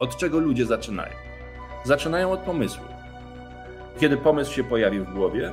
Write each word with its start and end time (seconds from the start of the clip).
Od 0.00 0.16
czego 0.16 0.38
ludzie 0.38 0.66
zaczynają? 0.66 1.12
Zaczynają 1.84 2.32
od 2.32 2.40
pomysłu. 2.40 2.84
Kiedy 3.98 4.16
pomysł 4.16 4.52
się 4.52 4.64
pojawi 4.64 5.00
w 5.00 5.14
głowie, 5.14 5.52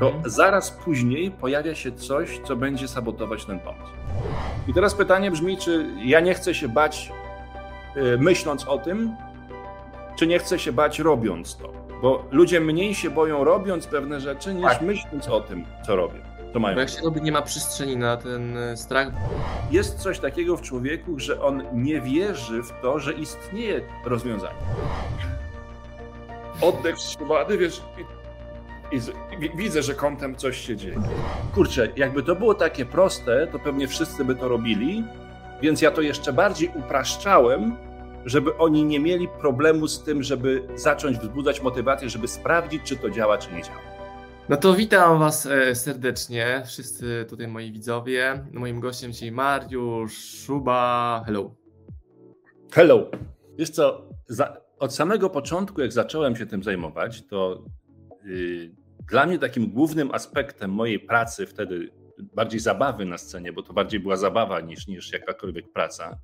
to 0.00 0.06
mhm. 0.06 0.30
zaraz 0.30 0.70
później 0.70 1.30
pojawia 1.30 1.74
się 1.74 1.92
coś, 1.92 2.40
co 2.44 2.56
będzie 2.56 2.88
sabotować 2.88 3.44
ten 3.44 3.60
pomysł. 3.60 3.92
I 4.68 4.74
teraz 4.74 4.94
pytanie 4.94 5.30
brzmi, 5.30 5.58
czy 5.58 5.86
ja 6.04 6.20
nie 6.20 6.34
chcę 6.34 6.54
się 6.54 6.68
bać 6.68 7.12
yy, 7.96 8.18
myśląc 8.18 8.68
o 8.68 8.78
tym, 8.78 9.16
czy 10.16 10.26
nie 10.26 10.38
chcę 10.38 10.58
się 10.58 10.72
bać 10.72 10.98
robiąc 10.98 11.56
to? 11.56 11.72
Bo 12.02 12.24
ludzie 12.30 12.60
mniej 12.60 12.94
się 12.94 13.10
boją 13.10 13.44
robiąc 13.44 13.86
pewne 13.86 14.20
rzeczy, 14.20 14.54
niż 14.54 14.64
tak. 14.64 14.82
myśląc 14.82 15.28
o 15.28 15.40
tym, 15.40 15.64
co 15.86 15.96
robią. 15.96 16.33
To 16.54 16.60
mają. 16.60 16.74
Bo 16.74 16.80
jak 16.80 16.90
się 16.90 17.02
robi, 17.02 17.22
nie 17.22 17.32
ma 17.32 17.42
przestrzeni 17.42 17.96
na 17.96 18.16
ten 18.16 18.56
e, 18.56 18.76
strach. 18.76 19.08
Jest 19.70 19.98
coś 19.98 20.18
takiego 20.18 20.56
w 20.56 20.62
człowieku, 20.62 21.18
że 21.18 21.42
on 21.42 21.62
nie 21.72 22.00
wierzy 22.00 22.62
w 22.62 22.72
to, 22.82 22.98
że 22.98 23.12
istnieje 23.12 23.80
rozwiązanie. 24.04 24.58
Oddech 26.60 26.96
wstrzymany, 26.96 27.58
wiesz, 27.58 27.82
i, 28.92 28.96
i, 28.96 29.00
i, 29.44 29.56
widzę, 29.56 29.82
że 29.82 29.94
kątem 29.94 30.36
coś 30.36 30.66
się 30.66 30.76
dzieje. 30.76 31.02
Kurczę, 31.54 31.88
jakby 31.96 32.22
to 32.22 32.36
było 32.36 32.54
takie 32.54 32.84
proste, 32.84 33.46
to 33.46 33.58
pewnie 33.58 33.88
wszyscy 33.88 34.24
by 34.24 34.34
to 34.34 34.48
robili, 34.48 35.04
więc 35.62 35.82
ja 35.82 35.90
to 35.90 36.00
jeszcze 36.00 36.32
bardziej 36.32 36.70
upraszczałem, 36.74 37.76
żeby 38.24 38.56
oni 38.56 38.84
nie 38.84 39.00
mieli 39.00 39.28
problemu 39.28 39.86
z 39.86 40.04
tym, 40.04 40.22
żeby 40.22 40.62
zacząć 40.74 41.18
wzbudzać 41.18 41.62
motywację, 41.62 42.08
żeby 42.10 42.28
sprawdzić, 42.28 42.82
czy 42.84 42.96
to 42.96 43.10
działa, 43.10 43.38
czy 43.38 43.52
nie 43.52 43.62
działa. 43.62 43.93
No 44.48 44.56
to 44.56 44.74
witam 44.74 45.18
Was 45.18 45.46
e, 45.46 45.74
serdecznie, 45.74 46.62
wszyscy 46.66 47.26
tutaj 47.28 47.48
moi 47.48 47.72
widzowie. 47.72 48.46
Moim 48.52 48.80
gościem 48.80 49.12
dzisiaj 49.12 49.32
Mariusz 49.32 50.12
Szuba. 50.16 51.22
Hello. 51.26 51.54
Hello. 52.72 53.10
Wiesz 53.58 53.70
co, 53.70 54.08
za, 54.26 54.56
od 54.78 54.94
samego 54.94 55.30
początku, 55.30 55.80
jak 55.80 55.92
zacząłem 55.92 56.36
się 56.36 56.46
tym 56.46 56.62
zajmować, 56.62 57.26
to 57.26 57.64
yy, 58.24 58.74
dla 59.10 59.26
mnie 59.26 59.38
takim 59.38 59.70
głównym 59.70 60.10
aspektem 60.14 60.70
mojej 60.70 61.00
pracy 61.00 61.46
wtedy, 61.46 61.90
bardziej 62.34 62.60
zabawy 62.60 63.04
na 63.04 63.18
scenie, 63.18 63.52
bo 63.52 63.62
to 63.62 63.72
bardziej 63.72 64.00
była 64.00 64.16
zabawa 64.16 64.60
niż, 64.60 64.86
niż 64.86 65.12
jakakolwiek 65.12 65.72
praca, 65.72 66.18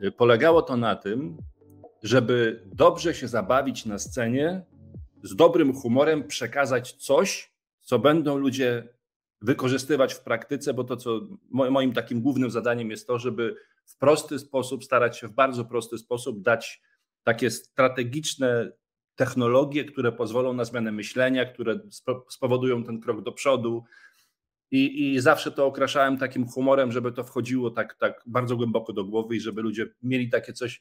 yy, 0.00 0.12
polegało 0.12 0.62
to 0.62 0.76
na 0.76 0.96
tym, 0.96 1.36
żeby 2.02 2.62
dobrze 2.66 3.14
się 3.14 3.28
zabawić 3.28 3.86
na 3.86 3.98
scenie, 3.98 4.62
z 5.22 5.36
dobrym 5.36 5.72
humorem 5.72 6.26
przekazać 6.26 6.92
coś, 6.92 7.52
co 7.80 7.98
będą 7.98 8.38
ludzie 8.38 8.88
wykorzystywać 9.42 10.14
w 10.14 10.20
praktyce, 10.20 10.74
bo 10.74 10.84
to, 10.84 10.96
co 10.96 11.20
moim 11.50 11.92
takim 11.92 12.20
głównym 12.20 12.50
zadaniem 12.50 12.90
jest 12.90 13.06
to, 13.06 13.18
żeby 13.18 13.56
w 13.84 13.96
prosty 13.96 14.38
sposób, 14.38 14.84
starać 14.84 15.18
się 15.18 15.28
w 15.28 15.32
bardzo 15.32 15.64
prosty 15.64 15.98
sposób 15.98 16.42
dać 16.42 16.82
takie 17.22 17.50
strategiczne 17.50 18.72
technologie, 19.14 19.84
które 19.84 20.12
pozwolą 20.12 20.52
na 20.52 20.64
zmianę 20.64 20.92
myślenia, 20.92 21.44
które 21.44 21.80
spowodują 22.28 22.84
ten 22.84 23.00
krok 23.00 23.22
do 23.22 23.32
przodu. 23.32 23.84
I, 24.70 25.12
I, 25.14 25.20
zawsze 25.20 25.50
to 25.50 25.66
okraszałem 25.66 26.18
takim 26.18 26.46
humorem, 26.48 26.92
żeby 26.92 27.12
to 27.12 27.24
wchodziło 27.24 27.70
tak, 27.70 27.94
tak 27.94 28.22
bardzo 28.26 28.56
głęboko 28.56 28.92
do 28.92 29.04
głowy 29.04 29.36
i 29.36 29.40
żeby 29.40 29.62
ludzie 29.62 29.86
mieli 30.02 30.30
takie 30.30 30.52
coś. 30.52 30.80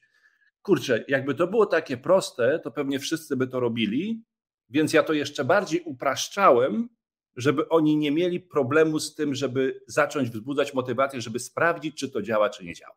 Kurczę, 0.61 1.05
jakby 1.07 1.35
to 1.35 1.47
było 1.47 1.65
takie 1.65 1.97
proste, 1.97 2.59
to 2.59 2.71
pewnie 2.71 2.99
wszyscy 2.99 3.37
by 3.37 3.47
to 3.47 3.59
robili, 3.59 4.23
więc 4.69 4.93
ja 4.93 5.03
to 5.03 5.13
jeszcze 5.13 5.45
bardziej 5.45 5.81
upraszczałem, 5.81 6.89
żeby 7.35 7.69
oni 7.69 7.97
nie 7.97 8.11
mieli 8.11 8.39
problemu 8.39 8.99
z 8.99 9.15
tym, 9.15 9.35
żeby 9.35 9.81
zacząć 9.87 10.29
wzbudzać 10.29 10.73
motywację, 10.73 11.21
żeby 11.21 11.39
sprawdzić, 11.39 11.95
czy 11.99 12.09
to 12.09 12.21
działa, 12.21 12.49
czy 12.49 12.65
nie 12.65 12.73
działa. 12.73 12.95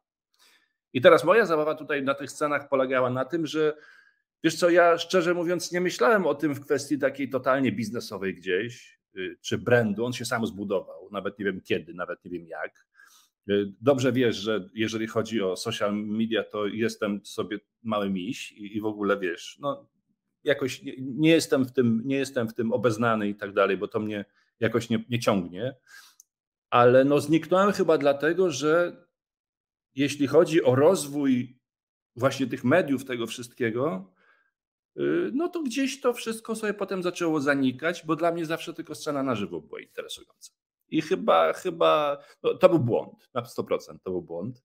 I 0.92 1.00
teraz 1.00 1.24
moja 1.24 1.46
zabawa 1.46 1.74
tutaj 1.74 2.02
na 2.02 2.14
tych 2.14 2.30
scenach 2.30 2.68
polegała 2.68 3.10
na 3.10 3.24
tym, 3.24 3.46
że 3.46 3.76
wiesz 4.44 4.54
co, 4.54 4.70
ja 4.70 4.98
szczerze 4.98 5.34
mówiąc 5.34 5.72
nie 5.72 5.80
myślałem 5.80 6.26
o 6.26 6.34
tym 6.34 6.54
w 6.54 6.60
kwestii 6.60 6.98
takiej 6.98 7.30
totalnie 7.30 7.72
biznesowej 7.72 8.34
gdzieś, 8.34 9.00
y, 9.16 9.38
czy 9.40 9.58
brandu, 9.58 10.04
on 10.04 10.12
się 10.12 10.24
sam 10.24 10.46
zbudował, 10.46 11.08
nawet 11.12 11.38
nie 11.38 11.44
wiem 11.44 11.60
kiedy, 11.60 11.94
nawet 11.94 12.24
nie 12.24 12.30
wiem 12.30 12.46
jak. 12.46 12.86
Y, 13.50 13.72
dobrze 13.80 14.12
wiesz, 14.12 14.36
że 14.36 14.68
jeżeli 14.74 15.06
chodzi 15.06 15.42
o 15.42 15.56
social 15.56 15.94
media, 15.94 16.44
to 16.44 16.66
jestem 16.66 17.20
sobie 17.24 17.58
mały 17.82 18.10
miś 18.10 18.52
i, 18.52 18.80
w 18.80 18.86
ogóle 18.86 19.18
wiesz, 19.18 19.58
no 19.60 19.88
jakoś 20.44 20.82
nie, 20.82 20.92
nie, 20.98 21.30
jestem 21.30 21.64
w 21.64 21.72
tym, 21.72 22.02
nie 22.04 22.16
jestem 22.16 22.48
w 22.48 22.54
tym 22.54 22.72
obeznany 22.72 23.28
i 23.28 23.34
tak 23.34 23.52
dalej, 23.52 23.76
bo 23.76 23.88
to 23.88 24.00
mnie 24.00 24.24
jakoś 24.60 24.90
nie, 24.90 25.04
nie 25.08 25.18
ciągnie. 25.18 25.76
Ale 26.70 27.04
no 27.04 27.20
zniknąłem 27.20 27.72
chyba 27.72 27.98
dlatego, 27.98 28.50
że 28.50 29.04
jeśli 29.94 30.26
chodzi 30.26 30.64
o 30.64 30.74
rozwój 30.74 31.58
właśnie 32.16 32.46
tych 32.46 32.64
mediów, 32.64 33.04
tego 33.04 33.26
wszystkiego, 33.26 34.14
y, 34.96 35.30
no 35.34 35.48
to 35.48 35.62
gdzieś 35.62 36.00
to 36.00 36.12
wszystko 36.12 36.54
sobie 36.54 36.74
potem 36.74 37.02
zaczęło 37.02 37.40
zanikać, 37.40 38.06
bo 38.06 38.16
dla 38.16 38.32
mnie 38.32 38.46
zawsze 38.46 38.74
tylko 38.74 38.94
scena 38.94 39.22
na 39.22 39.34
żywo 39.34 39.60
była 39.60 39.80
interesująca. 39.80 40.61
I 40.92 41.02
chyba, 41.02 41.52
chyba 41.52 42.18
no 42.42 42.54
to 42.54 42.68
był 42.68 42.78
błąd, 42.78 43.28
na 43.34 43.42
100% 43.42 43.98
to 44.04 44.10
był 44.10 44.22
błąd. 44.22 44.62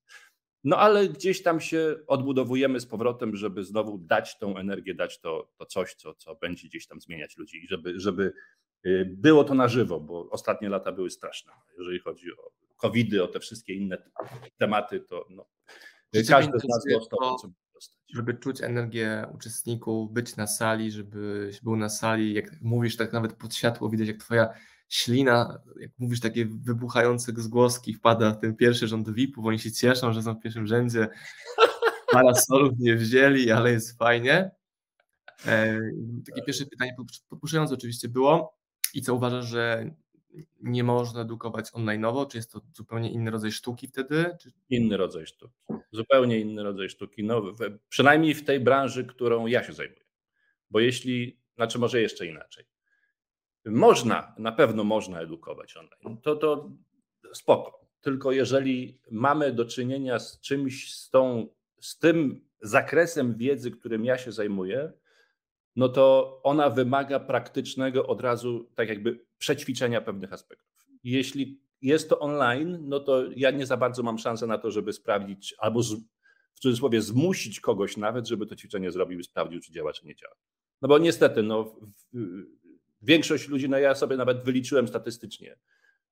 No 0.63 0.77
ale 0.77 1.07
gdzieś 1.09 1.43
tam 1.43 1.59
się 1.59 1.95
odbudowujemy 2.07 2.79
z 2.79 2.85
powrotem, 2.85 3.35
żeby 3.35 3.63
znowu 3.63 3.97
dać 3.97 4.37
tą 4.37 4.57
energię, 4.57 4.95
dać 4.95 5.19
to, 5.19 5.51
to 5.57 5.65
coś, 5.65 5.93
co, 5.93 6.13
co 6.13 6.35
będzie 6.35 6.67
gdzieś 6.67 6.87
tam 6.87 7.01
zmieniać 7.01 7.37
ludzi, 7.37 7.67
żeby, 7.69 7.99
żeby 7.99 8.33
y, 8.85 9.05
było 9.17 9.43
to 9.43 9.53
na 9.53 9.67
żywo, 9.67 9.99
bo 9.99 10.29
ostatnie 10.29 10.69
lata 10.69 10.91
były 10.91 11.09
straszne. 11.09 11.53
Jeżeli 11.77 11.99
chodzi 11.99 12.31
o 12.31 12.51
COVID-y, 12.77 13.23
o 13.23 13.27
te 13.27 13.39
wszystkie 13.39 13.73
inne 13.73 13.97
tematy, 14.57 14.99
to 14.99 15.25
no, 15.29 15.45
każdy 16.29 16.59
z 16.59 16.63
nas 16.69 16.83
dostał 16.91 17.37
co 17.37 17.47
dostać. 17.73 17.99
Żeby 18.13 18.33
czuć 18.33 18.61
energię 18.61 19.25
uczestników, 19.35 20.13
być 20.13 20.35
na 20.35 20.47
sali, 20.47 20.91
żebyś 20.91 21.61
był 21.61 21.75
na 21.75 21.89
sali, 21.89 22.33
jak 22.33 22.61
mówisz, 22.61 22.97
tak 22.97 23.13
nawet 23.13 23.33
pod 23.33 23.55
światło 23.55 23.89
widać, 23.89 24.07
jak 24.07 24.17
twoja 24.17 24.53
ślina, 24.89 25.61
jak 25.79 25.91
mówisz, 25.97 26.19
takie 26.19 26.45
wybuchające 26.45 27.33
zgłoski 27.37 27.93
wpada 27.93 28.35
ten 28.35 28.55
pierwszy 28.55 28.87
rząd 28.87 29.13
VIP-ów, 29.13 29.45
oni 29.45 29.59
się 29.59 29.71
cieszą, 29.71 30.13
że 30.13 30.23
są 30.23 30.33
w 30.33 30.41
pierwszym 30.41 30.67
rzędzie, 30.67 31.07
parasolów 32.11 32.73
nie 32.79 32.95
wzięli, 32.95 33.51
ale 33.51 33.71
jest 33.71 33.97
fajnie. 33.97 34.51
E, 35.45 35.79
takie 36.25 36.41
pierwsze 36.41 36.65
pytanie, 36.65 36.95
podpuszczające 37.29 37.73
oczywiście 37.73 38.09
było 38.09 38.57
i 38.93 39.01
co 39.01 39.15
uważasz, 39.15 39.45
że 39.45 39.91
nie 40.61 40.83
można 40.83 41.21
edukować 41.21 41.71
online'owo, 41.71 42.27
czy 42.27 42.37
jest 42.37 42.51
to 42.51 42.61
zupełnie 42.73 43.11
inny 43.11 43.31
rodzaj 43.31 43.51
sztuki 43.51 43.87
wtedy? 43.87 44.37
Czy... 44.41 44.51
Inny 44.69 44.97
rodzaj 44.97 45.25
sztuki, 45.25 45.53
zupełnie 45.91 46.39
inny 46.39 46.63
rodzaj 46.63 46.89
sztuki, 46.89 47.23
no, 47.23 47.41
przynajmniej 47.89 48.33
w 48.33 48.45
tej 48.45 48.59
branży, 48.59 49.05
którą 49.05 49.47
ja 49.47 49.63
się 49.63 49.73
zajmuję, 49.73 50.05
bo 50.69 50.79
jeśli, 50.79 51.39
znaczy 51.55 51.79
może 51.79 52.01
jeszcze 52.01 52.25
inaczej, 52.25 52.65
można, 53.67 54.35
na 54.37 54.51
pewno 54.51 54.83
można 54.83 55.21
edukować 55.21 55.77
online. 55.77 56.21
To, 56.21 56.35
to 56.35 56.71
spoko. 57.33 57.87
Tylko 58.01 58.31
jeżeli 58.31 58.99
mamy 59.11 59.53
do 59.53 59.65
czynienia 59.65 60.19
z 60.19 60.39
czymś, 60.39 60.93
z, 60.93 61.09
tą, 61.09 61.47
z 61.81 61.99
tym 61.99 62.41
zakresem 62.61 63.37
wiedzy, 63.37 63.71
którym 63.71 64.05
ja 64.05 64.17
się 64.17 64.31
zajmuję, 64.31 64.93
no 65.75 65.89
to 65.89 66.39
ona 66.43 66.69
wymaga 66.69 67.19
praktycznego 67.19 68.07
od 68.07 68.21
razu, 68.21 68.69
tak 68.75 68.89
jakby 68.89 69.25
przećwiczenia 69.37 70.01
pewnych 70.01 70.33
aspektów. 70.33 70.87
Jeśli 71.03 71.61
jest 71.81 72.09
to 72.09 72.19
online, 72.19 72.77
no 72.81 72.99
to 72.99 73.23
ja 73.35 73.51
nie 73.51 73.65
za 73.65 73.77
bardzo 73.77 74.03
mam 74.03 74.17
szansę 74.17 74.47
na 74.47 74.57
to, 74.57 74.71
żeby 74.71 74.93
sprawdzić, 74.93 75.55
albo 75.57 75.83
z, 75.83 75.93
w 76.53 76.59
cudzysłowie 76.59 77.01
zmusić 77.01 77.59
kogoś 77.59 77.97
nawet, 77.97 78.27
żeby 78.27 78.45
to 78.45 78.55
ćwiczenie 78.55 78.91
zrobił 78.91 79.19
i 79.19 79.23
sprawdził, 79.23 79.61
czy 79.61 79.71
działa, 79.71 79.93
czy 79.93 80.05
nie 80.05 80.15
działa. 80.15 80.35
No 80.81 80.87
bo 80.87 80.97
niestety, 80.97 81.43
no, 81.43 81.75
większość 83.07 83.47
ludzi, 83.47 83.69
no 83.69 83.77
ja 83.77 83.95
sobie 83.95 84.17
nawet 84.17 84.43
wyliczyłem 84.43 84.87
statystycznie, 84.87 85.57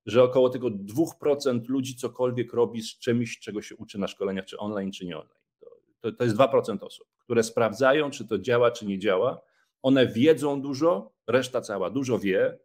że 0.06 0.23
około 0.23 0.50
tego 0.50 0.67
2% 0.67 1.67
ludzi 1.67 1.95
cokolwiek 1.95 2.53
robi 2.53 2.81
z 2.81 3.00
czymś, 3.00 3.39
czego 3.39 3.61
się 3.61 3.75
uczy 3.75 4.00
na 4.00 4.07
szkoleniach, 4.07 4.45
czy 4.45 4.57
online, 4.57 4.91
czy 4.91 5.06
nie 5.06 5.17
online. 5.17 5.41
To, 5.59 5.69
to, 6.01 6.11
to 6.11 6.23
jest 6.23 6.35
2% 6.35 6.78
osób, 6.81 7.07
które 7.17 7.44
sprawdzają, 7.44 8.09
czy 8.09 8.27
to 8.27 8.39
działa, 8.39 8.71
czy 8.71 8.86
nie 8.86 9.00
działa. 9.00 9.42
One 9.81 10.07
wiedzą 10.07 10.62
dużo, 10.62 11.13
reszta 11.27 11.62
cała 11.62 11.89
dużo 11.89 12.19
wie, 12.19 12.57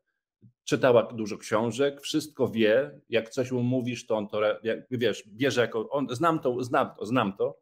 czytała 0.65 1.03
dużo 1.03 1.39
książek, 1.39 2.01
wszystko 2.01 2.49
wie. 2.49 3.01
Jak 3.09 3.31
coś 3.31 3.53
mu 3.53 3.63
mówisz, 3.63 4.07
to 4.07 4.17
on 4.17 4.29
to, 4.29 4.41
jak, 4.63 4.79
wiesz, 4.91 5.25
bierze 5.29 5.61
jako, 5.61 5.89
on, 5.89 6.07
znam 6.11 6.39
to, 6.39 6.65
znam 6.65 6.91
to, 6.99 7.07
znam 7.07 7.37
to 7.37 7.59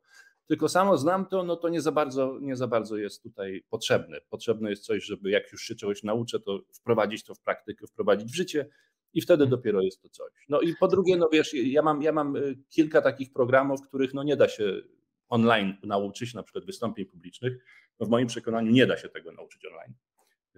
tylko 0.48 0.68
samo 0.68 0.96
znam 0.96 1.26
to, 1.26 1.44
no 1.44 1.56
to 1.56 1.68
nie 1.68 1.80
za 1.80 1.92
bardzo, 1.92 2.38
nie 2.40 2.56
za 2.56 2.66
bardzo 2.66 2.96
jest 2.96 3.22
tutaj 3.22 3.64
potrzebne. 3.70 4.20
Potrzebne 4.30 4.70
jest 4.70 4.84
coś, 4.84 5.04
żeby 5.04 5.30
jak 5.30 5.52
już 5.52 5.62
się 5.62 5.74
czegoś 5.74 6.02
nauczę, 6.02 6.40
to 6.40 6.60
wprowadzić 6.72 7.24
to 7.24 7.34
w 7.34 7.40
praktykę, 7.40 7.86
wprowadzić 7.86 8.32
w 8.32 8.34
życie 8.34 8.68
i 9.14 9.20
wtedy 9.20 9.44
mhm. 9.44 9.50
dopiero 9.50 9.82
jest 9.82 10.02
to 10.02 10.08
coś. 10.08 10.32
No 10.48 10.60
i 10.60 10.74
po 10.76 10.88
drugie, 10.88 11.16
no 11.16 11.28
wiesz, 11.32 11.54
ja 11.54 11.82
mam, 11.82 12.02
ja 12.02 12.12
mam 12.12 12.36
y, 12.36 12.58
kilka 12.68 13.02
takich 13.02 13.32
programów, 13.32 13.80
których 13.88 14.14
no 14.14 14.22
nie 14.22 14.36
da 14.36 14.48
się 14.48 14.82
online 15.28 15.76
nauczyć, 15.82 16.34
na 16.34 16.42
przykład 16.42 16.64
wystąpień 16.64 17.06
publicznych. 17.06 17.64
No 18.00 18.06
w 18.06 18.08
moim 18.08 18.26
przekonaniu 18.26 18.72
nie 18.72 18.86
da 18.86 18.96
się 18.96 19.08
tego 19.08 19.32
nauczyć 19.32 19.66
online. 19.66 19.94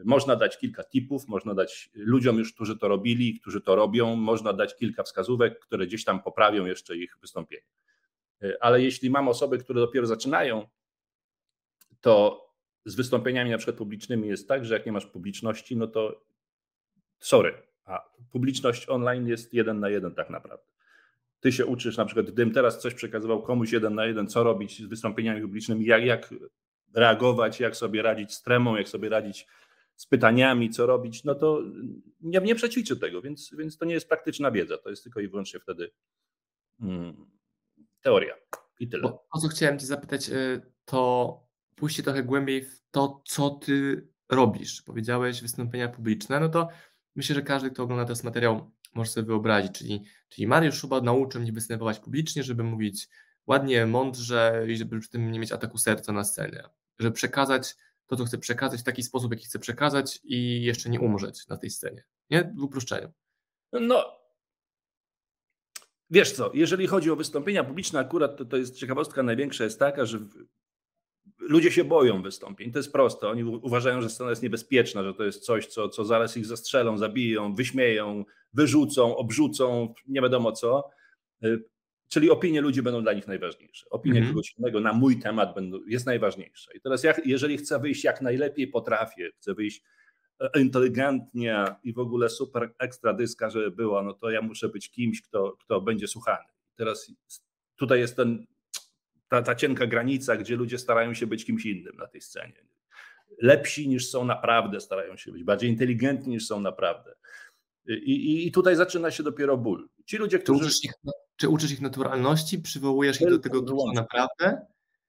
Można 0.05 0.37
dać 0.37 0.59
kilka 0.59 0.85
tipów, 0.85 1.29
można 1.29 1.55
dać 1.55 1.91
ludziom 1.95 2.39
już, 2.39 2.53
którzy 2.53 2.79
to 2.79 2.89
robili, 2.89 3.41
którzy 3.41 3.61
to 3.61 3.77
robią, 3.77 4.17
można 4.17 4.53
dać 4.53 4.77
kilka 4.77 5.03
wskazówek, 5.03 5.59
które 5.59 5.87
gdzieś 5.87 6.05
tam 6.05 6.23
poprawią 6.23 6.67
jeszcze 6.67 6.97
ich 6.97 7.19
wystąpienie. 7.21 7.67
E, 8.43 8.63
ale 8.63 8.83
jeśli 8.83 9.11
mam 9.11 9.29
osoby, 9.29 9.59
które 9.59 9.81
dopiero 9.81 10.07
zaczynają, 10.07 10.69
to 12.01 12.47
z 12.85 12.95
wystąpieniami 12.95 13.51
na 13.51 13.59
przykład 13.59 13.77
publicznymi 13.77 14.29
jest 14.29 14.49
tak, 14.49 14.65
że 14.65 14.75
jak 14.75 14.87
nie 14.87 14.93
masz 14.93 15.07
publiczności, 15.07 15.77
no 15.77 15.87
to 15.87 16.25
sorry, 17.19 17.55
a 17.85 18.11
publiczność 18.33 18.89
online 18.89 19.29
jest 19.29 19.55
jeden 19.55 19.81
na 19.81 19.89
jeden 19.89 20.15
tak 20.15 20.31
naprawdę. 20.31 20.67
Ty 21.41 21.53
się 21.53 21.67
uczysz, 21.67 21.97
na 21.97 22.05
przykład 22.05 22.27
gdybym 22.27 22.55
teraz 22.55 22.79
coś 22.79 22.95
przekazywał 22.95 23.43
komuś 23.43 23.73
jeden 23.73 23.95
na 23.95 24.07
jeden, 24.07 24.27
co 24.27 24.43
robić 24.43 24.83
z 24.83 24.87
wystąpieniami 24.87 25.43
publicznymi, 25.43 25.85
jak, 25.85 26.05
jak 26.05 26.35
reagować, 26.95 27.61
jak 27.61 27.77
sobie 27.77 28.03
radzić 28.03 28.35
z 28.35 28.43
tremą, 28.43 28.77
jak 28.77 28.89
sobie 28.89 29.09
radzić 29.09 29.47
z 29.97 30.07
pytaniami, 30.07 30.71
co 30.71 30.87
robić, 30.87 31.25
no 31.25 31.35
to 31.35 31.63
nie, 32.21 32.41
nie 32.41 32.55
przećwiczy 32.55 32.97
tego, 32.97 33.23
więc, 33.23 33.55
więc 33.59 33.77
to 33.77 33.85
nie 33.85 33.95
jest 33.95 34.09
praktyczna 34.09 34.51
wiedza, 34.51 34.79
to 34.79 34.91
jest 34.91 35.03
tylko 35.03 35.21
i 35.21 35.29
wyłącznie 35.29 35.61
wtedy 35.61 35.91
hmm, 36.81 37.27
teoria 38.03 38.35
i 38.81 38.89
tyle. 38.89 39.03
Bo, 39.03 39.27
o 39.31 39.41
co 39.41 39.49
chciałem 39.49 39.79
Cię 39.79 39.87
zapytać, 39.87 40.29
y, 40.29 40.61
to 40.85 41.41
pójście 41.77 42.03
trochę 42.03 42.23
głębiej 42.23 42.65
w 42.65 42.83
to, 42.91 43.23
co 43.27 43.51
Ty 43.51 44.09
robisz. 44.29 44.83
Powiedziałeś 44.83 45.43
wystąpienia 45.43 45.89
publiczne, 45.89 46.41
no 46.41 46.49
to 46.49 46.69
myślę, 47.17 47.35
że 47.35 47.43
każdy, 47.43 47.71
kto 47.71 47.83
ogląda 47.83 48.15
ten 48.15 48.25
materiał, 48.25 48.71
może 48.95 49.11
sobie 49.11 49.27
wyobrazić, 49.27 49.73
czyli, 49.73 50.05
czyli 50.29 50.47
Mariusz 50.47 50.75
Szuba 50.75 51.01
nauczył 51.01 51.41
mnie 51.41 51.53
występować 51.53 51.99
publicznie, 51.99 52.43
żeby 52.43 52.63
mówić 52.63 53.09
ładnie, 53.47 53.87
mądrze 53.87 54.67
i 54.69 54.77
żeby 54.77 55.01
przy 55.01 55.11
tym 55.11 55.33
nie 55.33 55.39
mieć 55.39 55.53
ataku 55.53 55.79
serca 55.79 56.13
na 56.13 56.25
scenie. 56.25 56.63
Żeby 56.99 57.13
przekazać 57.13 57.77
to, 58.07 58.17
co 58.17 58.25
chcę 58.25 58.39
przekazać 58.39 58.81
w 58.81 58.85
taki 58.85 59.03
sposób, 59.03 59.33
jaki 59.33 59.45
chcę 59.45 59.59
przekazać 59.59 60.21
i 60.25 60.63
jeszcze 60.63 60.91
nie 60.91 61.01
umrzeć 61.01 61.49
na 61.49 61.57
tej 61.57 61.71
scenie. 61.71 62.05
Nie? 62.31 62.53
W 62.57 62.63
uproszczeniu. 62.63 63.13
No, 63.73 64.20
wiesz 66.11 66.33
co, 66.33 66.51
jeżeli 66.55 66.87
chodzi 66.87 67.11
o 67.11 67.17
wystąpienia 67.17 67.65
publiczne, 67.65 68.01
akurat 68.01 68.37
to, 68.37 68.45
to 68.45 68.57
jest 68.57 68.77
ciekawostka 68.77 69.23
największa 69.23 69.65
jest 69.65 69.79
taka, 69.79 70.05
że 70.05 70.19
ludzie 71.39 71.71
się 71.71 71.85
boją 71.85 72.23
wystąpień. 72.23 72.73
To 72.73 72.79
jest 72.79 72.93
proste. 72.93 73.29
Oni 73.29 73.45
uważają, 73.45 74.03
że 74.03 74.11
scena 74.11 74.31
jest 74.31 74.43
niebezpieczna, 74.43 75.03
że 75.03 75.15
to 75.15 75.25
jest 75.25 75.45
coś, 75.45 75.67
co, 75.67 75.89
co 75.89 76.05
zaraz 76.05 76.37
ich 76.37 76.47
zastrzelą, 76.47 76.99
zabiją, 76.99 77.55
wyśmieją, 77.55 78.25
wyrzucą, 78.53 79.17
obrzucą, 79.17 79.95
nie 80.09 80.21
wiadomo 80.21 80.53
co. 80.53 80.91
Y, 81.45 81.65
czyli 82.09 82.31
opinie 82.31 82.61
ludzi 82.61 82.83
będą 82.83 83.03
dla 83.03 83.13
nich 83.13 83.27
najważniejsze. 83.27 83.87
Opinie 83.91 84.23
-hmm. 84.23 84.29
kogoś 84.29 84.55
innego 84.59 84.81
na 84.81 84.93
mój 84.93 85.19
temat 85.19 85.55
będą, 85.55 85.79
jest 85.87 86.07
najważniejsza. 86.07 86.73
I 86.75 86.81
teraz, 86.81 87.03
jeżeli 87.25 87.57
chcę 87.57 87.79
wyjść 87.79 88.05
jak 88.05 88.21
najlepiej 88.21 88.69
potrafię, 88.69 89.31
chcę 89.37 89.55
wyjść 89.55 89.83
inteligentnie 90.61 91.65
i 91.83 91.93
w 91.93 91.99
ogóle 91.99 92.29
super 92.29 92.75
ekstra 92.79 93.15
dyska, 93.15 93.51
żeby 93.51 93.71
było, 93.71 94.03
no 94.03 94.13
to 94.13 94.31
ja 94.31 94.43
muszę 94.43 94.69
być 94.69 94.91
kimś, 94.91 95.23
kto, 95.23 95.57
kto 95.61 95.81
będzie 95.81 96.09
słuchany. 96.09 96.45
Teraz 96.77 97.13
tutaj 97.77 98.01
jest 98.01 98.17
ten 98.17 98.47
ta, 99.29 99.43
ta 99.43 99.55
cienka 99.55 99.87
granica, 99.87 100.37
gdzie 100.37 100.57
ludzie 100.57 100.79
starają 100.79 101.15
się 101.15 101.27
być 101.27 101.45
kimś 101.45 101.67
innym 101.67 101.97
na 101.97 102.07
tej 102.07 102.21
scenie. 102.21 102.65
Lepsi 103.43 103.89
niż 103.89 104.11
są 104.11 104.25
naprawdę, 104.25 104.81
starają 104.81 105.17
się 105.17 105.33
być, 105.33 105.45
bardziej 105.45 105.71
inteligentni 105.71 106.33
niż 106.33 106.47
są 106.47 106.61
naprawdę. 106.61 107.15
I, 107.87 107.93
i, 107.93 108.47
i 108.47 108.53
tutaj 108.53 108.77
zaczyna 108.77 109.11
się 109.11 109.23
dopiero 109.23 109.57
ból. 109.57 109.89
Ci 110.05 110.17
ludzie, 110.17 110.39
którzy. 110.39 110.61
Czy 110.61 110.67
uczysz 110.67 110.85
ich, 110.85 110.93
czy 111.37 111.49
uczysz 111.49 111.73
ich 111.73 111.81
naturalności, 111.81 112.59
przywołujesz 112.59 113.21
ich 113.21 113.31
do 113.31 113.39
tego, 113.39 113.63
co 113.63 113.93
naprawdę? 113.95 114.67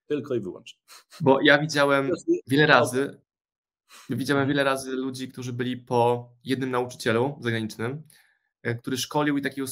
Tylko 0.08 0.36
i 0.36 0.40
wyłącznie. 0.40 0.80
Bo 1.22 1.40
ja 1.42 1.60
widziałem 1.60 2.12
wiele 2.48 2.66
razy, 2.66 3.22
widziałem 4.10 4.48
wiele 4.48 4.64
razy 4.64 4.92
ludzi, 4.92 5.30
którzy 5.30 5.54
byli 5.54 5.78
po 5.78 6.30
jednym 6.44 6.72
nauczycielu 6.72 7.38
zagranicznym, 7.42 8.04
e, 8.64 8.76
który 8.76 8.98
szkolił 8.98 9.38
i 9.38 9.42
takiego 9.42 9.68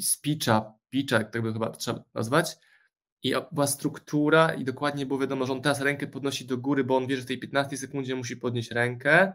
speecha, 0.00 0.72
pitcha, 0.90 1.24
tak 1.24 1.42
by 1.42 1.52
chyba 1.52 1.70
trzeba 1.70 2.04
nazwać, 2.14 2.56
i 3.22 3.34
była 3.52 3.66
struktura 3.66 4.54
i 4.54 4.64
dokładnie 4.64 5.06
było 5.06 5.18
wiadomo, 5.18 5.46
że 5.46 5.52
on 5.52 5.62
teraz 5.62 5.80
rękę 5.80 6.06
podnosi 6.06 6.46
do 6.46 6.58
góry, 6.58 6.84
bo 6.84 6.96
on 6.96 7.06
wie, 7.06 7.16
że 7.16 7.22
w 7.22 7.26
tej 7.26 7.38
15 7.38 7.76
sekundzie 7.76 8.16
musi 8.16 8.36
podnieść 8.36 8.70
rękę, 8.70 9.32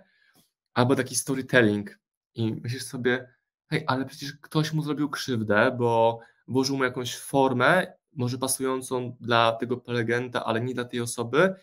albo 0.73 0.95
taki 0.95 1.15
storytelling. 1.15 1.99
I 2.35 2.53
myślisz 2.53 2.83
sobie, 2.83 3.33
hej, 3.69 3.83
ale 3.87 4.05
przecież 4.05 4.33
ktoś 4.33 4.73
mu 4.73 4.81
zrobił 4.81 5.09
krzywdę, 5.09 5.75
bo 5.77 6.19
włożył 6.47 6.77
mu 6.77 6.83
jakąś 6.83 7.17
formę, 7.17 7.93
może 8.13 8.37
pasującą 8.37 9.15
dla 9.19 9.51
tego 9.51 9.77
prelegenta, 9.77 10.45
ale 10.45 10.61
nie 10.61 10.73
dla 10.73 10.85
tej 10.85 11.01
osoby, 11.01 11.55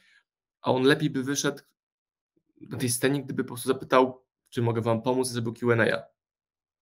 a 0.62 0.72
on 0.72 0.82
lepiej 0.82 1.10
by 1.10 1.22
wyszedł 1.22 1.62
na 2.60 2.78
tej 2.78 2.88
scenie, 2.88 3.22
gdyby 3.22 3.44
po 3.44 3.48
prostu 3.48 3.68
zapytał, 3.68 4.24
czy 4.48 4.62
mogę 4.62 4.80
wam 4.80 5.02
pomóc 5.02 5.30
i 5.30 5.32
zrobił 5.32 5.54
Q&A. 5.54 6.02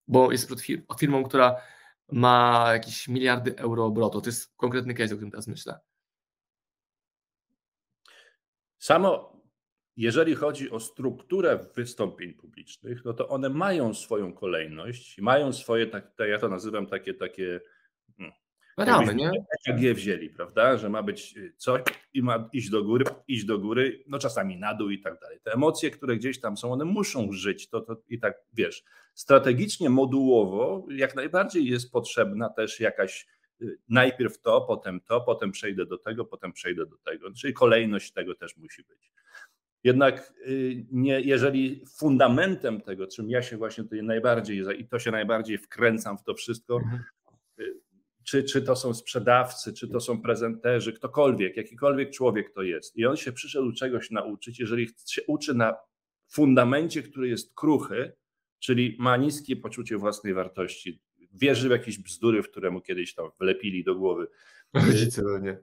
Bo 0.08 0.32
jest 0.32 0.50
firmą, 0.98 1.24
która 1.24 1.56
ma 2.12 2.68
jakieś 2.72 3.08
miliardy 3.08 3.56
euro 3.56 3.84
obrotu. 3.84 4.20
To 4.20 4.28
jest 4.28 4.56
konkretny 4.56 4.94
case, 4.94 5.14
o 5.14 5.16
którym 5.16 5.30
teraz 5.30 5.48
myślę. 5.48 5.78
Samo 8.78 9.38
jeżeli 9.98 10.34
chodzi 10.34 10.70
o 10.70 10.80
strukturę 10.80 11.66
wystąpień 11.74 12.34
publicznych, 12.34 13.04
no 13.04 13.12
to 13.12 13.28
one 13.28 13.48
mają 13.48 13.94
swoją 13.94 14.32
kolejność, 14.32 15.20
mają 15.20 15.52
swoje, 15.52 15.86
tak, 15.86 16.12
ja 16.30 16.38
to 16.38 16.48
nazywam 16.48 16.86
takie, 16.86 17.14
takie 17.14 17.60
Ramy, 18.84 19.14
nie? 19.14 19.30
EKG 19.66 19.94
wzięli, 19.94 20.30
prawda, 20.30 20.76
że 20.76 20.88
ma 20.88 21.02
być 21.02 21.34
coś 21.56 21.82
i 22.14 22.22
ma 22.22 22.48
iść 22.52 22.70
do 22.70 22.84
góry, 22.84 23.04
iść 23.28 23.44
do 23.44 23.58
góry, 23.58 24.04
no 24.06 24.18
czasami 24.18 24.56
na 24.56 24.74
dół 24.74 24.90
i 24.90 25.00
tak 25.00 25.20
dalej. 25.20 25.38
Te 25.42 25.52
emocje, 25.52 25.90
które 25.90 26.16
gdzieś 26.16 26.40
tam 26.40 26.56
są, 26.56 26.72
one 26.72 26.84
muszą 26.84 27.32
żyć, 27.32 27.68
to, 27.68 27.80
to 27.80 27.96
i 28.08 28.18
tak, 28.18 28.34
wiesz, 28.52 28.84
strategicznie, 29.14 29.90
modułowo 29.90 30.86
jak 30.90 31.14
najbardziej 31.14 31.66
jest 31.66 31.92
potrzebna 31.92 32.48
też 32.48 32.80
jakaś 32.80 33.26
y, 33.62 33.78
najpierw 33.88 34.40
to, 34.40 34.60
potem 34.60 35.00
to, 35.00 35.20
potem 35.20 35.52
przejdę 35.52 35.86
do 35.86 35.98
tego, 35.98 36.24
potem 36.24 36.52
przejdę 36.52 36.86
do 36.86 36.96
tego, 36.98 37.32
czyli 37.32 37.52
kolejność 37.52 38.12
tego 38.12 38.34
też 38.34 38.56
musi 38.56 38.82
być. 38.84 39.12
Jednak 39.84 40.32
y, 40.46 40.86
nie, 40.90 41.20
jeżeli 41.20 41.84
fundamentem 41.98 42.80
tego, 42.80 43.06
czym 43.06 43.30
ja 43.30 43.42
się 43.42 43.56
właśnie 43.56 43.84
tutaj 43.84 44.02
najbardziej, 44.02 44.80
i 44.80 44.88
to 44.88 44.98
się 44.98 45.10
najbardziej 45.10 45.58
wkręcam 45.58 46.18
w 46.18 46.22
to 46.22 46.34
wszystko, 46.34 46.76
mhm. 46.76 47.02
Czy, 48.28 48.44
czy 48.44 48.62
to 48.62 48.76
są 48.76 48.94
sprzedawcy, 48.94 49.72
czy 49.72 49.88
to 49.88 50.00
są 50.00 50.22
prezenterzy, 50.22 50.92
ktokolwiek, 50.92 51.56
jakikolwiek 51.56 52.10
człowiek 52.10 52.54
to 52.54 52.62
jest, 52.62 52.96
i 52.96 53.06
on 53.06 53.16
się 53.16 53.32
przyszedł 53.32 53.72
czegoś 53.72 54.10
nauczyć, 54.10 54.60
jeżeli 54.60 54.88
się 55.06 55.22
uczy 55.26 55.54
na 55.54 55.76
fundamencie, 56.28 57.02
który 57.02 57.28
jest 57.28 57.54
kruchy, 57.54 58.12
czyli 58.58 58.96
ma 58.98 59.16
niskie 59.16 59.56
poczucie 59.56 59.96
własnej 59.96 60.34
wartości, 60.34 61.02
wierzy 61.32 61.68
w 61.68 61.70
jakieś 61.70 61.98
bzdury, 61.98 62.42
w 62.42 62.50
które 62.50 62.70
mu 62.70 62.80
kiedyś 62.80 63.14
tam 63.14 63.30
wlepili 63.40 63.84
do 63.84 63.94
głowy. 63.94 64.26
Rodzice, 64.74 65.22
no 65.22 65.38
nie. 65.38 65.58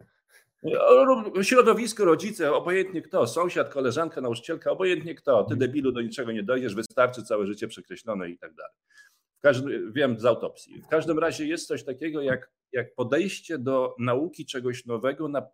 Środowisko, 1.42 2.06
rodzice, 2.06 2.54
obojętnie 2.54 3.02
kto, 3.02 3.28
sąsiad, 3.28 3.70
koleżanka, 3.70 4.22
nauczycielka, 4.22 4.72
obojętnie 4.72 5.16
kto, 5.16 5.44
ty 5.44 5.56
debilu 5.56 5.92
do 5.92 6.02
niczego 6.02 6.32
nie 6.32 6.44
dojdziesz, 6.44 6.76
wystarczy 6.76 7.24
całe 7.24 7.48
życie 7.48 7.68
przekreślone 7.68 8.30
i 8.30 8.38
tak 8.38 8.54
dalej. 8.54 8.74
Wiem 9.92 10.20
z 10.20 10.26
autopsji. 10.26 10.82
W 10.82 10.88
każdym 10.88 11.20
razie 11.20 11.46
jest 11.46 11.68
coś 11.68 11.84
takiego 11.84 12.22
jak, 12.22 12.52
jak 12.72 12.96
podejście 12.96 13.58
do 13.58 13.96
nauki 14.00 14.46
czegoś 14.46 14.86
nowego 14.86 15.28
na 15.28 15.48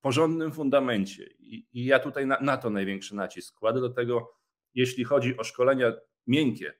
porządnym 0.00 0.52
fundamencie. 0.52 1.26
I, 1.38 1.66
i 1.72 1.84
ja 1.84 1.98
tutaj 1.98 2.26
na, 2.26 2.40
na 2.40 2.56
to 2.56 2.70
największy 2.70 3.16
nacisk 3.16 3.54
kładę. 3.54 3.80
Do 3.80 3.90
tego, 3.90 4.34
jeśli 4.74 5.04
chodzi 5.04 5.36
o 5.36 5.44
szkolenia 5.44 5.92
miękkie, 6.26 6.72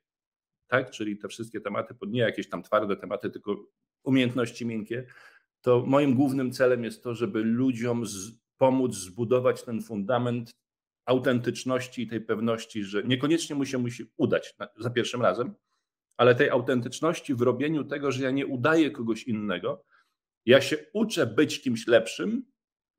tak? 0.67 0.91
czyli 0.91 1.19
te 1.19 1.29
wszystkie 1.29 1.61
tematy, 1.61 1.95
nie 2.07 2.21
jakieś 2.21 2.49
tam 2.49 2.63
twarde 2.63 2.97
tematy, 2.97 3.31
tylko 3.31 3.57
umiejętności 4.05 4.67
miękkie, 4.67 5.07
to 5.61 5.85
moim 5.87 6.15
głównym 6.15 6.53
celem 6.53 6.85
jest 6.85 7.03
to, 7.03 7.15
żeby 7.15 7.43
ludziom 7.43 8.07
z, 8.07 8.31
pomóc 8.59 8.95
zbudować 8.95 9.63
ten 9.63 9.83
fundament 9.83 10.51
autentyczności 11.05 12.03
i 12.03 12.07
tej 12.07 12.21
pewności, 12.21 12.85
że 12.85 13.03
niekoniecznie 13.03 13.57
mu 13.57 13.65
się 13.65 13.79
musi 13.79 14.13
udać 14.17 14.55
za 14.79 14.91
pierwszym 14.91 15.23
razem, 15.23 15.55
ale 16.17 16.35
tej 16.35 16.51
autentyczności 16.51 17.35
w 17.35 17.41
robieniu 17.41 17.85
tego, 17.85 18.13
że 18.13 18.25
ja 18.25 18.31
nie 18.31 18.47
udaję 18.47 18.91
kogoś 18.91 19.23
innego, 19.23 19.85
ja 20.47 20.61
się 20.61 20.77
uczę 20.93 21.27
być 21.27 21.63
kimś 21.63 21.87
lepszym 21.87 22.45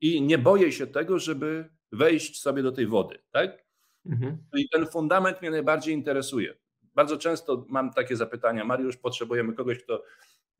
i 0.01 0.21
nie 0.21 0.37
boję 0.37 0.71
się 0.71 0.87
tego, 0.87 1.19
żeby 1.19 1.69
wejść 1.91 2.41
sobie 2.41 2.63
do 2.63 2.71
tej 2.71 2.87
wody, 2.87 3.19
tak? 3.31 3.65
Mhm. 4.05 4.37
I 4.53 4.69
ten 4.69 4.87
fundament 4.87 5.41
mnie 5.41 5.51
najbardziej 5.51 5.93
interesuje. 5.93 6.57
Bardzo 6.95 7.17
często 7.17 7.65
mam 7.69 7.93
takie 7.93 8.15
zapytania, 8.15 8.65
Mariusz, 8.65 8.97
potrzebujemy 8.97 9.53
kogoś, 9.53 9.83
kto, 9.83 10.03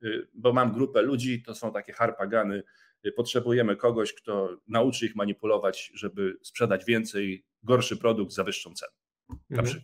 y, 0.03 0.27
bo 0.33 0.53
mam 0.53 0.73
grupę 0.73 1.01
ludzi, 1.01 1.43
to 1.43 1.55
są 1.55 1.73
takie 1.73 1.93
harpagany, 1.93 2.63
y, 3.05 3.11
potrzebujemy 3.11 3.75
kogoś, 3.75 4.13
kto 4.13 4.57
nauczy 4.67 5.05
ich 5.05 5.15
manipulować, 5.15 5.91
żeby 5.93 6.37
sprzedać 6.41 6.85
więcej, 6.85 7.45
gorszy 7.63 7.97
produkt 7.97 8.33
za 8.33 8.43
wyższą 8.43 8.73
cenę. 8.73 8.91
Na 9.49 9.61
mhm. 9.61 9.81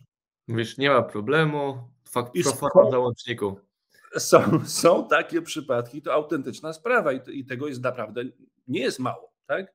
Mówisz, 0.48 0.78
nie 0.78 0.90
ma 0.90 1.02
problemu, 1.02 1.93
fakt 2.14 2.72
pro 2.72 2.90
załączniku. 2.90 3.60
Są, 4.18 4.64
są 4.66 5.08
takie 5.08 5.42
przypadki, 5.42 6.02
to 6.02 6.12
autentyczna 6.12 6.72
sprawa 6.72 7.12
i, 7.12 7.20
i 7.38 7.44
tego 7.44 7.68
jest 7.68 7.82
naprawdę, 7.82 8.22
nie 8.68 8.80
jest 8.80 8.98
mało, 8.98 9.32
tak? 9.46 9.74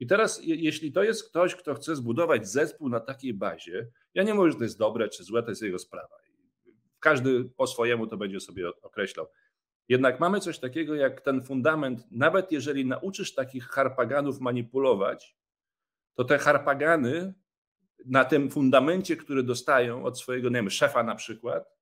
I 0.00 0.06
teraz, 0.06 0.40
jeśli 0.42 0.92
to 0.92 1.02
jest 1.02 1.30
ktoś, 1.30 1.54
kto 1.54 1.74
chce 1.74 1.96
zbudować 1.96 2.48
zespół 2.48 2.88
na 2.88 3.00
takiej 3.00 3.34
bazie, 3.34 3.88
ja 4.14 4.22
nie 4.22 4.34
mówię, 4.34 4.50
że 4.50 4.58
to 4.58 4.64
jest 4.64 4.78
dobre 4.78 5.08
czy 5.08 5.24
złe, 5.24 5.42
to 5.42 5.50
jest 5.50 5.62
jego 5.62 5.78
sprawa. 5.78 6.16
Każdy 7.00 7.44
po 7.56 7.66
swojemu 7.66 8.06
to 8.06 8.16
będzie 8.16 8.40
sobie 8.40 8.68
określał. 8.82 9.26
Jednak 9.88 10.20
mamy 10.20 10.40
coś 10.40 10.58
takiego 10.58 10.94
jak 10.94 11.20
ten 11.20 11.42
fundament, 11.42 12.06
nawet 12.10 12.52
jeżeli 12.52 12.86
nauczysz 12.86 13.34
takich 13.34 13.64
harpaganów 13.64 14.40
manipulować, 14.40 15.36
to 16.14 16.24
te 16.24 16.38
harpagany 16.38 17.34
na 18.06 18.24
tym 18.24 18.50
fundamencie, 18.50 19.16
który 19.16 19.42
dostają 19.42 20.04
od 20.04 20.20
swojego 20.20 20.48
nie 20.48 20.54
wiem, 20.54 20.70
szefa 20.70 21.02
na 21.02 21.14
przykład, 21.14 21.76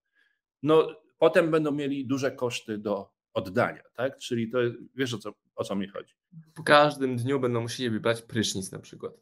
no 0.62 1.00
potem 1.18 1.50
będą 1.50 1.72
mieli 1.72 2.06
duże 2.06 2.32
koszty 2.32 2.78
do 2.78 3.10
oddania, 3.34 3.82
tak? 3.94 4.18
Czyli 4.18 4.50
to 4.50 4.58
wiesz 4.94 5.14
o 5.14 5.18
co, 5.18 5.32
o 5.54 5.64
co 5.64 5.76
mi 5.76 5.88
chodzi. 5.88 6.14
Po 6.54 6.62
każdym 6.62 7.16
dniu 7.16 7.40
będą 7.40 7.60
musieli 7.60 8.00
brać 8.00 8.22
prysznic 8.22 8.72
na 8.72 8.78
przykład. 8.78 9.12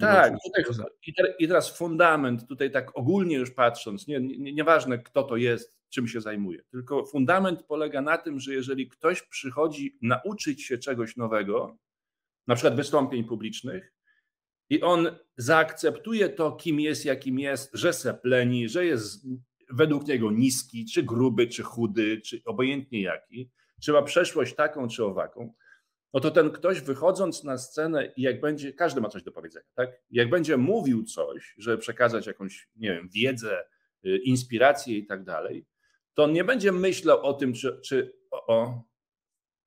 Tak, 0.00 0.34
tutaj, 0.42 1.34
i 1.38 1.48
teraz 1.48 1.78
fundament, 1.78 2.48
tutaj 2.48 2.70
tak 2.70 2.98
ogólnie 2.98 3.36
już 3.36 3.50
patrząc, 3.50 4.06
nie, 4.06 4.20
nie, 4.20 4.52
nieważne 4.52 4.98
kto 4.98 5.22
to 5.22 5.36
jest, 5.36 5.78
czym 5.90 6.08
się 6.08 6.20
zajmuje, 6.20 6.62
tylko 6.70 7.04
fundament 7.06 7.62
polega 7.62 8.02
na 8.02 8.18
tym, 8.18 8.40
że 8.40 8.54
jeżeli 8.54 8.88
ktoś 8.88 9.22
przychodzi 9.22 9.98
nauczyć 10.02 10.62
się 10.62 10.78
czegoś 10.78 11.16
nowego, 11.16 11.76
na 12.46 12.54
przykład 12.54 12.76
wystąpień 12.76 13.24
publicznych, 13.24 13.93
i 14.70 14.80
on 14.80 15.16
zaakceptuje 15.36 16.28
to, 16.28 16.52
kim 16.52 16.80
jest, 16.80 17.04
jakim 17.04 17.38
jest, 17.38 17.70
że 17.74 17.92
sepleni, 17.92 18.68
że 18.68 18.86
jest 18.86 19.26
według 19.70 20.06
niego 20.06 20.30
niski, 20.30 20.84
czy 20.84 21.02
gruby, 21.02 21.46
czy 21.46 21.62
chudy, 21.62 22.20
czy 22.20 22.42
obojętnie 22.44 23.02
jaki, 23.02 23.50
czy 23.82 23.92
ma 23.92 24.02
przeszłość 24.02 24.54
taką, 24.54 24.88
czy 24.88 25.04
owaką, 25.04 25.52
no 26.14 26.20
to 26.20 26.30
ten 26.30 26.50
ktoś 26.50 26.80
wychodząc 26.80 27.44
na 27.44 27.58
scenę 27.58 28.12
i 28.16 28.22
jak 28.22 28.40
będzie, 28.40 28.72
każdy 28.72 29.00
ma 29.00 29.08
coś 29.08 29.22
do 29.22 29.32
powiedzenia, 29.32 29.66
tak? 29.74 29.90
Jak 30.10 30.30
będzie 30.30 30.56
mówił 30.56 31.04
coś, 31.04 31.54
żeby 31.58 31.78
przekazać 31.78 32.26
jakąś, 32.26 32.68
nie 32.76 32.88
wiem, 32.88 33.08
wiedzę, 33.08 33.64
y, 34.06 34.18
inspirację 34.18 34.98
i 34.98 35.06
tak 35.06 35.24
dalej, 35.24 35.66
to 36.14 36.24
on 36.24 36.32
nie 36.32 36.44
będzie 36.44 36.72
myślał 36.72 37.22
o 37.22 37.32
tym, 37.32 37.52
czy, 37.52 37.80
czy 37.84 38.12
o, 38.30 38.46
o, 38.46 38.82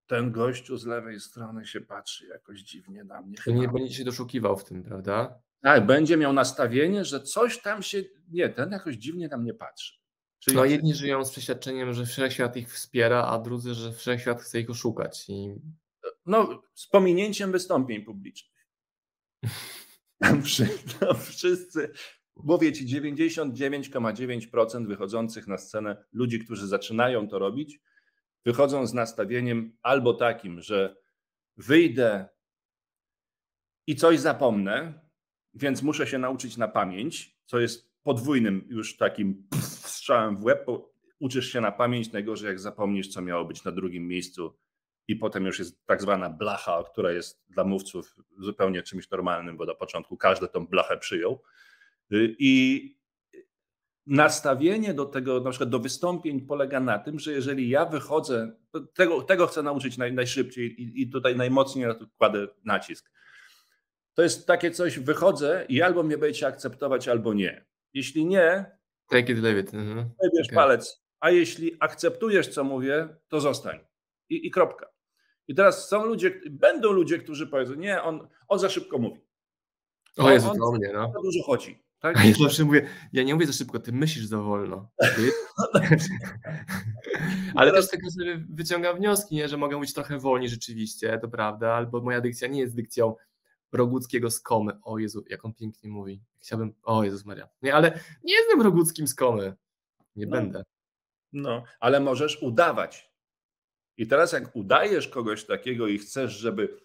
ten 0.07 0.31
gościu 0.31 0.77
z 0.77 0.85
lewej 0.85 1.19
strony 1.19 1.65
się 1.65 1.81
patrzy 1.81 2.27
jakoś 2.27 2.59
dziwnie 2.59 3.03
na 3.03 3.21
mnie. 3.21 3.37
To 3.45 3.51
nie 3.51 3.67
będzie 3.67 3.93
się 3.93 4.03
doszukiwał 4.03 4.57
w 4.57 4.63
tym, 4.63 4.83
prawda? 4.83 5.39
Tak, 5.61 5.85
będzie 5.85 6.17
miał 6.17 6.33
nastawienie, 6.33 7.05
że 7.05 7.21
coś 7.21 7.61
tam 7.61 7.83
się, 7.83 8.03
nie, 8.31 8.49
ten 8.49 8.71
jakoś 8.71 8.95
dziwnie 8.95 9.27
na 9.27 9.37
mnie 9.37 9.53
patrzy. 9.53 9.93
Czyli... 10.39 10.57
No 10.57 10.65
jedni 10.65 10.93
żyją 10.93 11.25
z 11.25 11.31
przeświadczeniem, 11.31 11.93
że 11.93 12.05
wszechświat 12.05 12.57
ich 12.57 12.73
wspiera, 12.73 13.23
a 13.23 13.39
drudzy, 13.39 13.73
że 13.73 13.93
wszechświat 13.93 14.41
chce 14.41 14.59
ich 14.59 14.69
oszukać. 14.69 15.29
I... 15.29 15.55
No, 16.25 16.63
z 16.73 16.87
pominięciem 16.87 17.51
wystąpień 17.51 18.01
publicznych. 18.01 18.67
No, 21.01 21.13
wszyscy, 21.13 21.91
mówię 22.35 22.73
ci, 22.73 22.87
99,9% 22.87 24.87
wychodzących 24.87 25.47
na 25.47 25.57
scenę 25.57 26.05
ludzi, 26.13 26.39
którzy 26.39 26.67
zaczynają 26.67 27.27
to 27.27 27.39
robić, 27.39 27.79
wychodzą 28.47 28.87
z 28.87 28.93
nastawieniem 28.93 29.77
albo 29.81 30.13
takim, 30.13 30.61
że 30.61 30.95
wyjdę 31.57 32.29
i 33.87 33.95
coś 33.95 34.19
zapomnę, 34.19 34.93
więc 35.53 35.83
muszę 35.83 36.07
się 36.07 36.17
nauczyć 36.17 36.57
na 36.57 36.67
pamięć, 36.67 37.37
co 37.45 37.59
jest 37.59 37.91
podwójnym 38.03 38.65
już 38.69 38.97
takim 38.97 39.47
strzałem 39.61 40.37
w 40.37 40.43
łeb, 40.43 40.65
bo 40.65 40.93
uczysz 41.19 41.51
się 41.51 41.61
na 41.61 41.71
pamięć, 41.71 42.11
najgorzej 42.11 42.47
jak 42.47 42.59
zapomnisz, 42.59 43.07
co 43.07 43.21
miało 43.21 43.45
być 43.45 43.63
na 43.63 43.71
drugim 43.71 44.07
miejscu 44.07 44.57
i 45.07 45.15
potem 45.15 45.45
już 45.45 45.59
jest 45.59 45.85
tak 45.85 46.01
zwana 46.01 46.29
blacha, 46.29 46.83
która 46.91 47.11
jest 47.11 47.43
dla 47.49 47.63
mówców 47.63 48.15
zupełnie 48.39 48.83
czymś 48.83 49.09
normalnym, 49.09 49.57
bo 49.57 49.65
na 49.65 49.75
początku 49.75 50.17
każdy 50.17 50.47
tą 50.47 50.67
blachę 50.67 50.97
przyjął. 50.97 51.41
I 52.39 52.97
nastawienie 54.07 54.93
do 54.93 55.05
tego, 55.05 55.39
na 55.39 55.49
przykład 55.49 55.69
do 55.69 55.79
wystąpień 55.79 56.41
polega 56.41 56.79
na 56.79 56.99
tym, 56.99 57.19
że 57.19 57.31
jeżeli 57.31 57.69
ja 57.69 57.85
wychodzę, 57.85 58.51
tego, 58.93 59.21
tego 59.21 59.47
chcę 59.47 59.63
nauczyć 59.63 59.97
naj, 59.97 60.13
najszybciej 60.13 60.81
i, 60.81 61.01
i 61.01 61.09
tutaj 61.09 61.35
najmocniej 61.35 61.87
na 61.87 61.93
to 61.93 62.05
kładę 62.17 62.47
nacisk. 62.65 63.11
To 64.13 64.21
jest 64.21 64.47
takie 64.47 64.71
coś, 64.71 64.99
wychodzę 64.99 65.65
i 65.69 65.81
albo 65.81 66.03
mnie 66.03 66.17
będziecie 66.17 66.47
akceptować, 66.47 67.07
albo 67.07 67.33
nie. 67.33 67.65
Jeśli 67.93 68.25
nie, 68.25 68.77
take 69.09 69.33
it, 69.33 69.39
leave 69.39 69.59
it. 69.59 69.73
Mhm. 69.73 69.99
okay. 69.99 70.55
palec. 70.55 71.07
A 71.19 71.31
jeśli 71.31 71.77
akceptujesz, 71.79 72.47
co 72.47 72.63
mówię, 72.63 73.07
to 73.27 73.41
zostań. 73.41 73.79
I, 74.29 74.47
I 74.47 74.51
kropka. 74.51 74.87
I 75.47 75.55
teraz 75.55 75.89
są 75.89 76.05
ludzie, 76.05 76.41
będą 76.49 76.91
ludzie, 76.91 77.17
którzy 77.17 77.47
powiedzą, 77.47 77.73
nie, 77.73 78.01
on, 78.03 78.27
on 78.47 78.59
za 78.59 78.69
szybko 78.69 78.97
mówi. 78.97 79.21
O 80.17 80.31
Jezu, 80.31 80.51
on, 80.51 80.57
to 80.57 80.71
mnie, 80.71 80.91
no. 80.93 81.11
Za 81.13 81.21
dużo 81.21 81.43
chodzi. 81.43 81.86
Tak? 81.99 82.25
Ja 82.25 82.33
zawsze 82.33 82.65
mówię, 82.65 82.87
ja 83.13 83.23
nie 83.23 83.33
mówię 83.33 83.47
za 83.47 83.53
szybko, 83.53 83.79
ty 83.79 83.91
myślisz 83.91 84.25
za 84.25 84.37
wolno. 84.37 84.89
Ale 87.55 87.71
też 87.71 87.89
tego 87.89 88.11
sobie 88.11 88.45
wyciągam 88.49 88.97
wnioski, 88.97 89.35
nie? 89.35 89.47
że 89.47 89.57
mogę 89.57 89.79
być 89.79 89.93
trochę 89.93 90.19
wolniej 90.19 90.49
rzeczywiście, 90.49 91.19
to 91.21 91.27
prawda, 91.27 91.73
albo 91.73 92.01
moja 92.01 92.21
dykcja 92.21 92.47
nie 92.47 92.59
jest 92.59 92.75
dykcją 92.75 93.15
Roguckiego 93.71 94.31
z 94.31 94.39
Komy. 94.39 94.71
O 94.83 94.99
Jezu, 94.99 95.23
jak 95.29 95.45
on 95.45 95.53
pięknie 95.53 95.89
mówi. 95.89 96.21
Chciałbym, 96.39 96.73
o 96.83 97.03
Jezus 97.03 97.25
Maria. 97.25 97.47
Nie, 97.61 97.75
ale 97.75 97.99
nie 98.23 98.35
jestem 98.35 98.61
Roguckim 98.61 99.07
z 99.07 99.15
Komy. 99.15 99.53
Nie 100.15 100.25
no, 100.25 100.31
będę. 100.31 100.63
No, 101.33 101.63
ale 101.79 101.99
możesz 101.99 102.41
udawać. 102.41 103.11
I 103.97 104.07
teraz 104.07 104.31
jak 104.31 104.55
udajesz 104.55 105.07
kogoś 105.07 105.45
takiego 105.45 105.87
i 105.87 105.97
chcesz, 105.97 106.31
żeby, 106.31 106.79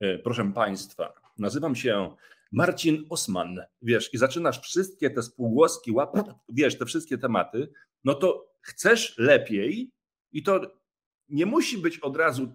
e, 0.00 0.18
proszę 0.18 0.52
Państwa, 0.52 1.12
nazywam 1.38 1.76
się 1.76 2.16
Marcin 2.52 3.06
Osman, 3.10 3.60
wiesz, 3.82 4.14
i 4.14 4.18
zaczynasz 4.18 4.60
wszystkie 4.60 5.10
te 5.10 5.22
spółgłoski 5.22 5.92
łapać, 5.92 6.26
wiesz, 6.48 6.78
te 6.78 6.86
wszystkie 6.86 7.18
tematy, 7.18 7.72
no 8.04 8.14
to 8.14 8.54
chcesz 8.60 9.18
lepiej 9.18 9.90
i 10.32 10.42
to 10.42 10.80
nie 11.28 11.46
musi 11.46 11.78
być 11.78 11.98
od 11.98 12.16
razu 12.16 12.54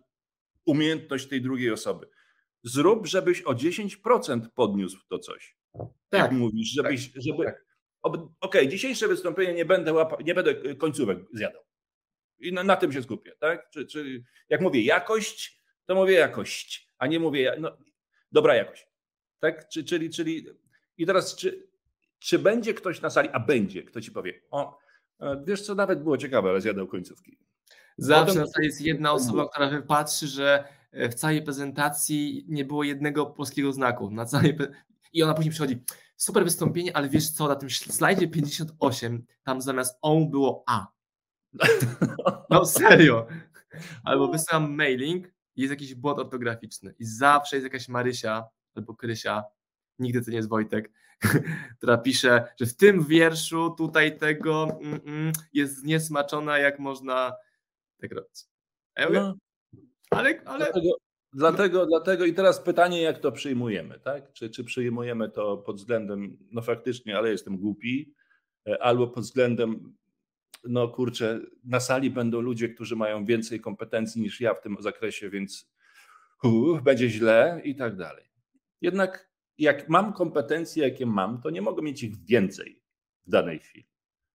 umiejętność 0.65 1.27
tej 1.27 1.41
drugiej 1.41 1.71
osoby. 1.71 2.07
Zrób, 2.63 3.07
żebyś 3.07 3.41
o 3.41 3.53
10% 3.53 4.41
podniósł 4.55 4.99
to 5.09 5.19
coś. 5.19 5.57
Tak. 6.09 6.21
Jak 6.21 6.31
mówisz, 6.31 6.69
żebyś, 6.69 7.13
tak, 7.13 7.21
żeby. 7.21 7.43
Tak. 7.43 7.65
Okej, 8.03 8.27
okay, 8.41 8.67
dzisiejsze 8.67 9.07
wystąpienie 9.07 9.53
nie 9.53 9.65
będę 9.65 9.93
łapa, 9.93 10.17
nie 10.23 10.35
będę 10.35 10.75
końcówek 10.75 11.17
zjadał. 11.33 11.61
I 12.39 12.53
na, 12.53 12.63
na, 12.63 12.75
tym 12.75 12.91
się 12.91 13.03
skupię, 13.03 13.31
tak? 13.39 13.69
Czy, 13.69 13.85
czy 13.85 14.23
jak 14.49 14.61
mówię 14.61 14.81
jakość, 14.81 15.61
to 15.85 15.95
mówię 15.95 16.13
jakość, 16.13 16.87
a 16.97 17.07
nie 17.07 17.19
mówię 17.19 17.55
no, 17.59 17.77
dobra 18.31 18.55
jakość. 18.55 18.87
Tak? 19.43 19.67
Czy, 19.67 19.83
czyli, 19.83 20.09
czyli 20.09 20.45
i 20.97 21.05
teraz, 21.05 21.35
czy, 21.35 21.67
czy 22.19 22.39
będzie 22.39 22.73
ktoś 22.73 23.01
na 23.01 23.09
sali, 23.09 23.29
a 23.33 23.39
będzie, 23.39 23.83
kto 23.83 24.01
ci 24.01 24.11
powie, 24.11 24.41
o, 24.51 24.77
e, 25.19 25.43
wiesz 25.47 25.61
co, 25.61 25.75
nawet 25.75 26.03
było 26.03 26.17
ciekawe, 26.17 26.49
ale 26.49 26.61
zjadał 26.61 26.87
końcówki. 26.87 27.37
Zawsze 27.97 28.25
Potem... 28.25 28.41
na 28.41 28.47
sali 28.47 28.65
jest 28.65 28.81
jedna 28.81 29.11
osoba, 29.11 29.49
która 29.49 29.69
wypatrzy, 29.69 30.27
że 30.27 30.63
e, 30.91 31.09
w 31.09 31.13
całej 31.13 31.41
prezentacji 31.41 32.45
nie 32.47 32.65
było 32.65 32.83
jednego 32.83 33.25
polskiego 33.25 33.73
znaku. 33.73 34.11
Na 34.11 34.25
całej... 34.25 34.57
I 35.13 35.23
ona 35.23 35.33
później 35.33 35.51
przychodzi, 35.51 35.83
super 36.17 36.43
wystąpienie, 36.43 36.97
ale 36.97 37.09
wiesz 37.09 37.29
co, 37.29 37.47
na 37.47 37.55
tym 37.55 37.69
slajdzie 37.69 38.27
58 38.27 39.25
tam 39.43 39.61
zamiast 39.61 39.97
on 40.01 40.29
było 40.29 40.63
A. 40.67 40.87
No 42.49 42.65
serio. 42.65 43.27
Albo 44.03 44.27
wysyłam 44.27 44.75
mailing 44.75 45.27
jest 45.55 45.71
jakiś 45.71 45.95
błąd 45.95 46.19
ortograficzny 46.19 46.95
i 46.99 47.05
zawsze 47.05 47.55
jest 47.55 47.63
jakaś 47.63 47.89
Marysia 47.89 48.43
albo 48.75 48.95
Krysia, 48.95 49.43
nigdy 49.99 50.21
to 50.21 50.31
nie 50.31 50.37
jest 50.37 50.49
Wojtek, 50.49 50.91
która 51.77 51.97
pisze, 51.97 52.47
że 52.59 52.65
w 52.65 52.75
tym 52.75 53.03
wierszu 53.03 53.75
tutaj 53.77 54.17
tego 54.17 54.67
mm, 54.81 54.99
mm, 55.05 55.31
jest 55.53 55.77
zniesmaczona, 55.77 56.57
jak 56.57 56.79
można 56.79 57.33
tak 58.01 58.11
robić. 58.11 58.41
no. 59.09 59.35
Ale, 60.09 60.41
ale... 60.45 60.65
Dlatego, 60.65 60.89
dlatego, 61.33 61.85
dlatego 61.85 62.25
i 62.25 62.33
teraz 62.33 62.59
pytanie, 62.59 63.01
jak 63.01 63.19
to 63.19 63.31
przyjmujemy, 63.31 63.99
tak? 63.99 64.33
Czy, 64.33 64.49
czy 64.49 64.63
przyjmujemy 64.63 65.29
to 65.29 65.57
pod 65.57 65.75
względem, 65.75 66.37
no 66.51 66.61
faktycznie, 66.61 67.17
ale 67.17 67.31
jestem 67.31 67.57
głupi, 67.57 68.13
e, 68.67 68.83
albo 68.83 69.07
pod 69.07 69.23
względem, 69.23 69.95
no 70.63 70.87
kurczę, 70.87 71.39
na 71.63 71.79
sali 71.79 72.11
będą 72.11 72.41
ludzie, 72.41 72.69
którzy 72.69 72.95
mają 72.95 73.25
więcej 73.25 73.59
kompetencji 73.61 74.21
niż 74.21 74.41
ja 74.41 74.53
w 74.53 74.61
tym 74.61 74.77
zakresie, 74.79 75.29
więc 75.29 75.73
uh, 76.43 76.81
będzie 76.81 77.09
źle 77.09 77.61
i 77.63 77.75
tak 77.75 77.95
dalej. 77.95 78.32
Jednak 78.83 79.29
jak 79.57 79.89
mam 79.89 80.13
kompetencje, 80.13 80.83
jakie 80.83 81.05
mam, 81.05 81.41
to 81.41 81.49
nie 81.49 81.61
mogę 81.61 81.81
mieć 81.81 82.03
ich 82.03 82.25
więcej 82.25 82.81
w 83.25 83.29
danej 83.29 83.59
chwili. 83.59 83.87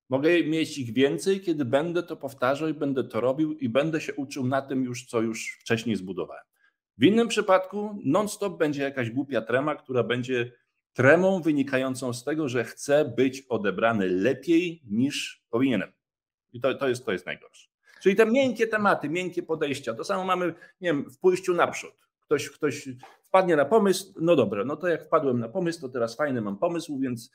Mogę 0.09 0.45
mieć 0.45 0.78
ich 0.78 0.93
więcej, 0.93 1.40
kiedy 1.40 1.64
będę 1.64 2.02
to 2.02 2.17
powtarzał 2.17 2.69
i 2.69 2.75
będę 2.75 3.05
to 3.05 3.21
robił 3.21 3.52
i 3.52 3.69
będę 3.69 4.00
się 4.00 4.14
uczył 4.14 4.47
na 4.47 4.62
tym 4.62 4.85
już, 4.85 5.07
co 5.07 5.21
już 5.21 5.59
wcześniej 5.61 5.97
zbudowałem. 5.97 6.45
W 6.99 7.05
innym 7.05 7.28
przypadku 7.28 7.99
non-stop 8.05 8.59
będzie 8.59 8.83
jakaś 8.83 9.11
głupia 9.11 9.43
trema, 9.43 9.75
która 9.75 10.02
będzie 10.02 10.52
tremą 10.93 11.43
wynikającą 11.43 12.12
z 12.12 12.25
tego, 12.25 12.49
że 12.49 12.64
chcę 12.64 13.12
być 13.17 13.43
odebrany 13.49 14.07
lepiej 14.09 14.83
niż 14.90 15.45
powinienem. 15.50 15.93
I 16.52 16.61
to, 16.61 16.75
to, 16.75 16.88
jest, 16.88 17.05
to 17.05 17.12
jest 17.12 17.26
najgorsze. 17.26 17.69
Czyli 18.02 18.17
te 18.17 18.26
miękkie 18.26 18.67
tematy, 18.67 19.09
miękkie 19.09 19.43
podejścia. 19.43 19.95
To 19.95 20.05
samo 20.05 20.25
mamy 20.25 20.47
nie 20.81 20.88
wiem, 20.88 21.11
w 21.11 21.19
pójściu 21.19 21.55
naprzód. 21.55 22.08
Ktoś, 22.28 22.50
ktoś 22.50 22.88
wpadnie 23.23 23.56
na 23.56 23.64
pomysł, 23.64 24.14
no 24.20 24.37
dobra, 24.37 24.64
no 24.64 24.76
to 24.76 24.88
jak 24.88 25.04
wpadłem 25.04 25.40
na 25.40 25.49
pomysł, 25.49 25.80
to 25.80 25.88
teraz 25.88 26.16
fajny 26.16 26.40
mam 26.40 26.58
pomysł, 26.58 26.99
więc, 26.99 27.30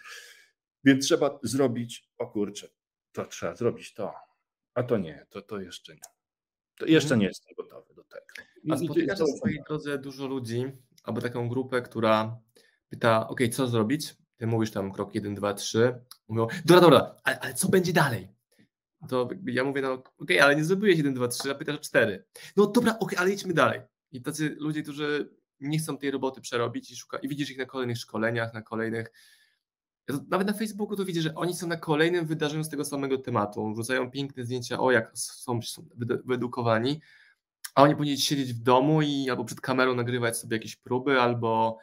więc 0.83 1.05
trzeba 1.05 1.39
zrobić, 1.43 2.09
o 2.17 2.27
kurczę, 2.27 2.69
to 3.11 3.25
trzeba 3.25 3.55
zrobić 3.55 3.93
to, 3.93 4.13
a 4.73 4.83
to 4.83 4.97
nie, 4.97 5.25
to, 5.29 5.41
to 5.41 5.59
jeszcze 5.59 5.93
nie. 5.93 6.01
To 6.77 6.85
jeszcze 6.85 7.07
mhm. 7.07 7.19
nie 7.19 7.27
jestem 7.27 7.53
gotowy 7.57 7.93
do 7.93 8.03
tego. 8.03 8.25
A 8.69 8.77
spotykasz 8.77 9.19
na 9.19 9.27
swojej 9.27 9.63
drodze 9.67 9.97
dużo 9.97 10.27
ludzi, 10.27 10.71
albo 11.03 11.21
taką 11.21 11.49
grupę, 11.49 11.81
która 11.81 12.37
pyta, 12.89 13.27
ok, 13.27 13.39
co 13.51 13.67
zrobić? 13.67 14.15
Ty 14.37 14.47
mówisz 14.47 14.71
tam 14.71 14.91
krok 14.91 15.15
1, 15.15 15.35
2, 15.35 15.53
3. 15.53 15.95
Mówią, 16.27 16.47
dobra, 16.65 16.81
dobra, 16.81 17.15
ale, 17.23 17.39
ale 17.39 17.53
co 17.53 17.69
będzie 17.69 17.93
dalej? 17.93 18.29
To 19.09 19.29
ja 19.45 19.63
mówię, 19.63 19.81
no 19.81 19.93
okej, 19.93 20.13
okay, 20.17 20.43
ale 20.43 20.55
nie 20.55 20.63
zrobiłeś 20.63 20.97
1, 20.97 21.13
2, 21.13 21.27
3, 21.27 21.51
a 21.51 21.55
pytasz 21.55 21.75
o 21.75 21.79
4. 21.79 22.25
No 22.55 22.67
dobra, 22.67 22.91
okej, 22.91 23.01
okay, 23.01 23.19
ale 23.19 23.31
idźmy 23.31 23.53
dalej. 23.53 23.81
I 24.13 24.21
tacy 24.21 24.55
ludzie, 24.59 24.83
którzy 24.83 25.29
nie 25.59 25.79
chcą 25.79 25.97
tej 25.97 26.11
roboty 26.11 26.41
przerobić 26.41 26.91
i, 26.91 26.95
szuka, 26.95 27.17
i 27.17 27.27
widzisz 27.27 27.51
ich 27.51 27.57
na 27.57 27.65
kolejnych 27.65 27.97
szkoleniach, 27.97 28.53
na 28.53 28.61
kolejnych 28.61 29.11
nawet 30.27 30.47
na 30.47 30.53
Facebooku 30.53 30.95
to 30.95 31.05
widzę, 31.05 31.21
że 31.21 31.35
oni 31.35 31.53
są 31.53 31.67
na 31.67 31.77
kolejnym 31.77 32.25
wydarzeniu 32.25 32.63
z 32.63 32.69
tego 32.69 32.85
samego 32.85 33.17
tematu. 33.17 33.73
Wrzucają 33.73 34.11
piękne 34.11 34.45
zdjęcia, 34.45 34.79
o 34.79 34.91
jak 34.91 35.11
są, 35.17 35.61
są 35.61 35.85
wyedukowani, 36.25 37.01
a 37.75 37.83
oni 37.83 37.95
powinni 37.95 38.17
siedzieć 38.17 38.53
w 38.53 38.59
domu 38.59 39.01
i 39.01 39.29
albo 39.29 39.45
przed 39.45 39.61
kamerą 39.61 39.95
nagrywać 39.95 40.37
sobie 40.37 40.57
jakieś 40.57 40.75
próby, 40.75 41.21
albo 41.21 41.77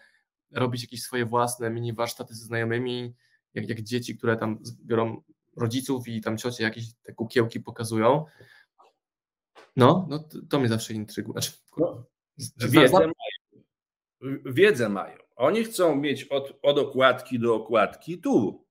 robić 0.51 0.83
jakieś 0.83 1.03
swoje 1.03 1.27
własne 1.27 1.71
mini 1.71 1.93
warsztaty 1.93 2.35
ze 2.35 2.45
znajomymi, 2.45 3.15
jak, 3.55 3.69
jak 3.69 3.81
dzieci, 3.81 4.19
które 4.19 4.37
tam 4.37 4.59
biorą 4.85 5.23
rodziców 5.57 6.09
i 6.09 6.21
tam 6.21 6.39
ciocie 6.39 6.65
jakieś 6.65 6.95
te 7.03 7.13
kukiełki 7.13 7.61
pokazują. 7.61 8.25
No, 9.77 10.07
no 10.09 10.19
to, 10.19 10.39
to 10.49 10.59
mnie 10.59 10.69
zawsze 10.69 10.95
intryguje. 10.95 11.33
Znaczy, 11.33 11.53
no, 11.77 12.05
wiedzę, 12.57 12.93
mają. 12.93 13.13
wiedzę 14.45 14.89
mają. 14.89 15.17
Oni 15.37 15.65
chcą 15.65 15.97
mieć 15.97 16.25
od, 16.25 16.59
od 16.63 16.79
okładki 16.79 17.39
do 17.39 17.55
okładki 17.55 18.19
tu. 18.19 18.67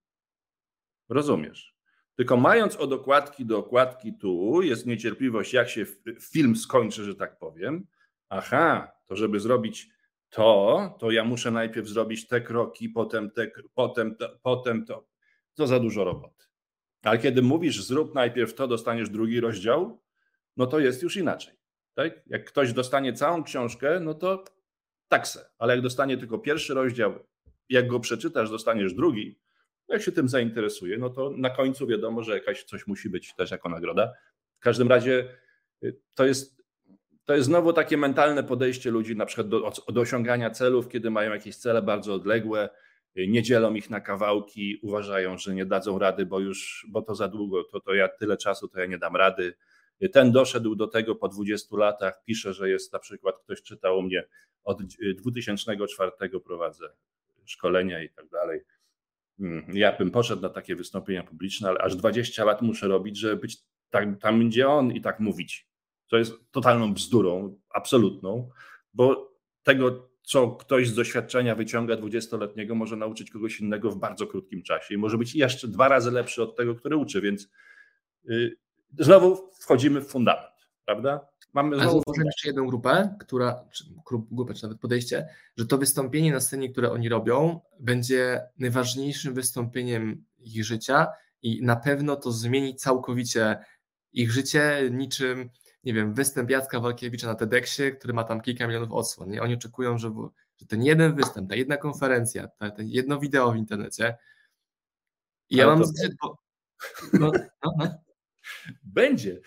Rozumiesz? 1.10 1.76
Tylko 2.16 2.38
mając 2.38 2.76
od 2.76 2.94
okładki 2.94 3.46
do 3.46 3.58
okładki 3.58 4.14
tu, 4.14 4.62
jest 4.62 4.86
niecierpliwość, 4.86 5.54
jak 5.54 5.70
się 5.70 5.86
film 6.22 6.56
skończy, 6.56 7.04
że 7.04 7.16
tak 7.16 7.40
powiem. 7.40 7.88
Aha, 8.30 8.92
to 9.06 9.16
żeby 9.16 9.40
zrobić 9.40 9.90
to, 10.30 10.98
to 11.00 11.12
ja 11.12 11.24
muszę 11.24 11.52
najpierw 11.52 11.88
zrobić 11.88 12.28
te 12.28 12.42
kroki, 12.42 12.90
potem, 12.90 13.32
te, 13.32 13.52
potem, 13.74 14.16
to, 14.16 14.40
potem 14.44 14.86
to. 14.86 15.08
To 15.54 15.68
za 15.68 15.80
dużo 15.80 16.04
roboty. 16.04 16.46
Ale 17.04 17.20
kiedy 17.20 17.42
mówisz, 17.42 17.84
zrób 17.84 18.16
najpierw 18.16 18.54
to, 18.54 18.68
dostaniesz 18.68 19.10
drugi 19.10 19.40
rozdział, 19.40 20.02
no 20.58 20.68
to 20.68 20.80
jest 20.80 21.04
już 21.04 21.18
inaczej. 21.18 21.59
Tak? 22.00 22.14
Jak 22.28 22.46
ktoś 22.46 22.74
dostanie 22.74 23.14
całą 23.14 23.44
książkę, 23.44 24.00
no 24.00 24.14
to 24.14 24.44
taksę, 25.08 25.50
ale 25.58 25.74
jak 25.74 25.84
dostanie 25.84 26.18
tylko 26.18 26.40
pierwszy 26.40 26.74
rozdział, 26.74 27.20
jak 27.70 27.88
go 27.88 28.00
przeczytasz, 28.00 28.50
dostaniesz 28.50 28.94
drugi, 28.94 29.40
jak 29.88 30.02
się 30.02 30.12
tym 30.12 30.30
zainteresuje, 30.30 30.98
no 30.98 31.10
to 31.10 31.30
na 31.38 31.50
końcu 31.50 31.88
wiadomo, 31.88 32.24
że 32.24 32.34
jakaś 32.34 32.64
coś 32.64 32.88
musi 32.88 33.10
być 33.10 33.36
też 33.36 33.52
jako 33.52 33.70
nagroda. 33.70 34.14
W 34.60 34.60
każdym 34.60 34.88
razie 34.88 35.28
y, 35.84 35.96
to 36.16 36.26
jest, 36.26 36.64
to 37.26 37.36
jest 37.36 37.46
znowu 37.46 37.74
takie 37.74 37.98
mentalne 37.98 38.44
podejście 38.44 38.92
ludzi 38.92 39.16
na 39.16 39.26
przykład 39.26 39.50
do, 39.50 39.72
do 39.88 40.02
osiągania 40.02 40.50
celów, 40.50 40.90
kiedy 40.90 41.10
mają 41.10 41.32
jakieś 41.32 41.56
cele 41.56 41.82
bardzo 41.82 42.14
odległe, 42.14 42.70
y, 43.18 43.28
nie 43.28 43.44
dzielą 43.44 43.74
ich 43.74 43.90
na 43.90 44.02
kawałki, 44.02 44.80
uważają, 44.84 45.38
że 45.38 45.56
nie 45.56 45.66
dadzą 45.66 46.00
rady, 46.00 46.26
bo 46.26 46.40
już, 46.40 46.88
bo 46.90 47.02
to 47.02 47.16
za 47.16 47.28
długo, 47.28 47.64
to, 47.64 47.80
to 47.80 47.94
ja 47.94 48.08
tyle 48.08 48.38
czasu, 48.38 48.68
to 48.68 48.80
ja 48.80 48.86
nie 48.86 48.98
dam 48.98 49.16
rady. 49.16 49.54
Ten 50.08 50.32
doszedł 50.32 50.76
do 50.76 50.88
tego 50.88 51.16
po 51.16 51.28
20 51.28 51.78
latach, 51.78 52.24
pisze, 52.26 52.54
że 52.54 52.70
jest 52.70 52.94
na 52.94 53.00
przykład, 53.00 53.36
ktoś 53.44 53.62
czytał 53.62 54.00
u 54.00 54.02
mnie 54.02 54.28
od 54.64 54.82
2004 55.18 56.12
prowadzę 56.46 56.90
szkolenia 57.46 58.04
i 58.04 58.10
tak 58.10 58.30
dalej. 58.30 58.62
Mm, 59.40 59.66
ja 59.74 59.98
bym 59.98 60.12
poszedł 60.12 60.42
na 60.42 60.50
takie 60.50 60.76
wystąpienia 60.76 61.24
publiczne, 61.24 61.70
ale 61.70 61.80
aż 61.80 61.96
20 61.96 62.46
lat 62.46 62.62
muszę 62.62 62.88
robić, 62.88 63.18
żeby 63.18 63.36
być 63.36 63.58
tam, 63.90 64.18
tam 64.18 64.50
gdzie 64.50 64.70
on 64.70 64.92
i 64.92 65.02
tak 65.02 65.20
mówić. 65.20 65.70
To 66.08 66.18
jest 66.18 66.34
totalną 66.52 66.94
bzdurą, 66.94 67.60
absolutną, 67.70 68.50
bo 68.94 69.34
tego, 69.64 70.10
co 70.22 70.52
ktoś 70.52 70.88
z 70.88 70.96
doświadczenia 70.96 71.56
wyciąga 71.56 71.96
20-letniego, 71.96 72.76
może 72.76 72.96
nauczyć 72.96 73.32
kogoś 73.32 73.60
innego 73.60 73.92
w 73.92 73.98
bardzo 73.98 74.28
krótkim 74.28 74.64
czasie 74.64 74.94
i 74.94 74.98
może 74.98 75.18
być 75.18 75.36
jeszcze 75.36 75.68
dwa 75.68 75.88
razy 75.88 76.12
lepszy 76.12 76.44
od 76.44 76.56
tego, 76.56 76.76
który 76.76 76.96
uczy, 76.98 77.22
więc 77.22 77.50
yy, 78.24 78.56
znowu 79.00 79.52
wchodzimy 79.54 80.02
w 80.02 80.08
fundament, 80.08 80.56
prawda? 80.86 81.28
Mamy 81.54 81.76
znowu... 81.76 81.92
zauważyłem 81.92 82.26
jeszcze 82.26 82.48
jedną 82.48 82.68
grupę, 82.68 83.16
która, 83.20 83.66
czy 83.72 83.84
grupę, 84.32 84.54
czy 84.54 84.64
nawet 84.64 84.80
podejście, 84.80 85.30
że 85.58 85.66
to 85.66 85.78
wystąpienie 85.78 86.32
na 86.32 86.40
scenie, 86.40 86.70
które 86.70 86.92
oni 86.92 87.10
robią, 87.10 87.60
będzie 87.80 88.42
najważniejszym 88.58 89.34
wystąpieniem 89.34 90.26
ich 90.40 90.66
życia 90.66 91.08
i 91.42 91.64
na 91.64 91.76
pewno 91.76 92.16
to 92.16 92.32
zmieni 92.32 92.76
całkowicie 92.76 93.58
ich 94.14 94.32
życie, 94.32 94.90
niczym, 94.92 95.50
nie 95.84 95.94
wiem, 95.94 96.14
występ 96.14 96.50
Jacka 96.50 96.80
Walkiewicza 96.80 97.28
na 97.28 97.36
TEDxie, 97.36 97.92
który 97.92 98.14
ma 98.14 98.24
tam 98.24 98.42
kilka 98.42 98.68
milionów 98.68 98.92
odsłon. 98.92 99.30
Nie? 99.30 99.42
Oni 99.42 99.54
oczekują, 99.54 99.98
że, 99.98 100.12
że 100.58 100.66
ten 100.66 100.84
jeden 100.84 101.16
występ, 101.16 101.50
ta 101.50 101.56
jedna 101.56 101.78
konferencja, 101.78 102.48
ta, 102.48 102.72
ta 102.72 102.82
jedno 102.84 103.20
wideo 103.20 103.52
w 103.52 103.56
internecie. 103.56 104.18
I 105.50 105.56
ja 105.56 105.68
mam 105.68 105.82
to... 106.22 106.38
no, 107.14 107.32
no, 107.64 107.72
no. 107.78 108.09
Będzie 108.84 109.40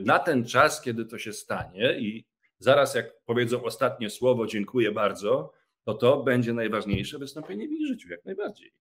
na 0.00 0.18
ten 0.18 0.44
czas, 0.44 0.80
kiedy 0.80 1.04
to 1.04 1.18
się 1.18 1.32
stanie 1.32 1.98
i 1.98 2.26
zaraz 2.58 2.94
jak 2.94 3.06
powiedzą 3.24 3.62
ostatnie 3.62 4.10
słowo, 4.10 4.46
dziękuję 4.46 4.92
bardzo, 4.92 5.52
to 5.84 5.94
to 5.94 6.22
będzie 6.22 6.52
najważniejsze 6.52 7.18
wystąpienie 7.18 7.68
w 7.68 7.72
ich 7.72 7.86
życiu, 7.86 8.08
jak 8.08 8.24
najbardziej. 8.24 8.72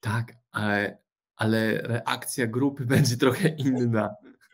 Tak, 0.00 0.32
ale, 0.50 0.98
ale 1.36 1.82
reakcja 1.82 2.46
grupy 2.46 2.86
będzie 2.96 3.16
trochę 3.16 3.48
inna. 3.48 4.10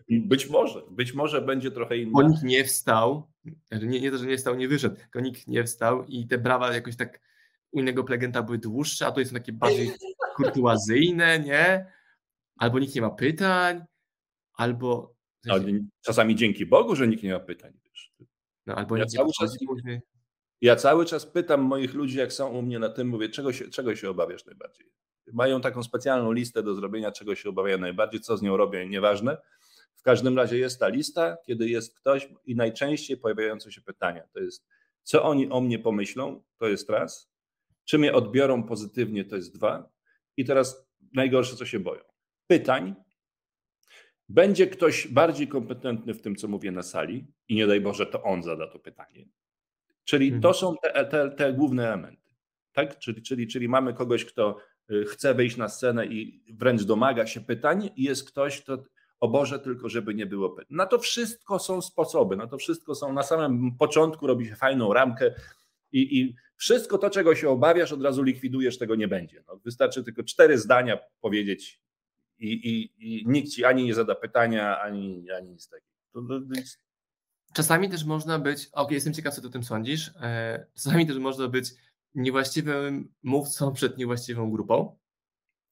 Być 0.08 0.50
może, 0.50 0.82
być 0.90 1.14
może 1.14 1.42
będzie 1.42 1.70
trochę 1.70 1.96
inna. 1.96 2.12
Bo 2.12 2.22
nikt 2.22 2.42
nie 2.42 2.64
wstał, 2.64 3.30
nie, 3.72 4.00
nie 4.00 4.10
to, 4.10 4.18
że 4.18 4.26
nie 4.26 4.36
wstał, 4.36 4.54
nie 4.54 4.68
wyszedł, 4.68 4.96
tylko 4.96 5.20
nikt 5.20 5.48
nie 5.48 5.64
wstał 5.64 6.04
i 6.04 6.26
te 6.26 6.38
brawa 6.38 6.74
jakoś 6.74 6.96
tak 6.96 7.20
u 7.72 7.80
innego 7.80 8.04
plegenta 8.04 8.42
były 8.42 8.58
dłuższe, 8.58 9.06
a 9.06 9.12
to 9.12 9.20
jest 9.20 9.32
takie 9.32 9.52
bardziej 9.52 9.92
kurtuazyjne, 10.36 11.40
nie? 11.40 11.86
Albo 12.56 12.78
nikt 12.78 12.94
nie 12.94 13.00
ma 13.00 13.10
pytań, 13.10 13.84
albo 14.54 15.14
czasami 16.00 16.36
dzięki 16.36 16.66
Bogu, 16.66 16.96
że 16.96 17.08
nikt 17.08 17.22
nie 17.22 17.32
ma 17.32 17.40
pytań. 17.40 17.72
No, 18.66 18.74
albo 18.74 18.96
ja, 18.96 19.06
cały 19.06 19.30
czas, 19.40 19.56
ja 20.60 20.76
cały 20.76 21.06
czas 21.06 21.26
pytam 21.26 21.60
moich 21.60 21.94
ludzi, 21.94 22.18
jak 22.18 22.32
są 22.32 22.48
u 22.48 22.62
mnie 22.62 22.78
na 22.78 22.88
tym, 22.88 23.08
mówię, 23.08 23.28
czego 23.28 23.52
się, 23.52 23.68
czego 23.68 23.96
się 23.96 24.10
obawiasz 24.10 24.46
najbardziej? 24.46 24.86
Mają 25.32 25.60
taką 25.60 25.82
specjalną 25.82 26.32
listę 26.32 26.62
do 26.62 26.74
zrobienia, 26.74 27.12
czego 27.12 27.34
się 27.34 27.48
obawiają 27.48 27.78
najbardziej, 27.78 28.20
co 28.20 28.36
z 28.36 28.42
nią 28.42 28.56
robią, 28.56 28.88
nieważne. 28.88 29.36
W 29.96 30.02
każdym 30.02 30.36
razie 30.36 30.58
jest 30.58 30.80
ta 30.80 30.88
lista, 30.88 31.36
kiedy 31.46 31.68
jest 31.68 31.94
ktoś 31.94 32.28
i 32.44 32.56
najczęściej 32.56 33.16
pojawiające 33.16 33.72
się 33.72 33.80
pytania. 33.80 34.22
To 34.32 34.40
jest, 34.40 34.66
co 35.02 35.22
oni 35.22 35.50
o 35.50 35.60
mnie 35.60 35.78
pomyślą, 35.78 36.42
to 36.58 36.68
jest 36.68 36.90
raz. 36.90 37.30
Czy 37.84 37.98
mnie 37.98 38.12
odbiorą 38.12 38.62
pozytywnie, 38.62 39.24
to 39.24 39.36
jest 39.36 39.54
dwa. 39.54 39.88
I 40.36 40.44
teraz 40.44 40.88
najgorsze, 41.12 41.56
co 41.56 41.66
się 41.66 41.80
boją. 41.80 42.02
Pytań, 42.46 42.94
będzie 44.28 44.66
ktoś 44.66 45.08
bardziej 45.08 45.48
kompetentny 45.48 46.14
w 46.14 46.22
tym, 46.22 46.36
co 46.36 46.48
mówię 46.48 46.72
na 46.72 46.82
sali, 46.82 47.26
i 47.48 47.54
nie 47.54 47.66
daj 47.66 47.80
Boże, 47.80 48.06
to 48.06 48.22
on 48.22 48.42
zada 48.42 48.66
to 48.66 48.78
pytanie. 48.78 49.26
Czyli 50.04 50.30
to 50.30 50.36
mhm. 50.36 50.54
są 50.54 50.74
te, 50.82 51.04
te, 51.04 51.30
te 51.30 51.52
główne 51.52 51.86
elementy. 51.86 52.30
Tak? 52.72 52.98
Czyli, 52.98 53.22
czyli, 53.22 53.46
czyli 53.46 53.68
mamy 53.68 53.94
kogoś, 53.94 54.24
kto 54.24 54.56
y, 54.90 55.04
chce 55.04 55.34
wyjść 55.34 55.56
na 55.56 55.68
scenę 55.68 56.06
i 56.06 56.44
wręcz 56.54 56.82
domaga 56.82 57.26
się 57.26 57.40
pytań, 57.40 57.90
i 57.96 58.02
jest 58.02 58.28
ktoś, 58.28 58.62
kto 58.62 58.84
o 59.20 59.28
Boże, 59.28 59.58
tylko 59.58 59.88
żeby 59.88 60.14
nie 60.14 60.26
było 60.26 60.50
pytań. 60.50 60.76
Na 60.76 60.86
to 60.86 60.98
wszystko 60.98 61.58
są 61.58 61.82
sposoby, 61.82 62.36
na 62.36 62.46
to 62.46 62.58
wszystko 62.58 62.94
są 62.94 63.12
na 63.12 63.22
samym 63.22 63.76
początku 63.76 64.26
robi 64.26 64.46
się 64.46 64.56
fajną 64.56 64.92
ramkę 64.92 65.34
i, 65.92 66.20
i 66.20 66.34
wszystko 66.56 66.98
to, 66.98 67.10
czego 67.10 67.34
się 67.34 67.48
obawiasz, 67.48 67.92
od 67.92 68.02
razu 68.02 68.22
likwidujesz, 68.22 68.78
tego 68.78 68.94
nie 68.94 69.08
będzie. 69.08 69.44
No, 69.48 69.56
wystarczy 69.56 70.04
tylko 70.04 70.22
cztery 70.22 70.58
zdania 70.58 70.98
powiedzieć 71.20 71.83
i, 72.44 72.68
i, 72.68 72.92
i 72.98 73.24
nikt 73.26 73.48
ci 73.48 73.64
ani 73.64 73.84
nie 73.84 73.94
zada 73.94 74.14
pytania, 74.14 74.80
ani, 74.80 75.30
ani 75.30 75.50
nic 75.50 75.68
takiego. 75.68 76.46
Czasami 77.52 77.90
też 77.90 78.04
można 78.04 78.38
być, 78.38 78.68
ok, 78.72 78.90
jestem 78.90 79.14
ciekaw, 79.14 79.34
co 79.34 79.40
ty 79.40 79.46
o 79.46 79.50
tym 79.50 79.64
sądzisz, 79.64 80.12
e, 80.20 80.66
czasami 80.74 81.06
też 81.06 81.18
można 81.18 81.48
być 81.48 81.70
niewłaściwym 82.14 83.12
mówcą 83.22 83.72
przed 83.72 83.98
niewłaściwą 83.98 84.50
grupą. 84.50 84.98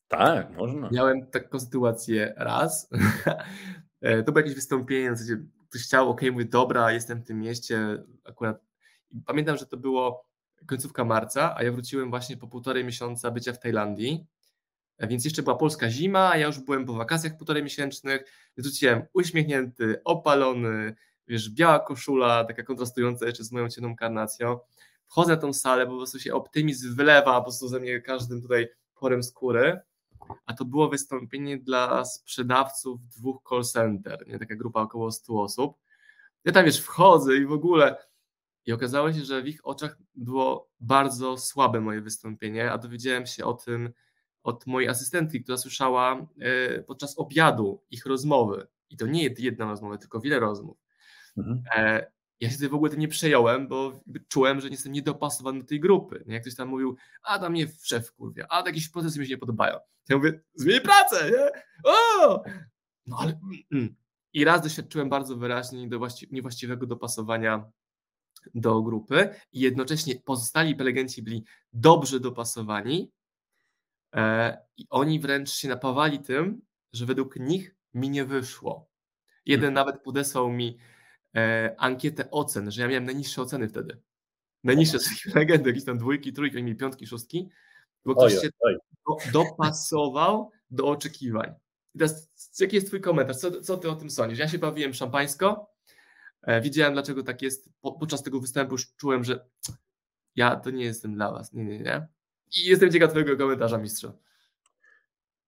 Tak, 0.09 0.57
można. 0.57 0.89
Miałem 0.93 1.27
taką 1.27 1.61
sytuację 1.61 2.35
raz. 2.37 2.89
E, 4.03 4.23
to 4.23 4.33
było 4.33 4.41
jakieś 4.41 4.55
wystąpienie, 4.55 5.13
w 5.13 5.17
zasadzie 5.17 5.43
ktoś 5.69 5.83
chciał, 5.83 6.11
ok, 6.11 6.21
mówię, 6.33 6.45
dobra, 6.45 6.93
jestem 6.93 7.21
w 7.21 7.25
tym 7.25 7.41
mieście, 7.41 8.05
akurat 8.25 8.65
pamiętam, 9.27 9.57
że 9.57 9.67
to 9.67 9.77
było 9.77 10.27
końcówka 10.67 11.05
marca, 11.05 11.57
a 11.57 11.63
ja 11.63 11.73
wróciłem 11.73 12.11
właśnie 12.11 12.37
po 12.37 12.49
półtorej 12.49 12.85
miesiąca 12.85 13.31
bycia 13.31 13.53
w 13.53 13.59
Tajlandii 13.59 14.27
więc 15.01 15.25
jeszcze 15.25 15.43
była 15.43 15.57
polska 15.57 15.91
zima, 15.91 16.31
a 16.31 16.37
ja 16.37 16.47
już 16.47 16.61
byłem 16.61 16.87
po 16.87 16.93
wakacjach 16.93 17.37
półtorej 17.37 17.63
miesięcznych, 17.63 18.25
wróciłem 18.57 19.03
uśmiechnięty, 19.13 20.01
opalony, 20.05 20.95
wiesz, 21.29 21.51
biała 21.51 21.79
koszula, 21.81 22.45
taka 22.45 22.63
kontrastująca 22.63 23.27
jeszcze 23.27 23.45
z 23.45 23.53
moją 23.53 23.69
ciemną 23.69 23.97
karnacją. 23.97 24.59
Wchodzę 25.07 25.33
na 25.33 25.41
tą 25.41 25.53
salę, 25.53 25.87
po 25.87 25.97
prostu 25.97 26.19
się 26.19 26.35
optymizm 26.35 26.97
wylewa 26.97 27.39
po 27.39 27.43
prostu 27.43 27.69
ze 27.69 27.81
mnie 27.81 28.01
każdym 28.01 28.43
tutaj 28.43 28.69
porem 28.95 29.23
skóry, 29.23 29.81
a 30.47 30.55
to 30.55 30.65
było 30.65 30.89
wystąpienie 30.89 31.59
dla 31.59 32.05
sprzedawców 32.05 33.01
dwóch 33.09 33.43
call 33.49 33.65
center, 33.65 34.27
nie? 34.27 34.39
taka 34.39 34.57
grupa 34.57 34.81
około 34.81 35.13
100 35.13 35.43
osób. 35.43 35.77
Ja 36.45 36.53
tam 36.53 36.65
wiesz, 36.65 36.81
wchodzę 36.81 37.37
i 37.37 37.47
w 37.47 37.53
ogóle 37.53 37.97
I 38.67 38.73
okazało 38.73 39.13
się, 39.13 39.21
że 39.21 39.43
w 39.43 39.49
ich 39.49 39.67
oczach 39.67 39.97
było 40.15 40.71
bardzo 40.81 41.39
słabe 41.39 41.81
moje 41.81 42.01
wystąpienie, 42.01 42.73
a 42.73 42.79
dowiedziałem 42.79 43.27
się 43.27 43.45
o 43.45 43.55
tym 43.55 43.93
od 44.43 44.67
mojej 44.67 44.89
asystentki, 44.89 45.43
która 45.43 45.59
słyszała 45.59 46.27
e, 46.41 46.83
podczas 46.83 47.19
obiadu 47.19 47.83
ich 47.91 48.07
rozmowy. 48.07 48.67
I 48.91 48.97
to 48.97 49.07
nie 49.07 49.35
jedna 49.39 49.65
rozmowa, 49.65 49.99
tylko 49.99 50.21
wiele 50.21 50.41
rozmów. 50.41 50.79
Mhm. 51.37 51.63
E, 51.77 52.13
ja 52.41 52.51
się 52.51 52.69
w 52.69 52.75
ogóle 52.75 52.91
tym 52.91 53.01
nie 53.01 53.09
przejąłem, 53.09 53.69
bo 53.69 54.01
czułem, 54.29 54.61
że 54.61 54.69
nie 54.69 54.75
jestem 54.75 54.93
niedopasowany 54.93 55.61
do 55.61 55.67
tej 55.67 55.81
grupy. 55.81 56.25
Jak 56.27 56.43
ktoś 56.43 56.55
tam 56.55 56.69
mówił, 56.69 56.97
a 57.23 57.39
tam 57.39 57.53
mnie 57.53 57.67
szef 57.83 58.13
kurwia, 58.13 58.47
a 58.51 58.63
jakieś 58.67 58.89
procesy 58.89 59.21
mi 59.21 59.27
się 59.27 59.33
nie 59.33 59.39
podobają. 59.39 59.79
Ja 60.09 60.17
mówię, 60.17 60.41
zmień 60.55 60.81
pracę, 60.81 61.31
nie? 61.31 61.63
O! 61.85 62.43
No 63.07 63.17
ale... 63.21 63.33
Mm, 63.33 63.63
mm. 63.73 63.95
I 64.33 64.45
raz 64.45 64.63
doświadczyłem 64.63 65.09
bardzo 65.09 65.37
wyraźnie 65.37 65.89
niewłaściwego 66.31 66.87
dopasowania 66.87 67.71
do 68.55 68.83
grupy 68.83 69.29
i 69.53 69.61
jednocześnie 69.61 70.15
pozostali 70.25 70.75
prelegenci 70.75 71.23
byli 71.23 71.45
dobrze 71.73 72.21
dopasowani 72.21 73.11
i 74.77 74.87
oni 74.91 75.21
wręcz 75.21 75.51
się 75.51 75.69
napawali 75.69 76.19
tym, 76.19 76.63
że 76.93 77.07
według 77.07 77.37
nich 77.37 77.75
mi 77.95 78.11
nie 78.11 78.25
wyszło. 78.25 78.91
Jeden 79.47 79.75
hmm. 79.75 79.75
nawet 79.75 80.03
podesłał 80.03 80.51
mi 80.51 80.79
e, 81.37 81.75
ankietę 81.79 82.31
ocen, 82.31 82.71
że 82.71 82.83
ja 82.83 82.89
miałem 82.89 83.05
najniższe 83.05 83.43
oceny 83.43 83.69
wtedy. 83.69 84.01
Najniższe 84.65 84.99
z 84.99 85.35
legendy, 85.35 85.71
jakieś 85.71 85.85
tam 85.85 85.99
dwójki, 85.99 86.33
trójki, 86.33 86.63
mi 86.63 86.75
piątki, 86.75 87.07
szóstki, 87.07 87.49
bo 88.05 88.15
ktoś 88.15 88.33
się 88.33 88.49
do, 88.63 89.17
dopasował 89.33 90.51
do 90.71 90.87
oczekiwań. 90.87 91.55
I 91.95 91.99
teraz, 91.99 92.33
jaki 92.61 92.77
jest 92.77 92.87
twój 92.87 93.01
komentarz? 93.01 93.37
Co, 93.37 93.61
co 93.61 93.77
ty 93.77 93.91
o 93.91 93.95
tym 93.95 94.11
sądzisz? 94.11 94.39
Ja 94.39 94.49
się 94.49 94.59
bawiłem 94.59 94.95
szampańsko, 94.95 95.71
e, 96.43 96.61
widziałem 96.61 96.93
dlaczego 96.93 97.23
tak 97.23 97.43
jest, 97.43 97.71
po, 97.81 97.93
podczas 97.93 98.23
tego 98.23 98.41
występu 98.41 98.75
już 98.75 98.95
czułem, 98.95 99.25
że 99.25 99.47
ja 100.37 100.57
to 100.57 100.71
nie 100.71 100.85
jestem 100.85 101.15
dla 101.15 101.33
was, 101.33 101.53
nie, 101.53 101.65
nie, 101.65 101.79
nie. 101.79 102.07
I 102.59 102.65
jestem 102.65 102.93
ciekaw 102.93 103.11
twojego 103.11 103.37
komentarza, 103.37 103.79
mistrzu. 103.79 104.13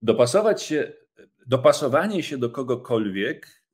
Dopasować 0.02 0.62
się, 0.62 0.92
dopasowanie 1.46 2.22
się 2.22 2.38
do 2.38 2.50
kogokolwiek 2.50 3.64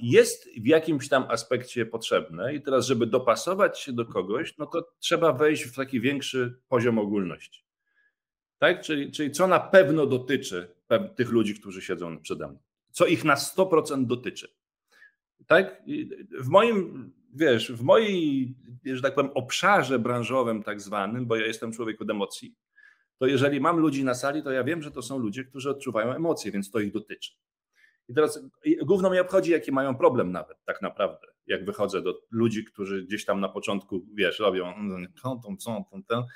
jest 0.00 0.48
w 0.60 0.66
jakimś 0.66 1.08
tam 1.08 1.24
aspekcie 1.28 1.86
potrzebne 1.86 2.54
i 2.54 2.62
teraz, 2.62 2.86
żeby 2.86 3.06
dopasować 3.06 3.80
się 3.80 3.92
do 3.92 4.06
kogoś, 4.06 4.58
no 4.58 4.66
to 4.66 4.92
trzeba 4.98 5.32
wejść 5.32 5.64
w 5.64 5.76
taki 5.76 6.00
większy 6.00 6.60
poziom 6.68 6.98
ogólności. 6.98 7.64
Tak? 8.58 8.80
Czyli, 8.80 9.12
czyli 9.12 9.30
co 9.30 9.46
na 9.46 9.60
pewno 9.60 10.06
dotyczy 10.06 10.74
tych 11.16 11.30
ludzi, 11.30 11.54
którzy 11.54 11.82
siedzą 11.82 12.20
przede 12.20 12.48
mną. 12.48 12.58
Co 12.90 13.06
ich 13.06 13.24
na 13.24 13.34
100% 13.34 14.06
dotyczy. 14.06 14.48
Tak? 15.46 15.82
W 16.40 16.48
moim, 16.48 17.12
wiesz, 17.32 17.72
w 17.72 17.82
mojej, 17.82 18.54
że 18.84 19.02
tak 19.02 19.14
powiem, 19.14 19.30
obszarze 19.34 19.98
branżowym 19.98 20.62
tak 20.62 20.80
zwanym, 20.80 21.26
bo 21.26 21.36
ja 21.36 21.46
jestem 21.46 21.72
człowiek 21.72 22.02
od 22.02 22.10
emocji, 22.10 22.54
to 23.18 23.26
jeżeli 23.26 23.60
mam 23.60 23.78
ludzi 23.78 24.04
na 24.04 24.14
sali, 24.14 24.42
to 24.42 24.50
ja 24.50 24.64
wiem, 24.64 24.82
że 24.82 24.90
to 24.90 25.02
są 25.02 25.18
ludzie, 25.18 25.44
którzy 25.44 25.70
odczuwają 25.70 26.14
emocje, 26.14 26.52
więc 26.52 26.70
to 26.70 26.80
ich 26.80 26.92
dotyczy. 26.92 27.32
I 28.08 28.14
teraz 28.14 28.44
główno 28.82 29.10
mnie 29.10 29.20
obchodzi, 29.20 29.50
jaki 29.50 29.72
mają 29.72 29.94
problem 29.94 30.32
nawet 30.32 30.58
tak 30.64 30.82
naprawdę, 30.82 31.26
jak 31.46 31.64
wychodzę 31.64 32.02
do 32.02 32.20
ludzi, 32.30 32.64
którzy 32.64 33.04
gdzieś 33.04 33.24
tam 33.24 33.40
na 33.40 33.48
początku, 33.48 34.06
wiesz, 34.14 34.38
robią 34.38 34.74
tą, 35.22 35.40
tą, 35.40 35.56
tą, 35.56 35.84
tą, 35.84 36.02
tą. 36.04 36.26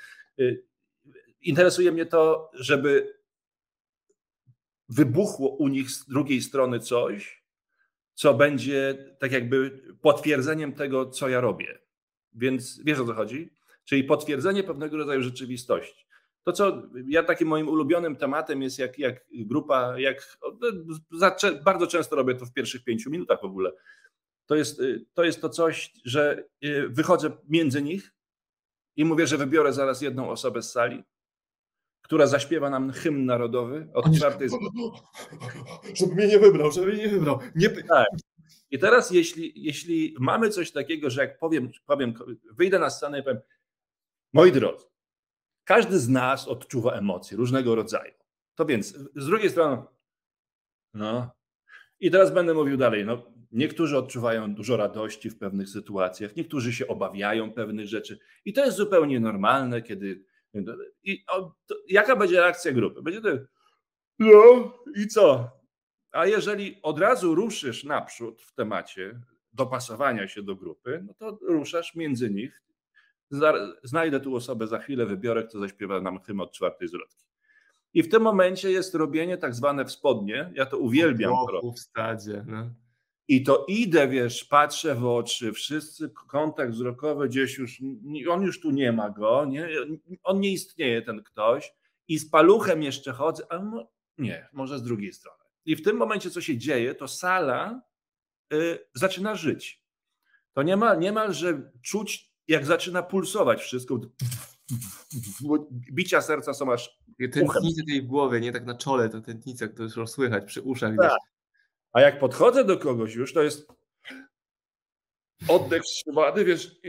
Interesuje 1.41 1.91
mnie 1.91 2.05
to, 2.05 2.51
żeby 2.53 3.17
wybuchło 4.89 5.55
u 5.55 5.67
nich 5.67 5.91
z 5.91 6.07
drugiej 6.07 6.41
strony 6.41 6.79
coś, 6.79 7.43
co 8.17 8.33
będzie 8.33 9.05
tak 9.19 9.31
jakby 9.31 9.81
potwierdzeniem 10.01 10.73
tego, 10.73 11.09
co 11.09 11.29
ja 11.29 11.41
robię. 11.41 11.79
Więc 12.33 12.83
wiesz 12.83 12.99
o 12.99 13.05
co 13.05 13.13
chodzi? 13.13 13.49
Czyli 13.83 14.03
potwierdzenie 14.03 14.63
pewnego 14.63 14.97
rodzaju 14.97 15.21
rzeczywistości. 15.21 16.07
To, 16.43 16.53
co 16.53 16.83
ja 17.07 17.23
takim 17.23 17.47
moim 17.47 17.67
ulubionym 17.67 18.15
tematem 18.15 18.61
jest, 18.61 18.79
jak, 18.79 18.99
jak 18.99 19.25
grupa, 19.31 19.99
jak 19.99 20.37
bardzo 21.65 21.87
często 21.87 22.15
robię 22.15 22.35
to 22.35 22.45
w 22.45 22.53
pierwszych 22.53 22.83
pięciu 22.83 23.11
minutach 23.11 23.41
w 23.41 23.45
ogóle. 23.45 23.71
To 24.45 24.55
jest, 24.55 24.81
to 25.13 25.23
jest 25.23 25.41
to 25.41 25.49
coś, 25.49 25.93
że 26.05 26.43
y, 26.65 26.89
wychodzę 26.89 27.31
między 27.49 27.81
nich 27.81 28.13
i 28.95 29.05
mówię, 29.05 29.27
że 29.27 29.37
wybiorę 29.37 29.73
zaraz 29.73 30.01
jedną 30.01 30.29
osobę 30.29 30.61
z 30.61 30.71
sali, 30.71 31.03
która 32.07 32.27
zaśpiewa 32.27 32.69
nam 32.69 32.91
hymn 32.91 33.25
narodowy 33.25 33.87
od 33.93 34.15
czwartej. 34.15 34.49
Żeby 35.93 36.15
mnie 36.15 36.27
nie 36.27 36.39
wybrał, 36.39 36.71
żeby 36.71 36.87
mnie 36.87 37.03
nie 37.03 37.09
wybrał. 37.09 37.39
Nie... 37.55 37.69
Tak. 37.69 38.07
I 38.71 38.79
teraz, 38.79 39.11
jeśli, 39.11 39.51
jeśli 39.55 40.15
mamy 40.19 40.49
coś 40.49 40.71
takiego, 40.71 41.09
że 41.09 41.21
jak 41.21 41.39
powiem, 41.39 41.69
powiem, 41.85 42.13
wyjdę 42.51 42.79
na 42.79 42.89
scenę 42.89 43.19
i 43.19 43.23
powiem, 43.23 43.39
moi 44.33 44.51
drodzy, 44.51 44.85
każdy 45.63 45.99
z 45.99 46.09
nas 46.09 46.47
odczuwa 46.47 46.91
emocje 46.91 47.37
różnego 47.37 47.75
rodzaju. 47.75 48.13
To 48.55 48.65
więc 48.65 48.97
z 49.15 49.25
drugiej 49.25 49.49
strony, 49.49 49.83
no, 50.93 51.31
i 51.99 52.11
teraz 52.11 52.33
będę 52.33 52.53
mówił 52.53 52.77
dalej. 52.77 53.05
No, 53.05 53.31
niektórzy 53.51 53.97
odczuwają 53.97 54.55
dużo 54.55 54.77
radości 54.77 55.29
w 55.29 55.37
pewnych 55.37 55.69
sytuacjach, 55.69 56.35
niektórzy 56.35 56.73
się 56.73 56.87
obawiają 56.87 57.53
pewnych 57.53 57.87
rzeczy, 57.87 58.19
i 58.45 58.53
to 58.53 58.65
jest 58.65 58.77
zupełnie 58.77 59.19
normalne, 59.19 59.81
kiedy. 59.81 60.23
I 61.03 61.23
o, 61.29 61.55
jaka 61.87 62.15
będzie 62.15 62.39
reakcja 62.39 62.71
grupy? 62.71 63.01
Będzie 63.01 63.21
to, 63.21 63.29
no 64.19 64.73
i 64.95 65.07
co? 65.07 65.51
A 66.11 66.25
jeżeli 66.25 66.79
od 66.81 66.99
razu 66.99 67.35
ruszysz 67.35 67.83
naprzód 67.83 68.41
w 68.41 68.53
temacie 68.53 69.21
dopasowania 69.53 70.27
się 70.27 70.43
do 70.43 70.55
grupy, 70.55 71.03
no 71.07 71.13
to 71.13 71.39
ruszasz 71.41 71.95
między 71.95 72.29
nich 72.29 72.61
znajdę 73.83 74.19
tu 74.19 74.35
osobę 74.35 74.67
za 74.67 74.79
chwilę, 74.79 75.05
wybiorę, 75.05 75.43
kto 75.43 75.59
zaśpiewa 75.59 76.01
nam 76.01 76.19
hymn 76.19 76.41
od 76.41 76.51
czwartej 76.51 76.87
zwrotki. 76.87 77.25
I 77.93 78.03
w 78.03 78.09
tym 78.09 78.21
momencie 78.21 78.71
jest 78.71 78.95
robienie 78.95 79.37
tak 79.37 79.55
zwane 79.55 79.85
w 79.85 79.91
spodnie. 79.91 80.51
Ja 80.55 80.65
to 80.65 80.77
uwielbiam. 80.77 81.33
w 81.75 81.79
stadzie. 81.79 82.43
No. 82.47 82.69
I 83.27 83.43
to 83.43 83.65
idę, 83.67 84.07
wiesz, 84.07 84.43
patrzę 84.43 84.95
w 84.95 85.05
oczy, 85.05 85.53
wszyscy 85.53 86.09
kontakt 86.09 86.71
wzrokowy 86.71 87.29
gdzieś 87.29 87.57
już, 87.57 87.81
on 88.29 88.41
już 88.41 88.61
tu 88.61 88.71
nie 88.71 88.91
ma 88.91 89.09
go, 89.09 89.45
nie? 89.45 89.69
on 90.23 90.39
nie 90.39 90.51
istnieje, 90.51 91.01
ten 91.01 91.23
ktoś. 91.23 91.73
I 92.07 92.19
z 92.19 92.29
paluchem 92.29 92.83
jeszcze 92.83 93.11
chodzę, 93.11 93.43
a 93.49 93.61
nie, 94.17 94.47
może 94.53 94.79
z 94.79 94.83
drugiej 94.83 95.13
strony. 95.13 95.43
I 95.65 95.75
w 95.75 95.83
tym 95.83 95.97
momencie, 95.97 96.29
co 96.29 96.41
się 96.41 96.57
dzieje, 96.57 96.95
to 96.95 97.07
sala 97.07 97.81
y, 98.53 98.79
zaczyna 98.93 99.35
żyć. 99.35 99.83
To 100.53 100.63
nie 100.63 100.77
ma, 100.77 100.95
niemalże 100.95 101.71
czuć 101.81 102.27
jak 102.47 102.65
zaczyna 102.65 103.03
pulsować 103.03 103.61
wszystko, 103.61 103.99
bicia 105.91 106.21
serca 106.21 106.53
są 106.53 106.73
aż 106.73 106.97
Tętnice 107.33 107.83
tej 107.87 108.01
w 108.01 108.05
głowie, 108.05 108.39
nie 108.39 108.51
tak 108.51 108.65
na 108.65 108.75
czole, 108.75 109.09
to 109.09 109.21
tętnice, 109.21 109.67
które 109.67 109.89
już 109.97 110.09
słychać 110.09 110.45
przy 110.45 110.61
uszach 110.61 110.93
tak. 111.01 111.19
A 111.93 112.01
jak 112.01 112.19
podchodzę 112.19 112.65
do 112.65 112.77
kogoś 112.77 113.15
już, 113.15 113.33
to 113.33 113.43
jest 113.43 113.67
oddech 115.47 115.81
wstrzymany, 115.83 116.45
wiesz, 116.45 116.79
i, 116.83 116.87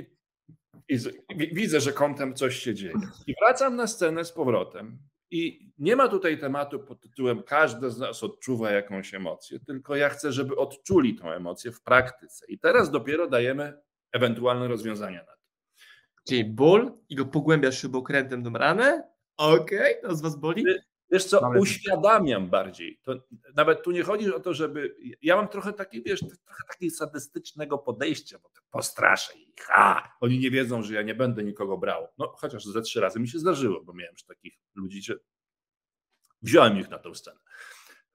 i, 0.89 0.95
i, 1.31 1.55
widzę, 1.55 1.81
że 1.81 1.93
kątem 1.93 2.35
coś 2.35 2.57
się 2.57 2.75
dzieje. 2.75 2.95
I 3.27 3.35
wracam 3.41 3.77
na 3.77 3.87
scenę 3.87 4.25
z 4.25 4.33
powrotem. 4.33 4.99
I 5.31 5.73
nie 5.79 5.97
ma 5.97 6.09
tutaj 6.09 6.39
tematu 6.39 6.81
pod 6.81 7.01
tytułem 7.01 7.43
każdy 7.43 7.91
z 7.91 7.99
nas 7.99 8.23
odczuwa 8.23 8.71
jakąś 8.71 9.15
emocję, 9.15 9.61
tylko 9.61 9.97
ja 9.97 10.09
chcę, 10.09 10.33
żeby 10.33 10.57
odczuli 10.57 11.15
tą 11.15 11.31
emocję 11.31 11.73
w 11.73 11.83
praktyce. 11.83 12.47
I 12.49 12.59
teraz 12.59 12.91
dopiero 12.91 13.29
dajemy 13.29 13.81
ewentualne 14.13 14.69
rozwiązania 14.69 15.25
na 15.25 15.39
Czyli 16.29 16.45
ból 16.45 16.93
i 17.09 17.17
go 17.17 17.25
pogłębiasz 17.25 17.81
śrubokrętem 17.81 18.45
tą 18.45 18.53
ranę. 18.53 19.09
Okej, 19.37 19.99
okay, 19.99 20.11
to 20.11 20.17
z 20.17 20.23
was 20.23 20.37
boli? 20.37 20.65
Wiesz 21.11 21.25
co, 21.25 21.40
Mamy 21.40 21.61
uświadamiam 21.61 22.49
bardziej. 22.49 23.01
To 23.03 23.14
nawet 23.57 23.83
tu 23.83 23.90
nie 23.90 24.03
chodzi 24.03 24.35
o 24.35 24.40
to, 24.40 24.55
żeby. 24.55 24.97
Ja 25.23 25.37
mam 25.37 25.49
trochę 25.49 25.73
takie, 25.73 26.03
wiesz, 26.03 26.21
trochę 26.21 26.62
takiego 26.68 26.94
sadystycznego 26.94 27.79
podejścia, 27.79 28.38
bo 28.42 28.49
to 28.49 28.61
postraszę 28.71 29.38
ich. 29.38 29.68
Oni 30.21 30.38
nie 30.38 30.51
wiedzą, 30.51 30.83
że 30.83 30.94
ja 30.94 31.03
nie 31.03 31.14
będę 31.14 31.44
nikogo 31.44 31.79
brał. 31.79 32.09
No, 32.18 32.35
chociaż 32.37 32.64
ze 32.64 32.83
trzy 32.83 33.01
razy 33.01 33.21
mi 33.21 33.29
się 33.29 33.38
zdarzyło, 33.38 33.85
bo 33.85 33.92
miałem 33.92 34.12
już 34.12 34.25
takich 34.25 34.55
ludzi, 34.75 35.03
że 35.03 35.14
wziąłem 36.42 36.79
ich 36.79 36.90
na 36.90 36.99
tą 36.99 37.14
scenę 37.14 37.40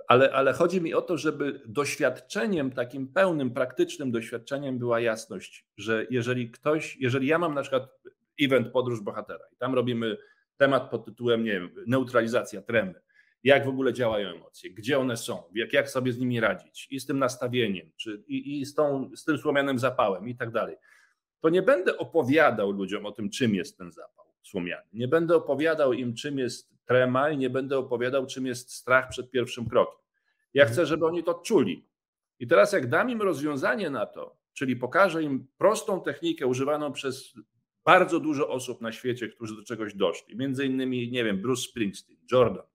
ale, 0.08 0.32
ale 0.34 0.54
chodzi 0.54 0.82
mi 0.82 0.94
o 0.94 1.02
to, 1.02 1.18
żeby 1.18 1.62
doświadczeniem, 1.66 2.72
takim 2.72 3.08
pełnym, 3.08 3.52
praktycznym 3.52 4.12
doświadczeniem 4.12 4.80
była 4.80 5.00
jasność, 5.00 5.66
że 5.78 6.08
jeżeli 6.10 6.52
ktoś, 6.52 6.98
jeżeli 6.98 7.28
ja 7.28 7.40
mam 7.40 7.54
na 7.54 7.62
przykład 7.62 8.00
event 8.42 8.72
Podróż 8.72 9.02
Bohatera 9.02 9.46
i 9.54 9.58
tam 9.58 9.74
robimy 9.76 10.18
temat 10.58 10.90
pod 10.90 11.06
tytułem, 11.06 11.44
nie 11.44 11.52
wiem, 11.52 11.70
neutralizacja 11.88 12.62
tremy, 12.62 13.02
jak 13.44 13.66
w 13.66 13.70
ogóle 13.70 13.94
działają 13.94 14.30
emocje, 14.30 14.72
gdzie 14.72 15.00
one 15.00 15.18
są, 15.18 15.44
jak, 15.56 15.74
jak 15.74 15.90
sobie 15.90 16.14
z 16.14 16.20
nimi 16.20 16.40
radzić 16.40 16.88
i 16.92 17.00
z 17.00 17.06
tym 17.06 17.20
nastawieniem, 17.20 17.92
czy, 17.98 18.24
i, 18.28 18.62
i 18.62 18.66
z, 18.66 18.74
tą, 18.76 19.12
z 19.16 19.24
tym 19.24 19.38
słomianym 19.38 19.80
zapałem 19.80 20.30
i 20.30 20.36
tak 20.36 20.52
dalej, 20.52 20.76
to 21.40 21.50
nie 21.50 21.62
będę 21.62 21.98
opowiadał 21.98 22.72
ludziom 22.72 23.06
o 23.06 23.12
tym, 23.12 23.30
czym 23.30 23.56
jest 23.56 23.78
ten 23.78 23.92
zapał 23.92 24.26
słomiany. 24.42 24.84
Nie 24.94 25.08
będę 25.08 25.36
opowiadał 25.36 25.94
im, 25.94 26.16
czym 26.16 26.38
jest 26.38 26.74
trema 26.86 27.30
i 27.30 27.38
nie 27.38 27.50
będę 27.50 27.78
opowiadał, 27.78 28.26
czym 28.26 28.46
jest 28.46 28.74
strach 28.74 29.10
przed 29.10 29.32
pierwszym 29.32 29.70
krokiem. 29.70 30.00
Ja 30.54 30.66
chcę, 30.66 30.86
żeby 30.86 31.06
oni 31.06 31.24
to 31.24 31.34
czuli. 31.34 31.88
I 32.40 32.48
teraz, 32.48 32.74
jak 32.74 32.90
dam 32.90 33.10
im 33.10 33.22
rozwiązanie 33.22 33.90
na 33.90 34.06
to, 34.06 34.38
czyli 34.54 34.76
pokażę 34.76 35.24
im 35.24 35.48
prostą 35.58 36.02
technikę 36.02 36.48
używaną 36.48 36.92
przez 36.92 37.34
bardzo 37.86 38.20
dużo 38.20 38.50
osób 38.50 38.82
na 38.82 38.92
świecie, 38.92 39.28
którzy 39.28 39.56
do 39.56 39.64
czegoś 39.64 39.96
doszli. 39.96 40.38
Między 40.38 40.66
innymi, 40.66 41.12
nie 41.12 41.24
wiem, 41.24 41.42
Bruce 41.42 41.62
Springsteen, 41.62 42.18
Jordan, 42.32 42.66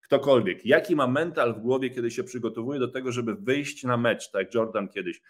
ktokolwiek. 0.00 0.66
Jaki 0.66 0.96
ma 0.96 1.06
mental 1.06 1.54
w 1.54 1.58
głowie, 1.58 1.90
kiedy 1.90 2.10
się 2.10 2.24
przygotowuje 2.24 2.80
do 2.80 2.88
tego, 2.88 3.12
żeby 3.12 3.34
wyjść 3.34 3.84
na 3.84 3.96
mecz, 3.96 4.30
tak 4.30 4.42
jak 4.42 4.54
Jordan 4.54 4.88
kiedyś. 4.88 5.22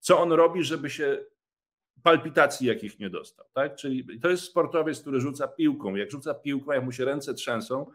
Co 0.00 0.20
on 0.20 0.32
robi, 0.32 0.64
żeby 0.64 0.90
się 0.90 1.24
palpitacji 2.02 2.66
jakich 2.66 2.98
nie 2.98 3.10
dostał, 3.10 3.46
tak? 3.54 3.76
Czyli 3.76 4.20
to 4.20 4.28
jest 4.28 4.42
sportowiec, 4.42 5.00
który 5.00 5.20
rzuca 5.20 5.48
piłką. 5.48 5.94
Jak 5.94 6.10
rzuca 6.10 6.34
piłką, 6.34 6.72
jak 6.72 6.84
mu 6.84 6.92
się 6.92 7.04
ręce 7.04 7.34
trzęsą, 7.34 7.86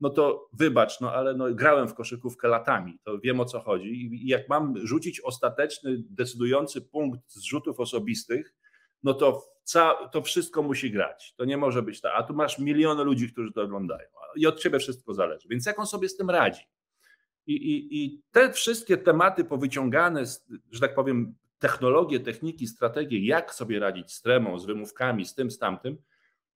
no 0.00 0.10
to 0.10 0.48
wybacz, 0.52 1.00
no 1.00 1.12
ale 1.12 1.34
no, 1.34 1.54
grałem 1.54 1.88
w 1.88 1.94
koszykówkę 1.94 2.48
latami, 2.48 2.98
to 3.04 3.18
wiem 3.18 3.40
o 3.40 3.44
co 3.44 3.60
chodzi. 3.60 3.86
I 3.86 4.28
jak 4.28 4.48
mam 4.48 4.86
rzucić 4.86 5.20
ostateczny, 5.20 5.96
decydujący 6.10 6.82
punkt 6.82 7.20
z 7.32 7.42
rzutów 7.42 7.80
osobistych, 7.80 8.54
no 9.04 9.14
to, 9.14 9.54
to 10.12 10.22
wszystko 10.22 10.62
musi 10.62 10.90
grać. 10.90 11.34
To 11.36 11.44
nie 11.44 11.56
może 11.56 11.82
być 11.82 12.00
tak. 12.00 12.12
A 12.16 12.22
tu 12.22 12.34
masz 12.34 12.58
miliony 12.58 13.04
ludzi, 13.04 13.32
którzy 13.32 13.52
to 13.52 13.62
oglądają 13.62 14.08
i 14.36 14.46
od 14.46 14.60
ciebie 14.60 14.78
wszystko 14.78 15.14
zależy. 15.14 15.48
Więc 15.48 15.66
jak 15.66 15.78
on 15.78 15.86
sobie 15.86 16.08
z 16.08 16.16
tym 16.16 16.30
radzi? 16.30 16.62
I, 17.46 17.54
i, 17.54 18.04
i 18.04 18.22
te 18.32 18.52
wszystkie 18.52 18.96
tematy 18.96 19.44
powyciągane, 19.44 20.24
że 20.70 20.80
tak 20.80 20.94
powiem, 20.94 21.34
technologie, 21.58 22.20
techniki, 22.20 22.66
strategie, 22.66 23.26
jak 23.26 23.54
sobie 23.54 23.78
radzić 23.78 24.12
z 24.12 24.22
tremą, 24.22 24.58
z 24.58 24.66
wymówkami, 24.66 25.26
z 25.26 25.34
tym, 25.34 25.50
z 25.50 25.58
tamtym, 25.58 25.98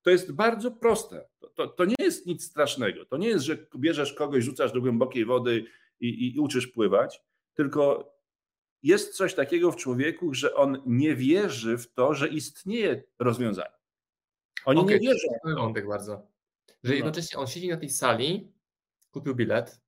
to 0.02 0.10
jest 0.10 0.32
bardzo 0.32 0.70
proste. 0.70 1.28
To, 1.38 1.48
to, 1.48 1.66
to, 1.66 1.84
nie 1.84 1.94
jest 1.98 2.26
nic 2.26 2.44
strasznego. 2.44 3.04
To 3.04 3.16
nie 3.16 3.28
jest, 3.28 3.44
że 3.44 3.56
bierzesz 3.76 4.12
kogoś, 4.12 4.44
rzucasz 4.44 4.72
do 4.72 4.80
głębokiej 4.80 5.24
wody 5.24 5.64
i, 6.00 6.08
i, 6.08 6.36
i 6.36 6.40
uczysz 6.40 6.66
pływać, 6.66 7.20
tylko 7.54 8.12
jest 8.82 9.16
coś 9.16 9.34
takiego 9.34 9.72
w 9.72 9.76
człowieku, 9.76 10.34
że 10.34 10.54
on 10.54 10.82
nie 10.86 11.16
wierzy 11.16 11.78
w 11.78 11.92
to, 11.92 12.14
że 12.14 12.28
istnieje 12.28 13.02
rozwiązanie. 13.18 13.78
Oni 14.64 14.80
okay, 14.80 14.94
nie 14.94 15.00
wierzą. 15.00 15.28
Wątek 15.56 15.88
bardzo. 15.88 16.26
Że 16.82 16.90
no. 16.90 16.94
jednocześnie 16.94 17.38
on 17.38 17.46
siedzi 17.46 17.68
na 17.68 17.76
tej 17.76 17.90
sali, 17.90 18.52
kupił 19.10 19.34
bilet, 19.34 19.80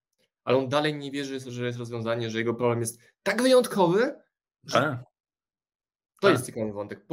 ale 0.44 0.56
on 0.56 0.68
dalej 0.68 0.94
nie 0.94 1.10
wierzy, 1.10 1.40
że 1.40 1.66
jest 1.66 1.78
rozwiązanie, 1.78 2.30
że 2.30 2.38
jego 2.38 2.54
problem 2.54 2.80
jest 2.80 3.00
tak 3.22 3.42
wyjątkowy, 3.42 4.14
że... 4.64 4.78
A. 4.78 5.04
To 6.20 6.28
A. 6.28 6.30
jest 6.30 6.46
ciekawy 6.46 6.72
wątek. 6.72 7.06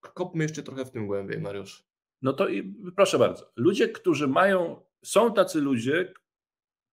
Kopmy 0.00 0.44
jeszcze 0.44 0.62
trochę 0.62 0.84
w 0.84 0.90
tym 0.90 1.06
głębiej, 1.06 1.40
Mariusz. 1.40 1.84
No 2.22 2.32
to 2.32 2.48
i 2.48 2.74
proszę 2.96 3.18
bardzo. 3.18 3.52
Ludzie, 3.56 3.88
którzy 3.88 4.28
mają, 4.28 4.82
są 5.04 5.34
tacy 5.34 5.60
ludzie, 5.60 6.14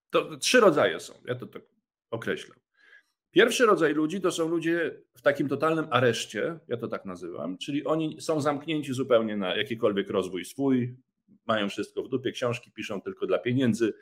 to 0.09 0.37
trzy 0.37 0.59
rodzaje 0.59 0.99
są, 0.99 1.13
ja 1.25 1.35
to 1.35 1.47
tak 1.47 1.61
określam. 2.11 2.64
Pierwszy 3.35 3.65
rodzaj 3.65 3.93
ludzi 3.93 4.21
to 4.21 4.31
są 4.31 4.47
ludzie 4.47 5.01
w 5.13 5.21
takim 5.21 5.49
totalnym 5.49 5.87
areszcie, 5.89 6.59
ja 6.67 6.77
to 6.77 6.87
tak 6.87 7.05
nazywam, 7.05 7.57
czyli 7.57 7.85
oni 7.85 8.21
są 8.21 8.41
zamknięci 8.41 8.93
zupełnie 8.93 9.37
na 9.37 9.55
jakikolwiek 9.55 10.09
rozwój 10.09 10.45
swój, 10.45 10.95
mają 11.45 11.69
wszystko 11.69 12.03
w 12.03 12.09
dupie, 12.09 12.31
książki 12.31 12.71
piszą 12.71 13.01
tylko 13.01 13.27
dla 13.27 13.37
pieniędzy, 13.37 13.93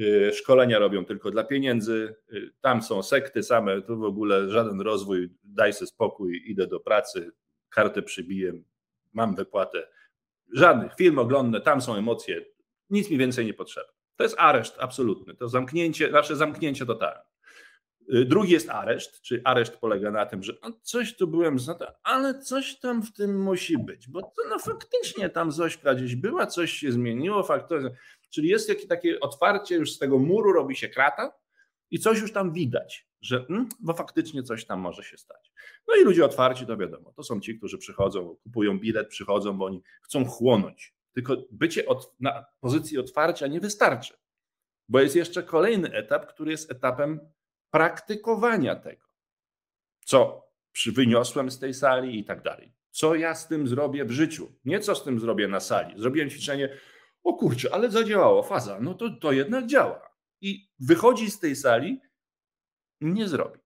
y, 0.00 0.30
szkolenia 0.34 0.78
robią 0.78 1.04
tylko 1.04 1.30
dla 1.30 1.44
pieniędzy, 1.44 2.14
y, 2.32 2.50
tam 2.60 2.82
są 2.82 3.02
sekty 3.02 3.42
same, 3.42 3.82
tu 3.82 3.98
w 3.98 4.04
ogóle 4.04 4.50
żaden 4.50 4.80
rozwój, 4.80 5.30
daj 5.44 5.72
sobie 5.72 5.86
spokój, 5.86 6.42
idę 6.46 6.66
do 6.66 6.80
pracy, 6.80 7.30
kartę 7.68 8.02
przybiję, 8.02 8.52
mam 9.12 9.34
wypłatę. 9.34 9.88
Żadnych 10.52 10.94
film 10.94 11.18
oglądne, 11.18 11.60
tam 11.60 11.80
są 11.80 11.94
emocje, 11.94 12.44
nic 12.90 13.10
mi 13.10 13.18
więcej 13.18 13.46
nie 13.46 13.54
potrzeba. 13.54 13.88
To 14.16 14.22
jest 14.22 14.36
areszt 14.38 14.76
absolutny, 14.78 15.34
to 15.34 15.48
zamknięcie, 15.48 16.10
nasze 16.10 16.36
zamknięcie 16.36 16.86
totalne. 16.86 17.27
Y, 18.14 18.24
drugi 18.24 18.52
jest 18.52 18.70
areszt, 18.70 19.20
czyli 19.22 19.40
areszt 19.44 19.76
polega 19.76 20.10
na 20.10 20.26
tym, 20.26 20.42
że 20.42 20.52
coś 20.82 21.16
tu 21.16 21.28
byłem 21.28 21.58
za 21.58 21.74
to, 21.74 21.86
ale 22.02 22.38
coś 22.38 22.78
tam 22.78 23.02
w 23.02 23.12
tym 23.12 23.42
musi 23.42 23.78
być, 23.78 24.08
bo 24.08 24.22
to 24.22 24.48
no 24.50 24.58
faktycznie 24.58 25.30
tam 25.30 25.52
Zośka 25.52 25.94
gdzieś 25.94 26.16
była, 26.16 26.46
coś 26.46 26.72
się 26.72 26.92
zmieniło, 26.92 27.42
faktycznie. 27.42 27.90
Czyli 28.30 28.48
jest 28.48 28.68
jakieś 28.68 28.86
takie 28.86 29.20
otwarcie, 29.20 29.76
już 29.76 29.92
z 29.92 29.98
tego 29.98 30.18
muru 30.18 30.52
robi 30.52 30.76
się 30.76 30.88
krata 30.88 31.32
i 31.90 31.98
coś 31.98 32.20
już 32.20 32.32
tam 32.32 32.52
widać, 32.52 33.08
że 33.20 33.44
hmm, 33.44 33.68
bo 33.80 33.94
faktycznie 33.94 34.42
coś 34.42 34.66
tam 34.66 34.80
może 34.80 35.02
się 35.02 35.16
stać. 35.16 35.52
No 35.88 35.94
i 35.96 36.04
ludzie 36.04 36.24
otwarci, 36.24 36.66
to 36.66 36.76
wiadomo, 36.76 37.12
to 37.12 37.22
są 37.22 37.40
ci, 37.40 37.58
którzy 37.58 37.78
przychodzą, 37.78 38.36
kupują 38.36 38.78
bilet, 38.78 39.08
przychodzą, 39.08 39.58
bo 39.58 39.64
oni 39.64 39.82
chcą 40.02 40.24
chłonąć. 40.24 40.94
Tylko 41.14 41.36
bycie 41.50 41.86
od, 41.86 42.14
na 42.20 42.44
pozycji 42.60 42.98
otwarcia 42.98 43.46
nie 43.46 43.60
wystarczy, 43.60 44.14
bo 44.88 45.00
jest 45.00 45.16
jeszcze 45.16 45.42
kolejny 45.42 45.92
etap, 45.92 46.26
który 46.26 46.50
jest 46.50 46.70
etapem 46.72 47.20
praktykowania 47.70 48.76
tego, 48.76 49.06
co 50.04 50.48
wyniosłem 50.86 51.50
z 51.50 51.58
tej 51.58 51.74
sali 51.74 52.18
i 52.18 52.24
tak 52.24 52.42
dalej. 52.42 52.72
Co 52.90 53.14
ja 53.14 53.34
z 53.34 53.48
tym 53.48 53.68
zrobię 53.68 54.04
w 54.04 54.10
życiu? 54.10 54.52
Nie 54.64 54.80
co 54.80 54.94
z 54.94 55.04
tym 55.04 55.20
zrobię 55.20 55.48
na 55.48 55.60
sali. 55.60 56.00
Zrobiłem 56.00 56.30
ćwiczenie, 56.30 56.78
o 57.22 57.34
kurczę, 57.34 57.74
ale 57.74 57.90
zadziałało, 57.90 58.42
faza, 58.42 58.78
no 58.80 58.94
to, 58.94 59.10
to 59.10 59.32
jednak 59.32 59.66
działa. 59.66 60.10
I 60.40 60.68
wychodzi 60.80 61.30
z 61.30 61.38
tej 61.38 61.56
sali, 61.56 62.00
nie 63.00 63.28
zrobi. 63.28 63.58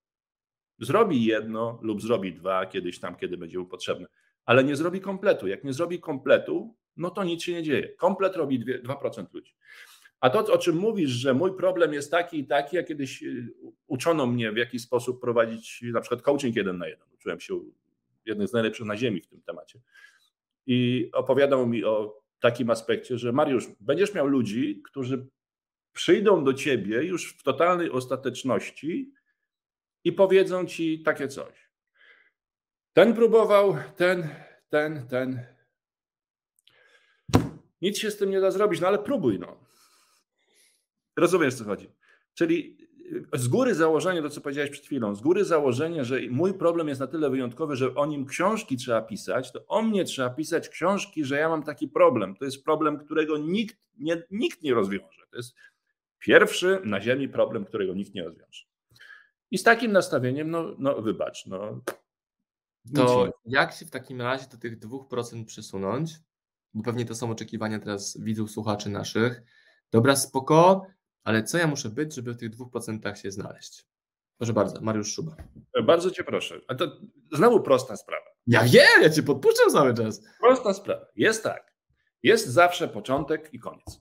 Zrobi 0.79 1.25
jedno 1.25 1.79
lub 1.83 2.03
zrobi 2.03 2.35
dwa, 2.35 2.67
kiedyś 2.67 3.01
tam, 3.01 3.17
kiedy 3.17 3.37
będzie 3.37 3.59
mu 3.59 3.67
potrzebne, 3.67 4.07
ale 4.45 4.65
nie 4.65 4.77
zrobi 4.77 5.01
kompletu. 5.01 5.47
Jak 5.47 5.65
nie 5.65 5.73
zrobi 5.73 6.01
kompletu, 6.01 6.77
no 6.97 7.11
to 7.11 7.25
nic 7.25 7.43
się 7.43 7.53
nie 7.53 7.63
dzieje. 7.63 7.89
Komplet 7.89 8.37
robi 8.37 8.65
2% 8.85 9.27
ludzi. 9.33 9.55
A 10.23 10.31
to, 10.31 10.53
o 10.53 10.59
czym 10.59 10.77
mówisz, 10.77 11.11
że 11.11 11.35
mój 11.35 11.57
problem 11.57 11.93
jest 11.93 12.11
taki 12.11 12.39
i 12.39 12.47
taki, 12.47 12.77
ja 12.77 12.83
kiedyś 12.83 13.23
y, 13.23 13.55
uczono 13.87 14.27
mnie 14.27 14.53
w 14.53 14.57
jaki 14.57 14.79
sposób 14.79 15.21
prowadzić 15.21 15.85
na 15.93 16.01
przykład 16.01 16.23
coaching 16.23 16.57
jeden 16.57 16.79
na 16.79 16.89
jeden. 16.89 17.09
Uczyłem 17.15 17.41
się 17.41 17.61
jednych 18.27 18.49
z 18.49 18.53
najlepszych 18.53 18.87
na 18.87 18.97
ziemi 18.97 19.21
w 19.21 19.27
tym 19.27 19.43
temacie. 19.43 19.81
I 20.67 21.11
opowiadał 21.13 21.67
mi 21.67 21.85
o 21.85 22.23
takim 22.41 22.71
aspekcie, 22.71 23.19
że 23.19 23.33
Mariusz, 23.33 23.67
będziesz 23.81 24.15
miał 24.15 24.27
ludzi, 24.27 24.83
którzy 24.85 25.27
przyjdą 25.93 26.45
do 26.45 26.55
ciebie 26.55 27.05
już 27.05 27.35
w 27.35 27.43
totalnej 27.43 27.91
ostateczności 27.91 29.13
i 30.05 30.13
powiedzą 30.13 30.67
ci 30.67 31.03
takie 31.03 31.29
coś. 31.29 31.71
Ten 32.93 33.15
próbował, 33.15 33.77
ten, 33.97 34.29
ten, 34.69 35.07
ten. 35.09 35.47
Nic 37.81 37.99
się 37.99 38.11
z 38.11 38.17
tym 38.17 38.31
nie 38.31 38.41
da 38.41 38.51
zrobić, 38.51 38.81
no 38.81 38.89
ale 38.89 38.99
próbuj, 38.99 39.39
no. 39.39 39.72
Rozumiesz, 41.17 41.55
co 41.55 41.65
chodzi. 41.65 41.91
Czyli 42.35 42.77
y, 43.35 43.39
z 43.39 43.49
góry 43.49 43.75
założenie, 43.75 44.23
to 44.23 44.31
co 44.31 44.41
powiedziałeś 44.41 44.71
przed 44.71 44.85
chwilą, 44.85 45.15
z 45.15 45.21
góry 45.21 45.45
założenie, 45.45 46.05
że 46.05 46.21
mój 46.31 46.55
problem 46.55 46.89
jest 46.89 47.01
na 47.01 47.07
tyle 47.07 47.31
wyjątkowy, 47.31 47.77
że 47.77 47.95
o 47.95 48.07
nim 48.07 48.27
książki 48.27 48.77
trzeba 48.77 49.03
pisać, 49.03 49.53
to 49.53 49.67
o 49.67 49.83
mnie 49.83 50.05
trzeba 50.05 50.31
pisać 50.31 50.69
książki, 50.69 51.25
że 51.25 51.39
ja 51.39 51.49
mam 51.49 51.63
taki 51.63 51.89
problem. 51.89 52.37
To 52.37 52.45
jest 52.45 52.65
problem, 52.65 52.99
którego 52.99 53.39
nikt 53.39 53.77
nie, 53.99 54.23
nikt 54.31 54.63
nie 54.63 54.75
rozwiąże. 54.75 55.27
To 55.31 55.37
jest 55.37 55.55
pierwszy 56.19 56.81
na 56.85 57.01
Ziemi 57.01 57.29
problem, 57.29 57.65
którego 57.65 57.95
nikt 57.95 58.15
nie 58.15 58.25
rozwiąże. 58.25 58.65
I 59.51 59.59
z 59.59 59.63
takim 59.63 59.93
nastawieniem, 59.93 60.51
no, 60.51 60.77
no 60.79 61.03
wybacz, 61.03 61.47
no. 61.47 61.81
To 62.95 63.31
jak 63.45 63.73
się 63.73 63.87
w 63.87 63.91
takim 63.91 64.21
razie 64.21 64.47
do 64.49 64.57
tych 64.57 64.79
2% 64.79 65.45
przesunąć? 65.45 66.15
Bo 66.75 66.83
pewnie 66.83 67.05
to 67.05 67.15
są 67.15 67.31
oczekiwania 67.31 67.79
teraz 67.79 68.21
widzów, 68.21 68.51
słuchaczy 68.51 68.89
naszych. 68.89 69.43
Dobra, 69.91 70.17
spoko, 70.17 70.87
ale 71.25 71.43
co 71.43 71.59
ja 71.59 71.67
muszę 71.67 71.89
być, 71.89 72.15
żeby 72.15 72.33
w 72.33 72.37
tych 72.37 72.51
dwóch 72.51 72.71
procentach 72.71 73.19
się 73.19 73.31
znaleźć? 73.31 73.87
Proszę 74.39 74.53
bardzo, 74.53 74.81
Mariusz 74.81 75.15
Szuba. 75.15 75.37
Bardzo 75.85 76.11
cię 76.11 76.25
proszę. 76.25 76.61
A 76.69 76.75
to 76.75 77.01
znowu 77.33 77.61
prosta 77.61 77.97
sprawa. 77.97 78.27
Ja 78.47 78.65
wiem, 78.65 79.03
ja 79.03 79.11
cię 79.11 79.23
podpuszczam 79.23 79.71
cały 79.71 79.95
czas. 79.95 80.23
Prosta 80.41 80.75
sprawa. 80.75 81.07
Jest 81.17 81.43
tak. 81.43 81.77
Jest 82.23 82.47
zawsze 82.47 82.89
początek 82.89 83.55
i 83.55 83.59
koniec. 83.59 84.01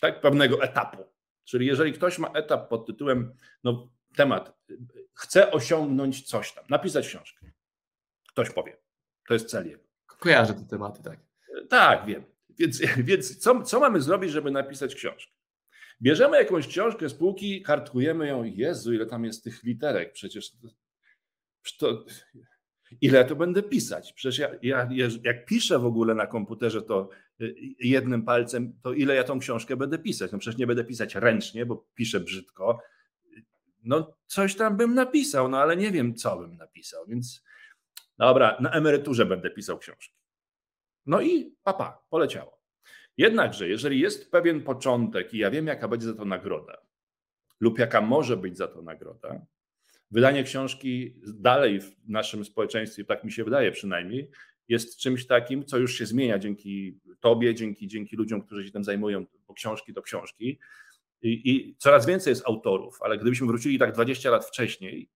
Tak, 0.00 0.20
pewnego 0.20 0.62
etapu. 0.62 1.04
Czyli 1.44 1.66
jeżeli 1.66 1.92
ktoś 1.92 2.18
ma 2.18 2.28
etap 2.28 2.68
pod 2.68 2.86
tytułem, 2.86 3.34
no 3.64 3.88
temat, 4.16 4.58
chce 5.14 5.50
osiągnąć 5.50 6.22
coś 6.28 6.52
tam, 6.52 6.64
napisać 6.68 7.08
książkę. 7.08 7.46
Ktoś 8.28 8.50
powie. 8.50 8.76
To 9.28 9.34
jest 9.34 9.50
cel 9.50 9.68
jego. 9.68 9.84
Kojarzę 10.06 10.54
te 10.54 10.64
tematy, 10.64 11.02
tak. 11.02 11.18
Tak, 11.68 12.06
wiem. 12.06 12.24
Więc, 12.58 12.80
więc 13.08 13.38
co, 13.38 13.62
co 13.62 13.80
mamy 13.80 14.00
zrobić, 14.00 14.30
żeby 14.30 14.50
napisać 14.50 14.94
książkę? 14.94 15.35
Bierzemy 16.02 16.36
jakąś 16.36 16.68
książkę 16.68 17.08
z 17.08 17.14
półki, 17.14 17.62
kartkujemy 17.62 18.26
ją. 18.26 18.44
Jezu, 18.44 18.92
ile 18.92 19.06
tam 19.06 19.24
jest 19.24 19.44
tych 19.44 19.62
literek. 19.62 20.12
Przecież 20.12 20.50
to, 20.50 20.68
to 21.78 22.04
ile 23.00 23.24
to 23.24 23.36
będę 23.36 23.62
pisać? 23.62 24.12
Przecież 24.12 24.38
ja, 24.38 24.50
ja, 24.62 24.88
jak 25.24 25.46
piszę 25.46 25.78
w 25.78 25.86
ogóle 25.86 26.14
na 26.14 26.26
komputerze, 26.26 26.82
to 26.82 27.08
y, 27.40 27.54
jednym 27.80 28.22
palcem, 28.22 28.78
to 28.82 28.92
ile 28.92 29.14
ja 29.14 29.24
tą 29.24 29.38
książkę 29.38 29.76
będę 29.76 29.98
pisać? 29.98 30.32
No 30.32 30.38
przecież 30.38 30.58
nie 30.58 30.66
będę 30.66 30.84
pisać 30.84 31.14
ręcznie, 31.14 31.66
bo 31.66 31.86
piszę 31.94 32.20
brzydko. 32.20 32.80
No 33.82 34.16
coś 34.26 34.54
tam 34.54 34.76
bym 34.76 34.94
napisał, 34.94 35.48
no 35.48 35.58
ale 35.58 35.76
nie 35.76 35.90
wiem, 35.90 36.14
co 36.14 36.36
bym 36.36 36.56
napisał, 36.56 37.06
więc 37.06 37.44
dobra, 38.18 38.56
na 38.60 38.70
emeryturze 38.70 39.26
będę 39.26 39.50
pisał 39.50 39.78
książki. 39.78 40.16
No 41.06 41.20
i 41.20 41.56
papa, 41.62 42.02
poleciało. 42.10 42.55
Jednakże, 43.16 43.68
jeżeli 43.68 44.00
jest 44.00 44.30
pewien 44.30 44.62
początek 44.62 45.34
i 45.34 45.38
ja 45.38 45.50
wiem, 45.50 45.66
jaka 45.66 45.88
będzie 45.88 46.06
za 46.06 46.14
to 46.14 46.24
nagroda, 46.24 46.76
lub 47.60 47.78
jaka 47.78 48.00
może 48.00 48.36
być 48.36 48.56
za 48.56 48.68
to 48.68 48.82
nagroda, 48.82 49.46
Wydanie 50.10 50.44
książki 50.44 51.14
dalej 51.26 51.80
w 51.80 52.08
naszym 52.08 52.44
społeczeństwie, 52.44 53.04
tak 53.04 53.24
mi 53.24 53.32
się 53.32 53.44
wydaje 53.44 53.72
przynajmniej, 53.72 54.30
jest 54.68 54.98
czymś 54.98 55.26
takim, 55.26 55.64
co 55.64 55.78
już 55.78 55.98
się 55.98 56.06
zmienia 56.06 56.38
dzięki 56.38 56.98
Tobie, 57.20 57.54
dzięki, 57.54 57.86
dzięki 57.88 58.16
ludziom, 58.16 58.42
którzy 58.42 58.64
się 58.64 58.70
tym 58.70 58.84
zajmują, 58.84 59.26
bo 59.48 59.54
książki 59.54 59.94
to 59.94 60.02
książki. 60.02 60.58
I, 61.22 61.50
I, 61.50 61.76
coraz 61.78 62.06
więcej 62.06 62.30
jest 62.30 62.46
autorów, 62.46 63.02
ale 63.02 63.18
gdybyśmy 63.18 63.46
wrócili 63.46 63.78
tak 63.78 63.92
20 63.92 64.30
lat 64.30 64.46
wcześniej, 64.46 65.10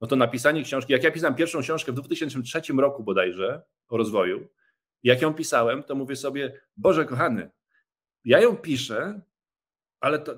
no 0.00 0.06
to 0.06 0.16
napisanie 0.16 0.62
książki, 0.62 0.92
jak 0.92 1.04
ja 1.04 1.10
pisałem 1.10 1.34
pierwszą 1.34 1.60
książkę 1.60 1.92
w 1.92 1.94
2003 1.94 2.60
roku 2.78 3.04
bodajże 3.04 3.62
o 3.88 3.96
rozwoju, 3.96 4.48
jak 5.02 5.22
ją 5.22 5.34
pisałem, 5.34 5.82
to 5.82 5.94
mówię 5.94 6.16
sobie, 6.16 6.60
Boże 6.76 7.04
kochany, 7.04 7.50
ja 8.24 8.40
ją 8.40 8.56
piszę, 8.56 9.20
ale 10.00 10.18
to, 10.18 10.34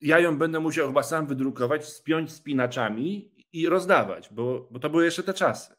ja 0.00 0.18
ją 0.18 0.38
będę 0.38 0.60
musiał 0.60 0.86
chyba 0.86 1.02
sam 1.02 1.26
wydrukować, 1.26 1.88
spiąć 1.88 2.32
spinaczami 2.32 3.32
i 3.52 3.68
rozdawać, 3.68 4.28
bo, 4.32 4.68
bo 4.70 4.78
to 4.78 4.90
były 4.90 5.04
jeszcze 5.04 5.22
te 5.22 5.34
czasy. 5.34 5.74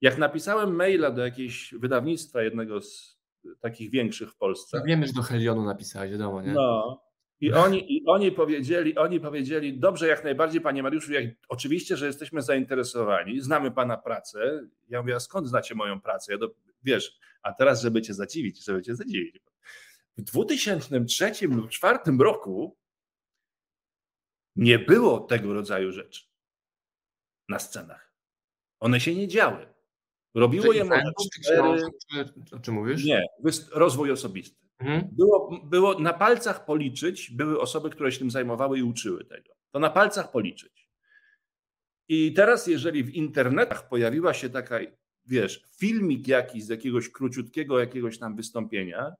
Jak 0.00 0.18
napisałem 0.18 0.74
maila 0.74 1.10
do 1.10 1.24
jakiegoś 1.24 1.74
wydawnictwa, 1.78 2.42
jednego 2.42 2.80
z 2.80 3.20
takich 3.60 3.90
większych 3.90 4.30
w 4.30 4.36
Polsce. 4.36 4.78
No 4.78 4.84
wiemy, 4.84 5.06
że 5.06 5.12
do 5.12 5.22
Helionu 5.22 5.64
napisałeś, 5.64 6.10
wiadomo, 6.12 6.42
nie? 6.42 6.52
No. 6.52 7.02
I 7.40 7.52
oni, 7.52 7.96
I 7.96 8.06
oni 8.06 8.32
powiedzieli, 8.32 8.98
oni 8.98 9.20
powiedzieli, 9.20 9.78
dobrze, 9.78 10.08
jak 10.08 10.24
najbardziej, 10.24 10.60
panie 10.60 10.82
Mariuszu, 10.82 11.12
jak, 11.12 11.24
oczywiście, 11.48 11.96
że 11.96 12.06
jesteśmy 12.06 12.42
zainteresowani, 12.42 13.40
znamy 13.40 13.70
pana 13.70 13.96
pracę. 13.96 14.68
Ja 14.88 15.02
mówię, 15.02 15.14
a 15.14 15.20
skąd 15.20 15.48
znacie 15.48 15.74
moją 15.74 16.00
pracę? 16.00 16.32
Ja 16.32 16.38
do, 16.38 16.48
wiesz, 16.82 17.18
a 17.42 17.52
teraz, 17.52 17.82
żeby 17.82 18.02
cię 18.02 18.14
zadziwić, 18.14 18.64
żeby 18.64 18.82
cię 18.82 18.94
zadziwić. 18.96 19.42
W 20.16 20.22
2003 20.22 21.26
lub 21.26 21.70
2004 21.70 21.98
roku 22.18 22.76
nie 24.56 24.78
było 24.78 25.20
tego 25.20 25.54
rodzaju 25.54 25.92
rzeczy 25.92 26.24
na 27.48 27.58
scenach. 27.58 28.14
One 28.80 29.00
się 29.00 29.14
nie 29.14 29.28
działy. 29.28 29.74
Robiło 30.34 30.72
je 30.72 30.84
może 30.84 31.02
cztery... 31.44 31.68
O 32.52 32.58
czym 32.58 32.74
mówisz? 32.74 33.04
Nie, 33.04 33.26
rozwój 33.72 34.10
osobisty. 34.10 34.60
Mhm. 34.78 35.08
Było, 35.12 35.60
było 35.64 35.98
na 35.98 36.12
palcach 36.12 36.64
policzyć, 36.64 37.30
były 37.30 37.60
osoby, 37.60 37.90
które 37.90 38.12
się 38.12 38.18
tym 38.18 38.30
zajmowały 38.30 38.78
i 38.78 38.82
uczyły 38.82 39.24
tego. 39.24 39.54
To 39.70 39.78
na 39.78 39.90
palcach 39.90 40.30
policzyć. 40.30 40.90
I 42.08 42.32
teraz, 42.32 42.66
jeżeli 42.66 43.04
w 43.04 43.14
internetach 43.14 43.88
pojawiła 43.88 44.34
się 44.34 44.50
taka, 44.50 44.78
wiesz, 45.26 45.62
filmik 45.78 46.28
jakiś 46.28 46.64
z 46.64 46.68
jakiegoś 46.68 47.08
króciutkiego 47.08 47.78
jakiegoś 47.78 48.18
tam 48.18 48.36
wystąpienia, 48.36 49.12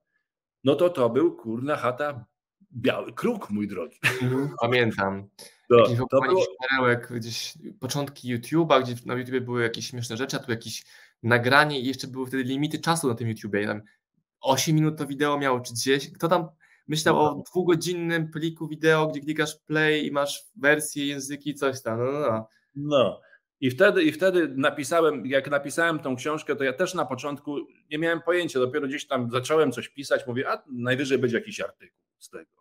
no 0.65 0.75
to 0.75 0.91
to 0.91 1.11
był 1.11 1.37
kurna 1.37 1.77
chata 1.77 2.25
biały 2.73 3.13
kruk, 3.13 3.51
mój 3.51 3.69
drogi. 3.69 3.99
Mhm, 4.23 4.51
pamiętam. 4.61 5.29
To, 5.69 6.07
to 6.11 6.21
było... 6.21 6.47
perełek, 6.69 7.13
gdzieś 7.13 7.55
początki 7.81 8.37
YouTube'a, 8.37 8.83
gdzie 8.83 8.95
na 9.07 9.15
YouTube 9.15 9.45
były 9.45 9.63
jakieś 9.63 9.87
śmieszne 9.87 10.17
rzeczy, 10.17 10.37
a 10.37 10.41
tu 10.41 10.51
jakieś 10.51 10.85
nagranie 11.23 11.81
i 11.81 11.87
jeszcze 11.87 12.07
były 12.07 12.27
wtedy 12.27 12.43
limity 12.43 12.79
czasu 12.79 13.09
na 13.09 13.15
tym 13.15 13.29
YouTubie. 13.29 13.67
Tam 13.67 13.83
8 14.41 14.75
minut 14.75 14.99
to 14.99 15.07
wideo 15.07 15.39
miało, 15.39 15.61
czy 15.61 15.75
10. 15.75 16.11
Kto 16.15 16.29
tam 16.29 16.49
myślał 16.89 17.15
no. 17.15 17.23
o 17.23 17.43
dwugodzinnym 17.51 18.31
pliku 18.31 18.69
wideo, 18.69 19.07
gdzie 19.07 19.21
klikasz 19.21 19.57
play 19.67 20.07
i 20.07 20.13
masz 20.13 20.45
wersję, 20.57 21.07
języki, 21.07 21.55
coś 21.55 21.83
tam. 21.83 21.99
No, 21.99 22.13
no, 22.13 22.21
no. 22.21 22.49
no. 22.75 23.21
I 23.61 23.71
wtedy, 23.71 24.03
I 24.03 24.13
wtedy 24.13 24.49
napisałem, 24.57 25.27
jak 25.27 25.51
napisałem 25.51 25.99
tą 25.99 26.17
książkę, 26.17 26.57
to 26.57 26.65
ja 26.65 26.73
też 26.73 26.95
na 26.95 27.05
początku 27.05 27.57
nie 27.91 27.99
miałem 27.99 28.23
pojęcia, 28.23 28.61
dopiero 28.61 28.89
gdzieś 28.89 29.07
tam 29.07 29.31
zacząłem 29.31 29.73
coś 29.73 29.89
pisać, 29.89 30.27
mówię, 30.27 30.51
a 30.51 30.63
najwyżej 30.67 31.19
będzie 31.19 31.37
jakiś 31.37 31.61
artykuł 31.61 32.01
z 32.19 32.31
tego. 32.31 32.61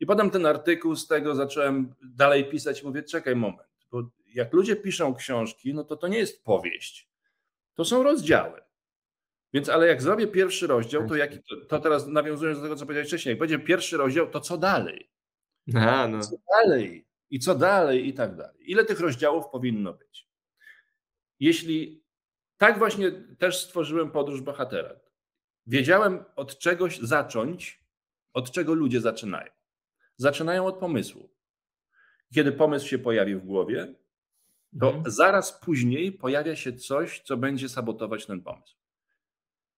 I 0.00 0.06
potem 0.06 0.30
ten 0.30 0.46
artykuł 0.46 0.96
z 0.96 1.06
tego 1.06 1.34
zacząłem 1.34 1.94
dalej 2.02 2.44
pisać, 2.44 2.82
mówię, 2.82 3.02
czekaj 3.02 3.36
moment, 3.36 3.68
bo 3.90 4.10
jak 4.34 4.52
ludzie 4.52 4.76
piszą 4.76 5.14
książki, 5.14 5.74
no 5.74 5.84
to 5.84 5.96
to 5.96 6.08
nie 6.08 6.18
jest 6.18 6.44
powieść, 6.44 7.08
to 7.74 7.84
są 7.84 8.02
rozdziały. 8.02 8.60
Więc 9.52 9.68
ale 9.68 9.86
jak 9.86 10.02
zrobię 10.02 10.26
pierwszy 10.26 10.66
rozdział, 10.66 11.08
to, 11.08 11.16
jaki, 11.16 11.38
to 11.68 11.78
teraz 11.78 12.06
nawiązując 12.06 12.58
do 12.58 12.62
tego, 12.62 12.76
co 12.76 12.84
powiedziałeś 12.86 13.08
wcześniej, 13.08 13.32
jak 13.32 13.38
będzie 13.38 13.58
pierwszy 13.58 13.96
rozdział, 13.96 14.30
to 14.30 14.40
co 14.40 14.58
dalej? 14.58 15.10
A, 15.74 16.08
no. 16.08 16.20
Co 16.20 16.36
dalej? 16.62 17.03
I 17.34 17.38
co 17.38 17.54
dalej? 17.54 18.08
I 18.08 18.14
tak 18.14 18.36
dalej. 18.36 18.70
Ile 18.70 18.84
tych 18.84 19.00
rozdziałów 19.00 19.48
powinno 19.48 19.92
być? 19.92 20.28
Jeśli 21.40 22.04
tak 22.56 22.78
właśnie 22.78 23.12
też 23.38 23.60
stworzyłem 23.60 24.10
podróż 24.10 24.40
bohatera, 24.40 25.00
wiedziałem 25.66 26.24
od 26.36 26.58
czegoś 26.58 26.98
zacząć, 26.98 27.84
od 28.32 28.50
czego 28.50 28.74
ludzie 28.74 29.00
zaczynają. 29.00 29.50
Zaczynają 30.16 30.66
od 30.66 30.78
pomysłu. 30.78 31.30
Kiedy 32.34 32.52
pomysł 32.52 32.88
się 32.88 32.98
pojawi 32.98 33.34
w 33.34 33.44
głowie, 33.44 33.94
to 34.80 34.86
mhm. 34.86 35.10
zaraz 35.10 35.60
później 35.60 36.12
pojawia 36.12 36.56
się 36.56 36.72
coś, 36.72 37.20
co 37.20 37.36
będzie 37.36 37.68
sabotować 37.68 38.26
ten 38.26 38.42
pomysł. 38.42 38.76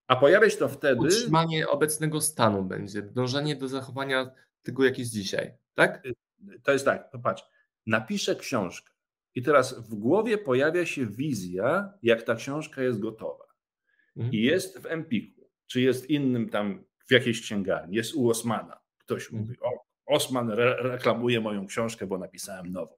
A 0.07 0.16
pojawia 0.16 0.51
się 0.51 0.57
to 0.57 0.69
wtedy. 0.69 1.01
Utrzymanie 1.01 1.69
obecnego 1.69 2.21
stanu 2.21 2.64
będzie, 2.64 3.03
dążenie 3.03 3.57
do 3.57 3.69
zachowania 3.69 4.31
tego, 4.62 4.85
jak 4.85 4.99
jest 4.99 5.12
dzisiaj, 5.12 5.55
tak? 5.75 6.03
To 6.62 6.72
jest 6.72 6.85
tak, 6.85 7.11
popatrz. 7.11 7.42
Napiszę 7.87 8.37
książkę 8.37 8.92
i 9.35 9.42
teraz 9.42 9.88
w 9.88 9.94
głowie 9.94 10.38
pojawia 10.38 10.87
się 10.87 11.07
wizja, 11.07 11.92
jak 12.03 12.22
ta 12.22 12.35
książka 12.35 12.83
jest 12.83 13.01
gotowa. 13.01 13.44
Mhm. 14.16 14.35
I 14.35 14.42
jest 14.42 14.79
w 14.79 14.87
Empiku, 14.87 15.51
czy 15.66 15.81
jest 15.81 16.11
innym 16.11 16.49
tam 16.49 16.85
w 17.07 17.12
jakiejś 17.12 17.40
księgarni, 17.40 17.96
jest 17.96 18.14
u 18.14 18.31
Osmana. 18.31 18.81
Ktoś 18.99 19.25
mhm. 19.25 19.42
mówi, 19.42 19.57
o, 19.61 19.70
Osman 20.07 20.51
re 20.51 20.77
reklamuje 20.83 21.40
moją 21.40 21.66
książkę, 21.66 22.07
bo 22.07 22.18
napisałem 22.18 22.72
nową. 22.72 22.96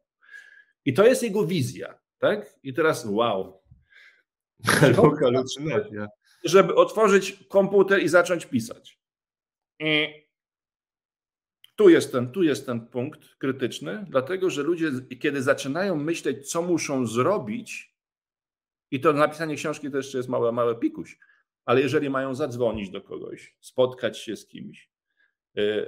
I 0.85 0.95
to 0.95 1.07
jest 1.07 1.23
jego 1.23 1.47
wizja, 1.47 1.99
tak? 2.19 2.59
I 2.63 2.75
teraz 2.75 3.07
wow. 3.07 3.63
Żeby 6.45 6.75
otworzyć 6.75 7.45
komputer 7.49 8.03
i 8.03 8.09
zacząć 8.09 8.47
pisać. 8.47 9.01
I 9.79 10.09
tu 11.79 11.89
jest, 11.89 12.13
ten, 12.13 12.33
tu 12.33 12.43
jest 12.43 12.67
ten 12.67 12.87
punkt 12.87 13.35
krytyczny, 13.35 14.07
dlatego 14.09 14.51
że 14.51 14.63
ludzie, 14.63 14.91
kiedy 15.21 15.43
zaczynają 15.43 15.97
myśleć, 15.97 16.51
co 16.51 16.63
muszą 16.63 17.07
zrobić, 17.07 17.95
i 18.91 19.01
to 19.01 19.13
napisanie 19.13 19.57
książki 19.57 19.91
to 19.91 19.97
jeszcze 19.97 20.19
jest 20.19 20.29
małe, 20.29 20.53
małe 20.53 20.75
pikuś, 20.75 21.19
ale 21.65 21.81
jeżeli 21.81 22.11
mają 22.11 22.35
zadzwonić 22.35 22.91
do 22.91 23.01
kogoś, 23.01 23.57
spotkać 23.61 24.19
się 24.19 24.37
z 24.37 24.47
kimś, 24.47 24.91
y, 25.59 25.87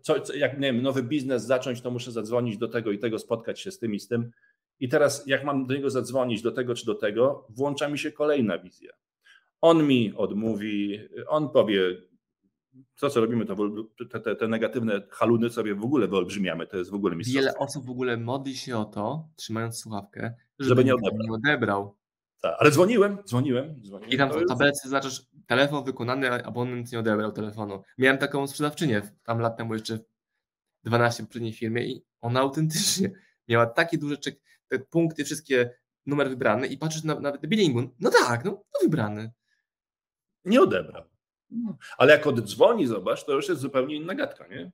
co, 0.00 0.34
jak 0.34 0.54
nie 0.54 0.72
wiem, 0.72 0.82
nowy 0.82 1.02
biznes 1.02 1.44
zacząć, 1.44 1.80
to 1.80 1.90
muszę 1.90 2.12
zadzwonić 2.12 2.58
do 2.58 2.68
tego 2.68 2.92
i 2.92 2.98
tego, 2.98 3.18
spotkać 3.18 3.60
się 3.60 3.70
z 3.70 3.78
tym 3.78 3.94
i 3.94 4.00
z 4.00 4.08
tym. 4.08 4.30
I 4.80 4.88
teraz, 4.88 5.26
jak 5.26 5.44
mam 5.44 5.66
do 5.66 5.74
niego 5.74 5.90
zadzwonić, 5.90 6.42
do 6.42 6.52
tego 6.52 6.74
czy 6.74 6.86
do 6.86 6.94
tego, 6.94 7.46
włącza 7.48 7.88
mi 7.88 7.98
się 7.98 8.12
kolejna 8.12 8.58
wizja. 8.58 8.92
On 9.60 9.86
mi 9.86 10.12
odmówi, 10.16 11.00
on 11.28 11.50
powie, 11.50 11.80
to 13.00 13.10
co 13.10 13.20
robimy, 13.20 13.46
to 13.46 13.56
te, 14.10 14.20
te, 14.20 14.36
te, 14.36 14.48
negatywne 14.48 15.02
haluny 15.10 15.50
sobie 15.50 15.74
w 15.74 15.84
ogóle 15.84 16.08
wyolbrzymiamy, 16.08 16.66
to 16.66 16.76
jest 16.76 16.90
w 16.90 16.94
ogóle 16.94 17.16
mistrzostwo. 17.16 17.40
Wiele 17.40 17.58
osób 17.58 17.86
w 17.86 17.90
ogóle 17.90 18.16
modli 18.16 18.56
się 18.56 18.78
o 18.78 18.84
to, 18.84 19.28
trzymając 19.36 19.78
słuchawkę, 19.78 20.34
żeby, 20.58 20.68
żeby 20.68 20.84
nie, 20.84 20.94
odebrał. 20.94 21.26
nie 21.26 21.32
odebrał. 21.32 21.96
Tak, 22.40 22.56
ale 22.58 22.70
dzwoniłem, 22.70 23.18
dzwoniłem, 23.26 23.82
dzwoniłem. 23.82 24.10
I 24.10 24.16
tam 24.16 24.30
w 24.30 24.48
tabelce 24.48 24.88
zaczynasz 24.88 25.26
telefon 25.46 25.84
wykonany, 25.84 26.44
abonent 26.44 26.92
nie 26.92 26.98
odebrał 26.98 27.32
telefonu. 27.32 27.82
Miałem 27.98 28.18
taką 28.18 28.46
sprzedawczynię 28.46 29.02
tam 29.24 29.38
lat 29.38 29.56
temu 29.56 29.74
jeszcze 29.74 29.98
12 30.84 31.22
w 31.22 31.26
poprzedniej 31.26 31.52
firmie 31.52 31.86
i 31.86 32.04
ona 32.20 32.40
autentycznie 32.40 33.10
miała 33.48 33.66
takie 33.66 33.98
duże 33.98 34.16
czek, 34.16 34.40
te 34.68 34.78
punkty, 34.78 35.24
wszystkie 35.24 35.74
numer 36.06 36.28
wybrany 36.28 36.66
i 36.66 36.78
patrzysz 36.78 37.04
na, 37.04 37.20
nawet 37.20 37.42
na 37.42 37.48
billingu, 37.48 37.94
no 38.00 38.10
tak, 38.10 38.44
no, 38.44 38.50
no 38.50 38.80
wybrany 38.82 39.32
nie 40.44 40.62
odebrał. 40.62 41.11
No. 41.52 41.76
Ale 41.98 42.12
jak 42.12 42.26
oddzwoni, 42.26 42.86
zobacz, 42.86 43.24
to 43.24 43.32
już 43.32 43.48
jest 43.48 43.60
zupełnie 43.60 43.96
inna 43.96 44.14
gadka, 44.14 44.46
nie? 44.46 44.72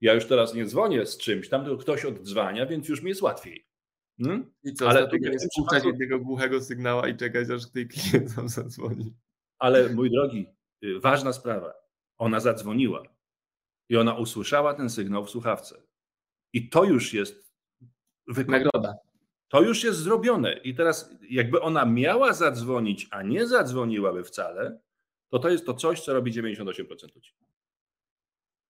Ja 0.00 0.14
już 0.14 0.26
teraz 0.26 0.54
nie 0.54 0.66
dzwonię 0.66 1.06
z 1.06 1.18
czymś, 1.18 1.48
tam 1.48 1.64
tylko 1.64 1.78
ktoś 1.78 2.04
oddzwania, 2.04 2.66
więc 2.66 2.88
już 2.88 3.02
mi 3.02 3.08
jest 3.08 3.22
łatwiej. 3.22 3.66
Hmm? 4.22 4.52
I 4.62 4.74
co, 4.74 4.88
ale 4.88 5.08
tu 5.08 5.16
nie 5.16 5.38
spuszczać 5.38 5.84
jednego 5.84 6.18
głuchego 6.18 6.60
sygnała 6.60 7.08
i 7.08 7.16
czekać, 7.16 7.50
aż 7.50 7.66
ktoś 7.66 7.86
klient 7.86 8.30
sam 8.30 8.48
zadzwoni. 8.48 9.14
Ale 9.58 9.88
mój 9.88 10.10
drogi, 10.10 10.46
y, 10.84 11.00
ważna 11.00 11.32
sprawa. 11.32 11.74
Ona 12.18 12.40
zadzwoniła 12.40 13.02
i 13.88 13.96
ona 13.96 14.14
usłyszała 14.14 14.74
ten 14.74 14.90
sygnał 14.90 15.24
w 15.24 15.30
słuchawce. 15.30 15.82
I 16.52 16.68
to 16.68 16.84
już 16.84 17.14
jest 17.14 17.52
wykonane. 18.26 18.64
Nagroda. 18.64 18.94
To 19.48 19.62
już 19.62 19.84
jest 19.84 19.98
zrobione. 19.98 20.52
I 20.52 20.74
teraz, 20.74 21.14
jakby 21.30 21.60
ona 21.60 21.84
miała 21.84 22.32
zadzwonić, 22.32 23.08
a 23.10 23.22
nie 23.22 23.46
zadzwoniłaby 23.46 24.24
wcale, 24.24 24.80
to 25.30 25.38
to 25.38 25.48
jest 25.48 25.66
to 25.66 25.74
coś, 25.74 26.00
co 26.00 26.14
robi 26.14 26.32
98% 26.32 27.14
ludzi. 27.14 27.32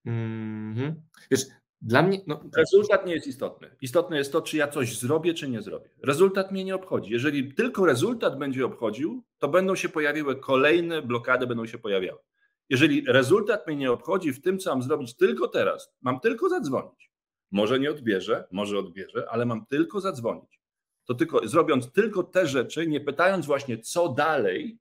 Mm-hmm. 0.07 0.95
Wiesz, 1.31 1.41
dla 1.83 2.03
mnie. 2.03 2.21
No... 2.27 2.45
Rezultat 2.57 3.07
nie 3.07 3.15
jest 3.15 3.27
istotny. 3.27 3.77
Istotne 3.81 4.19
jest 4.19 4.33
to, 4.33 4.43
czy 4.43 4.57
ja 4.57 4.69
coś 4.69 4.99
zrobię, 4.99 5.35
czy 5.35 5.49
nie 5.49 5.63
zrobię. 5.63 5.91
Rezultat 6.03 6.53
mnie 6.53 6.65
nie 6.65 6.75
obchodzi. 6.75 7.13
Jeżeli 7.13 7.55
tylko 7.55 7.87
rezultat 7.87 8.39
będzie 8.39 8.67
obchodził, 8.67 9.25
to 9.39 9.49
będą 9.49 9.75
się 9.75 9.89
pojawiły 9.89 10.41
kolejne 10.41 11.03
blokady, 11.03 11.47
będą 11.47 11.67
się 11.67 11.79
pojawiały. 11.79 12.19
Jeżeli 12.69 13.05
rezultat 13.07 13.67
mnie 13.67 13.77
nie 13.77 13.93
obchodzi 13.93 14.33
w 14.33 14.43
tym, 14.43 14.59
co 14.59 14.71
mam 14.71 14.83
zrobić 14.83 15.17
tylko 15.17 15.49
teraz, 15.49 15.93
mam 16.01 16.21
tylko 16.21 16.49
zadzwonić, 16.49 17.11
Może 17.51 17.81
nie 17.81 17.91
odbierze, 17.91 18.49
może 18.51 18.79
odbierze, 18.79 19.27
ale 19.31 19.47
mam 19.47 19.67
tylko 19.67 20.01
zadzwonić. 20.01 20.61
To 21.05 21.15
tylko 21.15 21.49
zrobiąc 21.49 21.93
tylko 21.93 22.23
te 22.23 22.47
rzeczy, 22.47 22.87
nie 22.87 23.01
pytając 23.01 23.47
właśnie 23.47 23.79
co 23.79 24.09
dalej, 24.09 24.79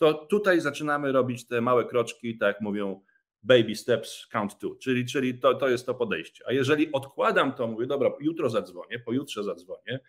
to 0.00 0.14
tutaj 0.14 0.60
zaczynamy 0.60 1.12
robić 1.12 1.46
te 1.46 1.60
małe 1.60 1.84
kroczki, 1.84 2.38
tak 2.38 2.54
jak 2.54 2.60
mówią 2.60 3.00
baby 3.42 3.76
steps 3.76 4.26
count 4.26 4.58
two, 4.58 4.74
czyli, 4.74 5.06
czyli 5.06 5.38
to, 5.38 5.54
to 5.54 5.68
jest 5.68 5.86
to 5.86 5.94
podejście. 5.94 6.44
A 6.48 6.52
jeżeli 6.52 6.92
odkładam 6.92 7.52
to, 7.52 7.66
mówię, 7.66 7.86
dobra, 7.86 8.10
jutro 8.20 8.50
zadzwonię, 8.50 8.98
pojutrze 8.98 9.44
zadzwonię, 9.44 10.00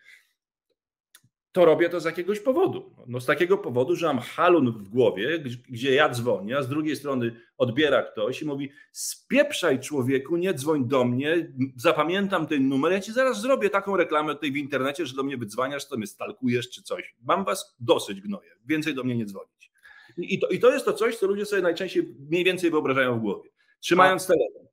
to 1.52 1.64
robię 1.64 1.88
to 1.88 2.00
z 2.00 2.04
jakiegoś 2.04 2.40
powodu. 2.40 2.94
No 3.06 3.20
z 3.20 3.26
takiego 3.26 3.58
powodu, 3.58 3.96
że 3.96 4.06
mam 4.06 4.18
halun 4.18 4.72
w 4.72 4.88
głowie, 4.88 5.38
gdzie 5.68 5.94
ja 5.94 6.08
dzwonię, 6.08 6.58
a 6.58 6.62
z 6.62 6.68
drugiej 6.68 6.96
strony 6.96 7.36
odbiera 7.58 8.02
ktoś 8.02 8.42
i 8.42 8.46
mówi: 8.46 8.70
Spieprzaj 8.92 9.80
człowieku, 9.80 10.36
nie 10.36 10.54
dzwoń 10.54 10.88
do 10.88 11.04
mnie, 11.04 11.52
zapamiętam 11.76 12.46
ten 12.46 12.68
numer, 12.68 12.92
ja 12.92 13.00
ci 13.00 13.12
zaraz 13.12 13.40
zrobię 13.40 13.70
taką 13.70 13.96
reklamę 13.96 14.34
tutaj 14.34 14.52
w 14.52 14.56
internecie, 14.56 15.06
że 15.06 15.16
do 15.16 15.22
mnie 15.22 15.36
wydzwaniasz, 15.36 15.88
to 15.88 15.96
mnie 15.96 16.06
stalkujesz 16.06 16.70
czy 16.70 16.82
coś. 16.82 17.14
Mam 17.22 17.44
was 17.44 17.76
dosyć 17.80 18.20
gnoje, 18.20 18.50
więcej 18.66 18.94
do 18.94 19.04
mnie 19.04 19.16
nie 19.16 19.26
dzwonić. 19.26 19.71
I 20.16 20.38
to, 20.38 20.48
I 20.48 20.58
to 20.58 20.70
jest 20.70 20.84
to 20.84 20.92
coś, 20.92 21.16
co 21.16 21.26
ludzie 21.26 21.46
sobie 21.46 21.62
najczęściej 21.62 22.14
mniej 22.30 22.44
więcej 22.44 22.70
wyobrażają 22.70 23.18
w 23.18 23.20
głowie. 23.20 23.50
Trzymając 23.80 24.26
telefon. 24.26 24.66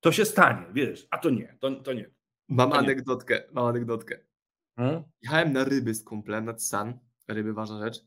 To 0.00 0.12
się 0.12 0.24
stanie, 0.24 0.66
wiesz, 0.72 1.06
a 1.10 1.18
to 1.18 1.30
nie, 1.30 1.56
to, 1.60 1.70
to 1.70 1.92
nie. 1.92 2.10
Mam 2.48 2.70
to 2.70 2.76
anegdotkę, 2.76 3.34
nie. 3.34 3.52
mam 3.52 3.66
anegdotkę. 3.66 4.18
Hmm? 4.76 5.02
Jechałem 5.22 5.52
na 5.52 5.64
ryby 5.64 5.94
z 5.94 6.04
kumplem, 6.04 6.44
nad 6.44 6.62
San, 6.62 6.98
ryby 7.28 7.52
ważna 7.52 7.78
rzecz. 7.78 8.04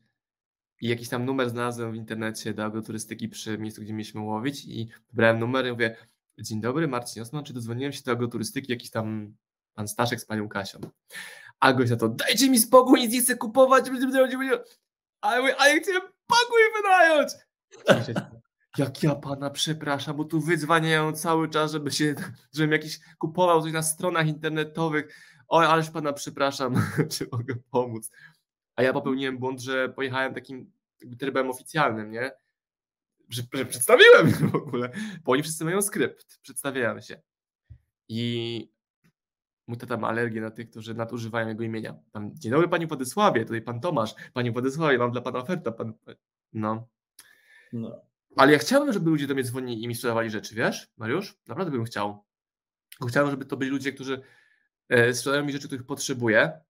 I 0.80 0.88
jakiś 0.88 1.08
tam 1.08 1.24
numer 1.24 1.50
znalazłem 1.50 1.92
w 1.92 1.96
internecie 1.96 2.54
do 2.54 2.64
agroturystyki 2.64 3.28
przy 3.28 3.58
miejscu, 3.58 3.82
gdzie 3.82 3.92
mieliśmy 3.92 4.20
łowić 4.20 4.64
i 4.64 4.88
wybrałem 5.08 5.38
numer 5.38 5.66
i 5.66 5.70
mówię, 5.70 5.96
dzień 6.38 6.60
dobry 6.60 6.88
Marcin 6.88 7.22
Osman, 7.22 7.44
czy 7.44 7.52
dodzwoniłem 7.52 7.92
się 7.92 8.02
do 8.02 8.12
agroturystyki, 8.12 8.72
jakiś 8.72 8.90
tam 8.90 9.34
pan 9.74 9.88
Staszek 9.88 10.20
z 10.20 10.24
panią 10.24 10.48
Kasią. 10.48 10.80
A 11.60 11.72
gość 11.72 11.90
na 11.90 11.96
to, 11.96 12.08
dajcie 12.08 12.50
mi 12.50 12.58
spokój, 12.58 13.00
nic 13.00 13.12
nie 13.12 13.20
chcę 13.20 13.36
kupować, 13.36 13.90
a 15.22 15.34
ja, 15.34 15.40
mówię, 15.40 15.54
a 15.58 15.68
ja 15.68 15.80
chcę 15.80 15.92
pokój 16.26 16.60
wynająć. 16.82 17.32
Jak 18.78 19.02
ja 19.02 19.14
pana 19.14 19.50
przepraszam, 19.50 20.16
bo 20.16 20.24
tu 20.24 20.40
wydzwaniają 20.40 21.12
cały 21.12 21.48
czas, 21.48 21.72
żeby 21.72 21.90
się, 21.90 22.14
żebym 22.52 22.72
jakiś 22.72 23.00
kupował 23.18 23.62
coś 23.62 23.72
na 23.72 23.82
stronach 23.82 24.26
internetowych. 24.26 25.16
Oj, 25.48 25.66
ależ 25.66 25.90
pana 25.90 26.12
przepraszam, 26.12 26.74
czy 27.12 27.28
mogę 27.32 27.54
pomóc. 27.70 28.10
A 28.76 28.82
ja 28.82 28.92
popełniłem 28.92 29.38
błąd, 29.38 29.60
że 29.60 29.88
pojechałem 29.88 30.34
takim 30.34 30.72
trybem 31.18 31.50
oficjalnym, 31.50 32.10
nie? 32.10 32.32
Że, 33.28 33.42
że 33.52 33.64
przedstawiłem 33.64 34.30
w 34.52 34.54
ogóle, 34.54 34.90
bo 35.24 35.32
oni 35.32 35.42
wszyscy 35.42 35.64
mają 35.64 35.82
skrypt, 35.82 36.38
przedstawiałem 36.42 37.02
się. 37.02 37.22
I 38.08 38.72
mój 39.72 39.78
tata 39.78 39.96
ma 39.96 40.08
alergię 40.08 40.40
na 40.40 40.50
tych, 40.50 40.70
którzy 40.70 40.94
nadużywają 40.94 41.48
jego 41.48 41.62
imienia. 41.62 41.94
Tam, 42.12 42.30
dzień 42.34 42.52
dobry 42.52 42.68
Pani 42.68 42.86
Władysławie, 42.86 43.44
tutaj 43.44 43.62
Pan 43.62 43.80
Tomasz. 43.80 44.14
Pani 44.32 44.50
Władysławie, 44.50 44.98
mam 44.98 45.12
dla 45.12 45.20
Pana 45.20 45.38
ofertę. 45.38 45.72
Pan... 45.72 45.94
No. 46.52 46.88
no. 47.72 48.00
Ale 48.36 48.52
ja 48.52 48.58
chciałbym, 48.58 48.92
żeby 48.92 49.10
ludzie 49.10 49.26
do 49.26 49.34
mnie 49.34 49.44
dzwonili 49.44 49.82
i 49.82 49.88
mi 49.88 49.94
sprzedawali 49.94 50.30
rzeczy, 50.30 50.54
wiesz, 50.54 50.90
Mariusz? 50.96 51.38
Naprawdę 51.48 51.72
bym 51.72 51.84
chciał. 51.84 52.24
Chciałbym, 53.08 53.30
żeby 53.30 53.44
to 53.44 53.56
byli 53.56 53.70
ludzie, 53.70 53.92
którzy 53.92 54.22
e, 54.88 55.14
sprzedają 55.14 55.44
mi 55.44 55.52
rzeczy, 55.52 55.66
których 55.66 55.86
potrzebuję, 55.86 56.60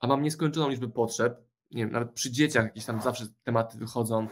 a 0.00 0.06
mam 0.06 0.22
nieskończoną 0.22 0.68
liczbę 0.68 0.88
potrzeb. 0.88 1.38
Nie 1.70 1.84
wiem, 1.84 1.92
nawet 1.92 2.12
przy 2.12 2.30
dzieciach 2.30 2.64
jakieś 2.64 2.84
tam 2.84 3.02
zawsze 3.02 3.26
tematy 3.44 3.78
wychodzą, 3.78 4.28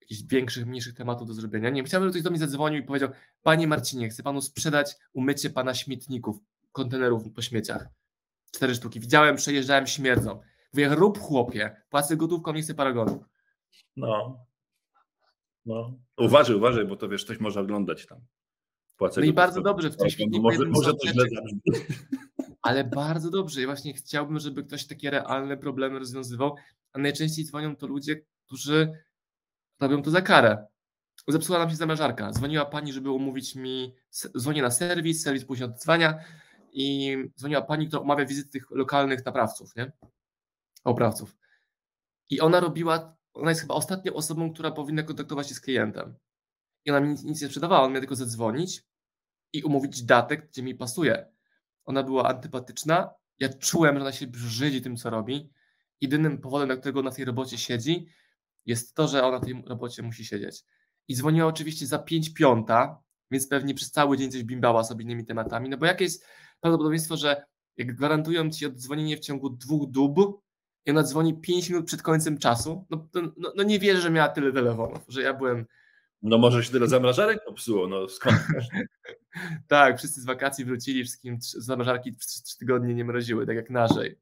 jakichś 0.00 0.22
większych, 0.22 0.66
mniejszych 0.66 0.94
tematów 0.94 1.28
do 1.28 1.34
zrobienia. 1.34 1.70
Nie 1.70 1.76
wiem, 1.76 1.86
chciałbym, 1.86 2.08
żeby 2.08 2.12
ktoś 2.12 2.24
do 2.24 2.30
mnie 2.30 2.38
zadzwonił 2.38 2.82
i 2.82 2.86
powiedział, 2.86 3.08
Panie 3.42 3.66
Marcinie, 3.66 4.08
chcę 4.08 4.22
Panu 4.22 4.40
sprzedać 4.40 4.96
umycie 5.12 5.50
Pana 5.50 5.74
śmietników 5.74 6.38
kontenerów 6.72 7.32
po 7.34 7.42
śmieciach. 7.42 7.86
Cztery 8.52 8.74
sztuki. 8.74 9.00
Widziałem, 9.00 9.36
przejeżdżałem, 9.36 9.86
śmierdzą. 9.86 10.40
Mówię, 10.72 10.88
rób 10.88 11.18
chłopie, 11.18 11.76
płacę 11.90 12.16
gotówką, 12.16 12.52
nie 12.52 12.62
chcę 12.62 12.74
paragonu. 12.74 13.24
No. 13.96 14.46
No. 15.66 15.98
Uważaj, 16.16 16.56
uważaj, 16.56 16.86
bo 16.86 16.96
to 16.96 17.08
wiesz, 17.08 17.24
ktoś 17.24 17.40
może 17.40 17.60
oglądać 17.60 18.06
tam. 18.06 18.20
Płacę 18.96 19.20
no 19.20 19.26
i 19.26 19.32
bardzo 19.32 19.62
dobrze 19.62 19.90
w 19.90 19.96
tym 19.96 20.10
świetniku. 20.10 20.42
Może, 20.42 20.64
może 20.64 20.92
to 20.94 21.08
źle 21.08 21.24
Ale 22.62 22.84
bardzo 22.84 23.30
dobrze. 23.30 23.62
I 23.62 23.66
właśnie 23.66 23.94
chciałbym, 23.94 24.38
żeby 24.38 24.64
ktoś 24.64 24.86
takie 24.86 25.10
realne 25.10 25.56
problemy 25.56 25.98
rozwiązywał, 25.98 26.56
a 26.92 26.98
najczęściej 26.98 27.44
dzwonią 27.44 27.76
to 27.76 27.86
ludzie, 27.86 28.20
którzy 28.46 28.92
robią 29.80 30.02
to 30.02 30.10
za 30.10 30.22
karę. 30.22 30.66
Zepsuła 31.28 31.58
nam 31.58 31.70
się 31.70 31.76
zamrażarka. 31.76 32.32
Dzwoniła 32.32 32.64
pani, 32.64 32.92
żeby 32.92 33.10
umówić 33.10 33.54
mi, 33.54 33.94
dzwonię 34.38 34.62
na 34.62 34.70
serwis, 34.70 35.22
serwis 35.22 35.44
później 35.44 35.68
odzwania, 35.68 36.18
i 36.72 37.16
dzwoniła 37.38 37.62
pani, 37.62 37.88
która 37.88 38.02
omawia 38.02 38.26
wizyty 38.26 38.50
tych 38.50 38.70
lokalnych 38.70 39.24
naprawców, 39.24 39.76
nie? 39.76 39.92
Oprawców. 40.84 41.36
I 42.30 42.40
ona 42.40 42.60
robiła, 42.60 43.16
ona 43.34 43.50
jest 43.50 43.60
chyba 43.60 43.74
ostatnią 43.74 44.14
osobą, 44.14 44.52
która 44.52 44.70
powinna 44.70 45.02
kontaktować 45.02 45.48
się 45.48 45.54
z 45.54 45.60
klientem. 45.60 46.14
I 46.84 46.90
ona 46.90 47.00
mi 47.00 47.08
nic, 47.08 47.24
nic 47.24 47.42
nie 47.42 47.48
sprzedawała, 47.48 47.82
on 47.82 47.92
miał 47.92 48.00
tylko 48.00 48.16
zadzwonić 48.16 48.82
i 49.52 49.62
umówić 49.62 50.02
datek, 50.02 50.48
gdzie 50.48 50.62
mi 50.62 50.74
pasuje. 50.74 51.32
Ona 51.84 52.02
była 52.02 52.28
antypatyczna, 52.28 53.10
ja 53.38 53.48
czułem, 53.48 53.94
że 53.94 54.00
ona 54.00 54.12
się 54.12 54.26
brzydzi 54.26 54.82
tym, 54.82 54.96
co 54.96 55.10
robi. 55.10 55.50
Jedynym 56.00 56.38
powodem, 56.38 56.68
dla 56.68 56.76
którego 56.76 57.02
na 57.02 57.10
tej 57.10 57.24
robocie 57.24 57.58
siedzi, 57.58 58.06
jest 58.66 58.94
to, 58.94 59.08
że 59.08 59.24
ona 59.24 59.38
na 59.38 59.44
tej 59.44 59.62
robocie 59.66 60.02
musi 60.02 60.24
siedzieć. 60.24 60.64
I 61.08 61.16
dzwoniła 61.16 61.46
oczywiście 61.46 61.86
za 61.86 61.98
5 61.98 62.34
piąta, 62.34 63.02
więc 63.30 63.48
pewnie 63.48 63.74
przez 63.74 63.90
cały 63.90 64.16
dzień 64.16 64.30
coś 64.30 64.44
bimbała 64.44 64.84
sobie 64.84 65.04
innymi 65.04 65.26
tematami, 65.26 65.68
no 65.68 65.76
bo 65.76 65.86
jak 65.86 66.00
jest 66.00 66.24
prawdopodobieństwo, 66.62 67.16
że 67.16 67.44
jak 67.76 67.94
gwarantują 67.94 68.50
ci 68.50 68.66
oddzwonienie 68.66 69.16
w 69.16 69.20
ciągu 69.20 69.50
dwóch 69.50 69.90
dób 69.90 70.42
i 70.86 70.90
ona 70.90 71.02
dzwoni 71.02 71.40
5 71.40 71.68
minut 71.68 71.86
przed 71.86 72.02
końcem 72.02 72.38
czasu, 72.38 72.86
no, 72.90 73.08
no, 73.36 73.52
no, 73.56 73.62
nie 73.62 73.78
wierzę, 73.78 74.00
że 74.00 74.10
miała 74.10 74.28
tyle 74.28 74.52
telefonów, 74.52 75.02
że 75.08 75.22
ja 75.22 75.34
byłem... 75.34 75.66
No 76.22 76.38
może 76.38 76.64
się 76.64 76.72
tyle 76.72 76.88
zamrażarek 76.88 77.44
popsuło, 77.44 77.88
no 77.88 78.08
skąd? 78.08 78.38
tak, 79.68 79.98
wszyscy 79.98 80.20
z 80.20 80.24
wakacji 80.24 80.64
wrócili, 80.64 81.04
wszystkim 81.04 81.38
zamrażarki 81.40 82.12
przez 82.12 82.42
3 82.42 82.58
tygodnie 82.58 82.94
nie 82.94 83.04
mroziły, 83.04 83.46
tak 83.46 83.56
jak 83.56 83.70
naszej. 83.70 84.18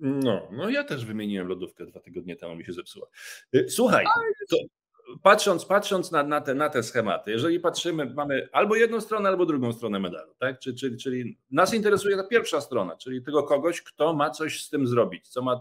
No, 0.00 0.48
no 0.52 0.70
ja 0.70 0.84
też 0.84 1.04
wymieniłem 1.04 1.48
lodówkę 1.48 1.86
dwa 1.86 2.00
tygodnie 2.00 2.36
temu, 2.36 2.56
mi 2.56 2.64
się 2.64 2.72
zepsuła. 2.72 3.06
Y, 3.54 3.66
słuchaj, 3.68 4.04
to, 4.50 4.56
patrząc, 5.22 5.64
patrząc 5.64 6.10
na, 6.10 6.22
na, 6.22 6.40
te, 6.40 6.54
na 6.54 6.68
te 6.68 6.82
schematy, 6.82 7.30
jeżeli 7.30 7.60
patrzymy, 7.60 8.14
mamy 8.14 8.48
albo 8.52 8.76
jedną 8.76 9.00
stronę, 9.00 9.28
albo 9.28 9.46
drugą 9.46 9.72
stronę 9.72 9.98
medalu, 9.98 10.34
tak? 10.38 10.58
Czyli, 11.00 11.38
nas 11.50 11.74
interesuje 11.74 12.16
ta 12.16 12.24
pierwsza 12.24 12.60
strona, 12.60 12.96
czyli 12.96 13.22
tego 13.22 13.42
kogoś, 13.42 13.82
kto 13.82 14.14
ma 14.14 14.30
coś 14.30 14.64
z 14.64 14.70
tym 14.70 14.86
zrobić, 14.86 15.28
co 15.28 15.42
ma. 15.42 15.60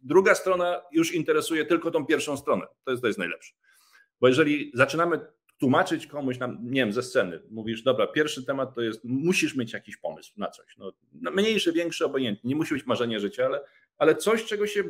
Druga 0.00 0.34
strona 0.34 0.82
już 0.92 1.14
interesuje 1.14 1.64
tylko 1.64 1.90
tą 1.90 2.06
pierwszą 2.06 2.36
stronę. 2.36 2.66
To 2.84 2.90
jest, 2.90 3.00
to 3.00 3.06
jest 3.06 3.18
najlepsze. 3.18 3.54
Bo 4.20 4.28
jeżeli 4.28 4.70
zaczynamy 4.74 5.20
tłumaczyć 5.58 6.06
komuś 6.06 6.38
nam, 6.38 6.58
nie 6.62 6.80
wiem, 6.80 6.92
ze 6.92 7.02
sceny, 7.02 7.42
mówisz, 7.50 7.82
dobra, 7.82 8.06
pierwszy 8.06 8.44
temat 8.44 8.74
to 8.74 8.80
jest, 8.80 9.00
musisz 9.04 9.56
mieć 9.56 9.72
jakiś 9.72 9.96
pomysł 9.96 10.32
na 10.36 10.50
coś. 10.50 10.76
No, 10.78 10.92
mniejszy, 11.30 11.72
większy, 11.72 12.04
obojętny. 12.04 12.48
Nie 12.48 12.56
musi 12.56 12.74
być 12.74 12.86
marzenie 12.86 13.20
życia, 13.20 13.44
ale, 13.44 13.60
ale 13.98 14.16
coś, 14.16 14.44
czego 14.44 14.66
się 14.66 14.84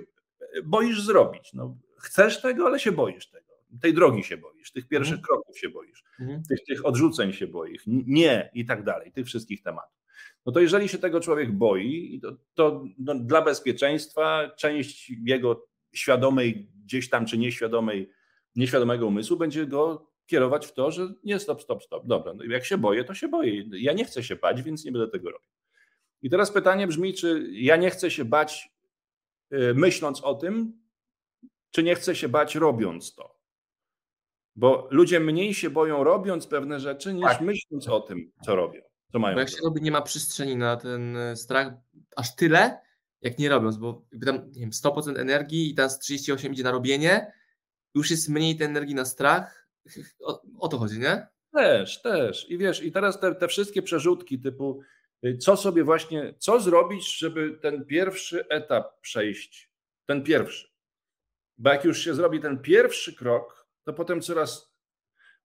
boisz 0.65 1.03
zrobić. 1.03 1.53
No, 1.53 1.77
chcesz 1.99 2.41
tego, 2.43 2.67
ale 2.67 2.81
się 2.81 2.93
boisz 2.93 3.31
tego 3.31 3.46
tej 3.83 3.95
drogi 3.95 4.25
się 4.25 4.37
boisz, 4.37 4.73
tych 4.73 4.89
pierwszych 4.89 5.19
mhm. 5.19 5.25
kroków 5.27 5.59
się 5.59 5.69
boisz, 5.69 6.05
mhm. 6.21 6.43
tych, 6.49 6.65
tych 6.65 6.87
odrzuceń 6.87 7.33
się 7.33 7.47
boisz, 7.47 7.83
nie 7.87 8.51
i 8.55 8.65
tak 8.65 8.85
dalej, 8.85 9.13
tych 9.13 9.27
wszystkich 9.27 9.63
tematów. 9.63 9.97
No 10.47 10.53
to 10.53 10.61
jeżeli 10.61 10.89
się 10.89 10.99
tego 10.99 11.21
człowiek 11.21 11.53
boi, 11.53 12.21
to, 12.23 12.37
to 12.55 12.85
no, 12.99 13.15
dla 13.15 13.43
bezpieczeństwa 13.43 14.51
część 14.59 15.13
jego 15.25 15.67
świadomej 15.95 16.69
gdzieś 16.85 17.11
tam, 17.11 17.27
czy 17.27 17.39
nieświadomej, 17.39 18.11
nieświadomego 18.57 19.07
umysłu 19.07 19.37
będzie 19.37 19.67
go 19.67 20.11
kierować 20.27 20.67
w 20.67 20.73
to, 20.73 20.91
że 20.91 21.15
nie 21.25 21.39
stop, 21.39 21.63
stop, 21.63 21.83
stop. 21.83 22.07
Dobra, 22.07 22.35
no 22.35 22.45
jak 22.45 22.65
się 22.65 22.79
boję, 22.79 23.05
to 23.05 23.15
się 23.15 23.29
boję. 23.29 23.65
Ja 23.73 23.93
nie 23.93 24.05
chcę 24.05 24.23
się 24.23 24.37
bać, 24.37 24.63
więc 24.63 24.85
nie 24.85 24.93
będę 24.93 25.09
tego 25.09 25.31
robił. 25.31 25.49
I 26.23 26.31
teraz 26.31 26.51
pytanie 26.51 26.87
brzmi, 26.87 27.15
czy 27.15 27.49
ja 27.53 27.77
nie 27.77 27.91
chcę 27.91 28.11
się 28.11 28.25
bać 28.25 28.69
yy, 29.51 29.75
myśląc 29.75 30.21
o 30.21 30.35
tym, 30.35 30.73
czy 31.71 31.83
nie 31.83 31.95
chcę 31.95 32.15
się 32.15 32.29
bać 32.29 32.55
robiąc 32.55 33.15
to. 33.15 33.36
Bo 34.57 34.89
ludzie 34.91 35.21
mniej 35.21 35.55
się 35.55 35.71
boją 35.71 36.05
robiąc 36.05 36.47
pewne 36.47 36.81
rzeczy, 36.81 37.15
niż 37.15 37.25
tak. 37.25 37.41
myśląc 37.41 37.89
o 37.89 38.01
tym, 38.01 38.33
co 38.45 38.57
robią. 38.57 38.81
Co 39.13 39.19
mają 39.19 39.35
bo 39.35 39.41
jak 39.41 39.51
się 39.51 39.57
robi, 39.65 39.83
nie 39.83 39.91
ma 39.91 40.03
przestrzeni 40.03 40.57
na 40.57 40.77
ten 40.77 41.17
e, 41.17 41.37
strach 41.37 41.73
aż 42.17 42.37
tyle, 42.37 42.81
jak 43.23 43.39
nie 43.39 43.49
robiąc, 43.49 43.77
bo 43.77 44.07
tam 44.25 44.51
nie 44.53 44.61
wiem, 44.61 44.71
100% 44.71 45.21
energii 45.21 45.71
i 45.71 45.75
teraz 45.75 45.99
38 45.99 46.53
idzie 46.53 46.63
na 46.63 46.71
robienie, 46.71 47.33
już 47.95 48.11
jest 48.11 48.29
mniej 48.29 48.57
tej 48.57 48.67
energii 48.67 48.95
na 48.95 49.05
strach. 49.05 49.69
O, 50.21 50.43
o 50.59 50.69
to 50.69 50.79
chodzi, 50.79 50.99
nie? 50.99 51.27
Też, 51.53 52.03
też. 52.03 52.51
I 52.51 52.59
wiesz, 52.59 52.83
i 52.83 52.93
teraz 52.93 53.21
te, 53.21 53.35
te 53.35 53.49
wszystkie 53.49 53.83
przerzutki 53.83 54.41
typu 54.41 54.81
y, 55.25 55.39
co 55.39 55.57
sobie 55.57 55.85
właśnie, 55.85 56.35
co 56.39 56.61
zrobić, 56.61 57.19
żeby 57.19 57.59
ten 57.63 57.85
pierwszy 57.85 58.49
etap 58.49 59.01
przejść, 59.01 59.71
ten 60.07 60.23
pierwszy. 60.23 60.69
Bo 61.59 61.71
jak 61.71 61.85
już 61.85 62.05
się 62.05 62.15
zrobi 62.15 62.41
ten 62.41 62.59
pierwszy 62.59 63.15
krok, 63.15 63.66
to 63.87 63.93
potem 63.93 64.21
coraz 64.21 64.77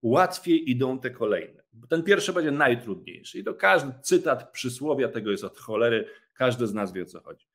łatwiej 0.01 0.71
idą 0.71 0.99
te 0.99 1.09
kolejne. 1.09 1.63
Ten 1.89 2.03
pierwszy 2.03 2.33
będzie 2.33 2.51
najtrudniejszy. 2.51 3.39
I 3.39 3.43
to 3.43 3.53
każdy 3.53 3.93
cytat 4.01 4.51
przysłowia 4.51 5.09
tego 5.09 5.31
jest 5.31 5.43
od 5.43 5.57
cholery, 5.57 6.07
każdy 6.33 6.67
z 6.67 6.73
nas 6.73 6.93
wie 6.93 7.03
o 7.03 7.05
co 7.05 7.21
chodzi. 7.21 7.47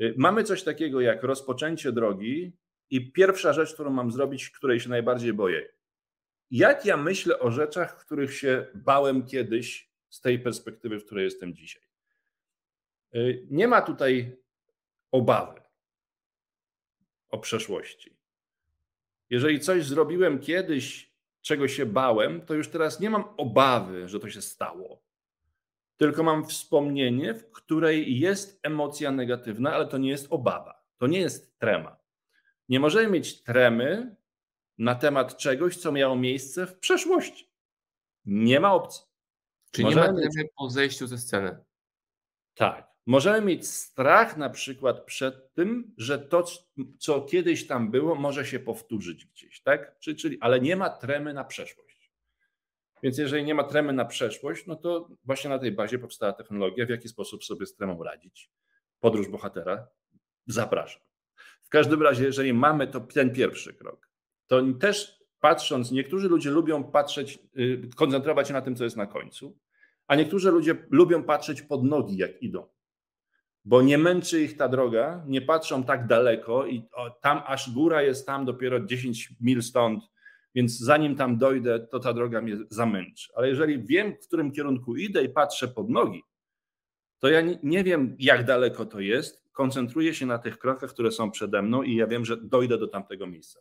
Y, 0.00 0.14
mamy 0.16 0.44
coś 0.44 0.62
takiego 0.62 1.00
jak 1.00 1.22
rozpoczęcie 1.22 1.92
drogi 1.92 2.52
i 2.90 3.12
pierwsza 3.12 3.52
rzecz, 3.52 3.74
którą 3.74 3.90
mam 3.90 4.12
zrobić, 4.12 4.50
której 4.50 4.80
się 4.80 4.88
najbardziej 4.88 5.32
boję. 5.32 5.68
Jak 6.50 6.84
ja 6.84 6.96
myślę 6.96 7.38
o 7.38 7.50
rzeczach, 7.50 8.04
których 8.04 8.34
się 8.34 8.66
bałem 8.74 9.26
kiedyś 9.26 9.90
z 10.08 10.20
tej 10.20 10.38
perspektywy, 10.38 11.00
w 11.00 11.04
której 11.04 11.24
jestem 11.24 11.54
dzisiaj? 11.54 11.82
Y, 13.14 13.46
nie 13.50 13.68
ma 13.68 13.82
tutaj 13.82 14.36
obawy 15.10 15.60
o 17.28 17.38
przeszłości. 17.38 18.16
Jeżeli 19.30 19.60
coś 19.60 19.84
zrobiłem 19.84 20.38
kiedyś, 20.38 21.12
czego 21.40 21.68
się 21.68 21.86
bałem, 21.86 22.40
to 22.40 22.54
już 22.54 22.68
teraz 22.68 23.00
nie 23.00 23.10
mam 23.10 23.24
obawy, 23.36 24.08
że 24.08 24.20
to 24.20 24.30
się 24.30 24.42
stało. 24.42 25.02
Tylko 25.96 26.22
mam 26.22 26.46
wspomnienie, 26.46 27.34
w 27.34 27.50
której 27.50 28.18
jest 28.18 28.60
emocja 28.62 29.12
negatywna, 29.12 29.74
ale 29.74 29.86
to 29.86 29.98
nie 29.98 30.10
jest 30.10 30.26
obawa. 30.30 30.84
To 30.98 31.06
nie 31.06 31.20
jest 31.20 31.58
trema. 31.58 31.96
Nie 32.68 32.80
możemy 32.80 33.10
mieć 33.10 33.42
tremy 33.42 34.16
na 34.78 34.94
temat 34.94 35.36
czegoś, 35.36 35.76
co 35.76 35.92
miało 35.92 36.16
miejsce 36.16 36.66
w 36.66 36.78
przeszłości. 36.78 37.50
Nie 38.24 38.60
ma 38.60 38.74
opcji. 38.74 39.04
Czyli 39.70 39.84
możemy 39.84 40.06
nie 40.06 40.12
ma 40.12 40.30
tremy 40.30 40.48
po 40.56 40.70
zejściu 40.70 41.06
ze 41.06 41.18
sceny. 41.18 41.58
Tak. 42.54 42.95
Możemy 43.06 43.46
mieć 43.46 43.68
strach 43.68 44.36
na 44.36 44.50
przykład 44.50 45.04
przed 45.04 45.52
tym, 45.54 45.94
że 45.96 46.18
to, 46.18 46.44
co 46.98 47.20
kiedyś 47.20 47.66
tam 47.66 47.90
było, 47.90 48.14
może 48.14 48.46
się 48.46 48.58
powtórzyć 48.58 49.26
gdzieś, 49.26 49.62
tak? 49.62 49.98
Czyli, 49.98 50.40
ale 50.40 50.60
nie 50.60 50.76
ma 50.76 50.90
tremy 50.90 51.34
na 51.34 51.44
przeszłość. 51.44 52.12
Więc 53.02 53.18
jeżeli 53.18 53.44
nie 53.44 53.54
ma 53.54 53.64
tremy 53.64 53.92
na 53.92 54.04
przeszłość, 54.04 54.66
no 54.66 54.76
to 54.76 55.08
właśnie 55.24 55.50
na 55.50 55.58
tej 55.58 55.72
bazie 55.72 55.98
powstała 55.98 56.32
technologia, 56.32 56.86
w 56.86 56.90
jaki 56.90 57.08
sposób 57.08 57.44
sobie 57.44 57.66
z 57.66 57.74
tremą 57.74 58.02
radzić. 58.02 58.50
Podróż 59.00 59.28
bohatera. 59.28 59.88
Zapraszam. 60.46 61.02
W 61.62 61.68
każdym 61.68 62.02
razie, 62.02 62.24
jeżeli 62.24 62.52
mamy 62.52 62.86
to 62.86 63.00
ten 63.00 63.32
pierwszy 63.32 63.74
krok, 63.74 64.10
to 64.46 64.62
też 64.80 65.24
patrząc, 65.40 65.90
niektórzy 65.92 66.28
ludzie 66.28 66.50
lubią 66.50 66.84
patrzeć, 66.84 67.38
y, 67.58 67.90
koncentrować 67.96 68.48
się 68.48 68.54
na 68.54 68.62
tym, 68.62 68.76
co 68.76 68.84
jest 68.84 68.96
na 68.96 69.06
końcu, 69.06 69.58
a 70.06 70.16
niektórzy 70.16 70.50
ludzie 70.50 70.86
lubią 70.90 71.24
patrzeć 71.24 71.62
pod 71.62 71.84
nogi, 71.84 72.16
jak 72.16 72.42
idą 72.42 72.75
bo 73.66 73.82
nie 73.82 73.98
męczy 73.98 74.42
ich 74.42 74.56
ta 74.56 74.68
droga, 74.68 75.24
nie 75.26 75.42
patrzą 75.42 75.84
tak 75.84 76.06
daleko 76.06 76.66
i 76.66 76.82
tam 77.20 77.42
aż 77.46 77.70
góra 77.70 78.02
jest 78.02 78.26
tam 78.26 78.44
dopiero 78.44 78.80
10 78.80 79.32
mil 79.40 79.62
stąd, 79.62 80.04
więc 80.54 80.78
zanim 80.78 81.16
tam 81.16 81.38
dojdę, 81.38 81.80
to 81.80 82.00
ta 82.00 82.12
droga 82.12 82.40
mnie 82.40 82.56
zamęczy. 82.70 83.32
Ale 83.34 83.48
jeżeli 83.48 83.82
wiem, 83.82 84.14
w 84.22 84.26
którym 84.26 84.52
kierunku 84.52 84.96
idę 84.96 85.24
i 85.24 85.28
patrzę 85.28 85.68
pod 85.68 85.90
nogi, 85.90 86.22
to 87.18 87.28
ja 87.28 87.42
nie 87.62 87.84
wiem, 87.84 88.16
jak 88.18 88.44
daleko 88.44 88.86
to 88.86 89.00
jest. 89.00 89.46
Koncentruję 89.52 90.14
się 90.14 90.26
na 90.26 90.38
tych 90.38 90.58
krokach, 90.58 90.90
które 90.90 91.10
są 91.10 91.30
przede 91.30 91.62
mną 91.62 91.82
i 91.82 91.96
ja 91.96 92.06
wiem, 92.06 92.24
że 92.24 92.36
dojdę 92.36 92.78
do 92.78 92.88
tamtego 92.88 93.26
miejsca. 93.26 93.60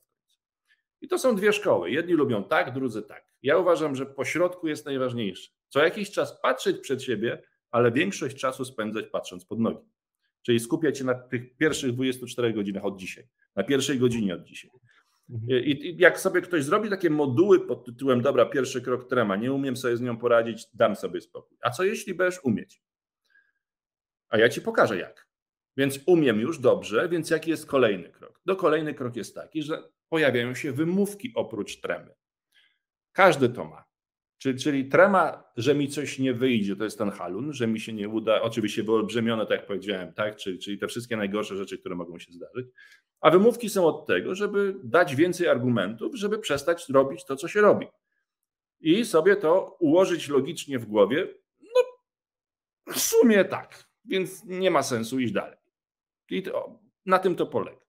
I 1.01 1.07
to 1.07 1.17
są 1.17 1.35
dwie 1.35 1.53
szkoły. 1.53 1.91
Jedni 1.91 2.13
lubią 2.13 2.43
tak, 2.43 2.73
drudzy 2.73 3.01
tak. 3.01 3.25
Ja 3.43 3.57
uważam, 3.57 3.95
że 3.95 4.05
pośrodku 4.05 4.67
jest 4.67 4.85
najważniejsze. 4.85 5.51
Co 5.69 5.83
jakiś 5.83 6.11
czas 6.11 6.41
patrzeć 6.41 6.79
przed 6.79 7.03
siebie, 7.03 7.41
ale 7.71 7.91
większość 7.91 8.37
czasu 8.37 8.65
spędzać 8.65 9.05
patrząc 9.07 9.45
pod 9.45 9.59
nogi. 9.59 9.94
Czyli 10.45 10.59
skupiać 10.59 10.97
się 10.97 11.03
na 11.03 11.13
tych 11.13 11.57
pierwszych 11.57 11.91
24 11.91 12.53
godzinach 12.53 12.85
od 12.85 12.99
dzisiaj, 12.99 13.27
na 13.55 13.63
pierwszej 13.63 13.99
godzinie 13.99 14.35
od 14.35 14.43
dzisiaj. 14.43 14.71
Mhm. 15.29 15.63
I, 15.63 15.71
I, 15.71 15.97
jak 15.97 16.19
sobie 16.19 16.41
ktoś 16.41 16.63
zrobi 16.63 16.89
takie 16.89 17.09
moduły 17.09 17.67
pod 17.67 17.85
tytułem, 17.85 18.21
dobra, 18.21 18.45
pierwszy 18.45 18.81
krok 18.81 19.09
trema, 19.09 19.35
nie 19.35 19.53
umiem 19.53 19.77
sobie 19.77 19.97
z 19.97 20.01
nią 20.01 20.17
poradzić, 20.17 20.65
dam 20.73 20.95
sobie 20.95 21.21
spokój. 21.21 21.57
A 21.61 21.69
co 21.69 21.83
jeśli 21.83 22.13
będziesz 22.13 22.43
umieć? 22.43 22.81
A 24.29 24.37
ja 24.37 24.49
ci 24.49 24.61
pokażę 24.61 24.97
jak. 24.97 25.27
Więc 25.77 25.99
umiem 26.05 26.39
już 26.39 26.59
dobrze, 26.59 27.09
więc 27.09 27.29
jaki 27.29 27.49
jest 27.49 27.65
kolejny 27.65 28.09
krok? 28.09 28.41
Do 28.45 28.55
kolejny 28.55 28.93
krok 28.93 29.15
jest 29.15 29.35
taki, 29.35 29.63
że 29.63 29.83
pojawiają 30.09 30.55
się 30.55 30.71
wymówki 30.71 31.31
oprócz 31.35 31.81
tremy. 31.81 32.15
Każdy 33.11 33.49
to 33.49 33.65
ma. 33.65 33.85
Czyli, 34.45 34.59
czyli 34.59 34.89
trema, 34.89 35.43
że 35.57 35.75
mi 35.75 35.87
coś 35.87 36.19
nie 36.19 36.33
wyjdzie, 36.33 36.75
to 36.75 36.83
jest 36.83 36.97
ten 36.97 37.11
halun, 37.11 37.53
że 37.53 37.67
mi 37.67 37.79
się 37.79 37.93
nie 37.93 38.09
uda, 38.09 38.41
oczywiście 38.41 38.83
wyolbrzymione, 38.83 39.45
tak 39.45 39.59
jak 39.59 39.67
powiedziałem, 39.67 40.13
tak? 40.13 40.35
Czyli, 40.35 40.59
czyli 40.59 40.77
te 40.77 40.87
wszystkie 40.87 41.17
najgorsze 41.17 41.55
rzeczy, 41.55 41.77
które 41.77 41.95
mogą 41.95 42.19
się 42.19 42.31
zdarzyć. 42.31 42.67
A 43.21 43.31
wymówki 43.31 43.69
są 43.69 43.85
od 43.85 44.07
tego, 44.07 44.35
żeby 44.35 44.75
dać 44.83 45.15
więcej 45.15 45.47
argumentów, 45.47 46.15
żeby 46.15 46.39
przestać 46.39 46.89
robić 46.89 47.25
to, 47.25 47.35
co 47.35 47.47
się 47.47 47.61
robi. 47.61 47.87
I 48.79 49.05
sobie 49.05 49.35
to 49.35 49.77
ułożyć 49.79 50.29
logicznie 50.29 50.79
w 50.79 50.85
głowie. 50.85 51.27
No, 51.61 51.81
w 52.93 52.99
sumie 52.99 53.45
tak, 53.45 53.85
więc 54.05 54.43
nie 54.43 54.71
ma 54.71 54.83
sensu 54.83 55.19
iść 55.19 55.33
dalej. 55.33 55.57
I 56.29 56.43
to, 56.43 56.79
na 57.05 57.19
tym 57.19 57.35
to 57.35 57.45
polega. 57.45 57.85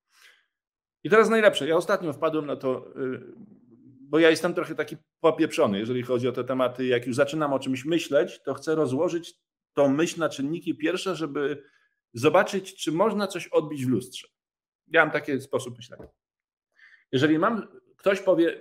I 1.05 1.11
teraz 1.11 1.29
najlepsze. 1.29 1.69
Ja 1.69 1.77
ostatnio 1.77 2.13
wpadłem 2.13 2.47
na 2.47 2.57
to 2.57 2.93
y, 2.97 3.21
bo 4.09 4.19
ja 4.19 4.31
jestem 4.31 4.55
trochę 4.55 4.75
taki 4.75 4.97
popieprzony, 5.21 5.79
jeżeli 5.79 6.03
chodzi 6.03 6.29
o 6.29 6.33
te 6.33 6.45
tematy. 6.45 6.87
Jak 6.87 7.07
już 7.07 7.17
zaczynam 7.17 7.53
o 7.53 7.59
czymś 7.59 7.85
myśleć, 7.85 8.43
to 8.43 8.55
chcę 8.55 8.75
rozłożyć 8.75 9.35
tą 9.73 9.89
myśl 9.89 10.21
na 10.21 10.29
czynniki 10.29 10.75
pierwsze, 10.75 11.17
żeby 11.17 11.63
zobaczyć, 12.13 12.77
czy 12.77 12.93
można 12.93 13.27
coś 13.27 13.49
odbić 13.49 13.87
w 13.87 13.89
lustrze. 13.89 14.29
Ja 14.87 15.05
mam 15.05 15.13
taki 15.13 15.41
sposób 15.41 15.77
myślenia. 15.77 16.09
Jeżeli 17.13 17.39
mam, 17.39 17.69
ktoś 17.97 18.21
powie, 18.21 18.61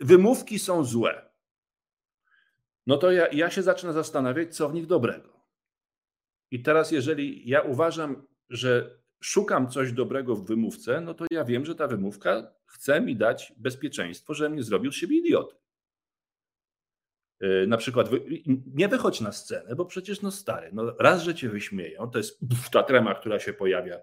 wymówki 0.00 0.58
są 0.58 0.84
złe, 0.84 1.30
no 2.86 2.96
to 2.96 3.12
ja, 3.12 3.28
ja 3.28 3.50
się 3.50 3.62
zacznę 3.62 3.92
zastanawiać, 3.92 4.56
co 4.56 4.68
w 4.68 4.74
nich 4.74 4.86
dobrego. 4.86 5.40
I 6.50 6.62
teraz, 6.62 6.90
jeżeli 6.90 7.48
ja 7.48 7.60
uważam, 7.60 8.26
że 8.50 8.98
szukam 9.24 9.68
coś 9.68 9.92
dobrego 9.92 10.36
w 10.36 10.46
wymówce, 10.46 11.00
no 11.00 11.14
to 11.14 11.24
ja 11.30 11.44
wiem, 11.44 11.64
że 11.64 11.74
ta 11.74 11.88
wymówka 11.88 12.54
chce 12.66 13.00
mi 13.00 13.16
dać 13.16 13.52
bezpieczeństwo, 13.56 14.34
że 14.34 14.50
nie 14.50 14.62
zrobił 14.62 14.92
z 14.92 14.96
siebie 14.96 15.18
idioty. 15.18 15.56
E, 17.40 17.66
na 17.66 17.76
przykład 17.76 18.10
nie 18.74 18.88
wychodź 18.88 19.20
na 19.20 19.32
scenę, 19.32 19.76
bo 19.76 19.84
przecież 19.84 20.22
no 20.22 20.30
stary, 20.30 20.70
no 20.72 20.96
raz, 20.98 21.22
że 21.22 21.34
cię 21.34 21.48
wyśmieją, 21.48 22.10
to 22.10 22.18
jest 22.18 22.40
ta 22.72 22.82
trema, 22.82 23.14
która 23.14 23.38
się 23.38 23.52
pojawia. 23.52 24.00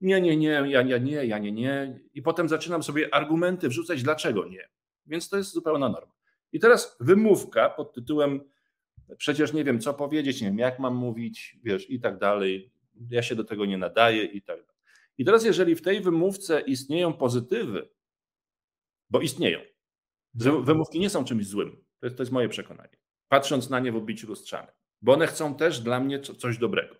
Nie, 0.00 0.20
nie, 0.20 0.36
nie, 0.36 0.48
ja, 0.48 0.82
ja 0.82 0.98
nie, 0.98 1.26
ja 1.26 1.38
nie, 1.38 1.52
nie. 1.52 2.00
I 2.14 2.22
potem 2.22 2.48
zaczynam 2.48 2.82
sobie 2.82 3.14
argumenty 3.14 3.68
wrzucać, 3.68 4.02
dlaczego 4.02 4.48
nie. 4.48 4.68
Więc 5.06 5.28
to 5.28 5.36
jest 5.36 5.52
zupełna 5.52 5.88
norma. 5.88 6.12
I 6.52 6.60
teraz 6.60 6.96
wymówka 7.00 7.70
pod 7.70 7.94
tytułem 7.94 8.40
przecież 9.16 9.52
nie 9.52 9.64
wiem, 9.64 9.80
co 9.80 9.94
powiedzieć, 9.94 10.40
nie 10.40 10.48
wiem, 10.48 10.58
jak 10.58 10.78
mam 10.78 10.94
mówić, 10.94 11.58
wiesz, 11.64 11.90
i 11.90 12.00
tak 12.00 12.18
dalej 12.18 12.72
ja 13.10 13.22
się 13.22 13.34
do 13.34 13.44
tego 13.44 13.66
nie 13.66 13.78
nadaję 13.78 14.24
i 14.24 14.42
tak 14.42 14.56
dalej. 14.56 14.82
I 15.18 15.24
teraz, 15.24 15.44
jeżeli 15.44 15.74
w 15.74 15.82
tej 15.82 16.00
wymówce 16.00 16.60
istnieją 16.60 17.12
pozytywy, 17.12 17.88
bo 19.10 19.20
istnieją, 19.20 19.60
wymówki 20.62 21.00
nie 21.00 21.10
są 21.10 21.24
czymś 21.24 21.46
złym, 21.46 21.84
to 22.00 22.06
jest, 22.06 22.16
to 22.16 22.22
jest 22.22 22.32
moje 22.32 22.48
przekonanie, 22.48 22.96
patrząc 23.28 23.70
na 23.70 23.80
nie 23.80 23.92
w 23.92 23.96
obliczu 23.96 24.26
lustrzanym, 24.26 24.74
bo 25.02 25.12
one 25.12 25.26
chcą 25.26 25.54
też 25.54 25.80
dla 25.80 26.00
mnie 26.00 26.20
coś 26.20 26.58
dobrego. 26.58 26.94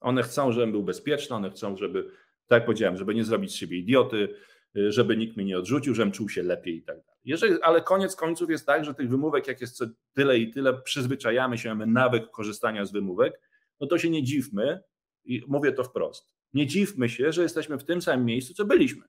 One 0.00 0.22
chcą, 0.22 0.52
żebym 0.52 0.72
był 0.72 0.82
bezpieczny, 0.82 1.36
one 1.36 1.50
chcą, 1.50 1.76
żeby, 1.76 2.02
tak 2.46 2.56
jak 2.56 2.64
powiedziałem, 2.64 2.96
żeby 2.96 3.14
nie 3.14 3.24
zrobić 3.24 3.52
z 3.52 3.54
siebie 3.54 3.78
idioty, 3.78 4.34
żeby 4.74 5.16
nikt 5.16 5.36
mnie 5.36 5.46
nie 5.46 5.58
odrzucił, 5.58 5.94
żebym 5.94 6.12
czuł 6.12 6.28
się 6.28 6.42
lepiej 6.42 6.76
i 6.76 6.82
tak 6.82 6.96
dalej. 6.96 7.20
Jeżeli, 7.24 7.62
ale 7.62 7.82
koniec 7.82 8.16
końców 8.16 8.50
jest 8.50 8.66
tak, 8.66 8.84
że 8.84 8.94
tych 8.94 9.10
wymówek, 9.10 9.46
jak 9.48 9.60
jest 9.60 9.84
tyle 10.12 10.38
i 10.38 10.50
tyle, 10.50 10.82
przyzwyczajamy 10.82 11.58
się, 11.58 11.68
mamy 11.68 11.86
nawyk 11.86 12.30
korzystania 12.30 12.84
z 12.84 12.92
wymówek, 12.92 13.40
no 13.80 13.86
to 13.86 13.98
się 13.98 14.10
nie 14.10 14.22
dziwmy, 14.22 14.82
i 15.24 15.42
mówię 15.48 15.72
to 15.72 15.84
wprost. 15.84 16.34
Nie 16.52 16.66
dziwmy 16.66 17.08
się, 17.08 17.32
że 17.32 17.42
jesteśmy 17.42 17.78
w 17.78 17.84
tym 17.84 18.02
samym 18.02 18.26
miejscu, 18.26 18.54
co 18.54 18.64
byliśmy. 18.64 19.02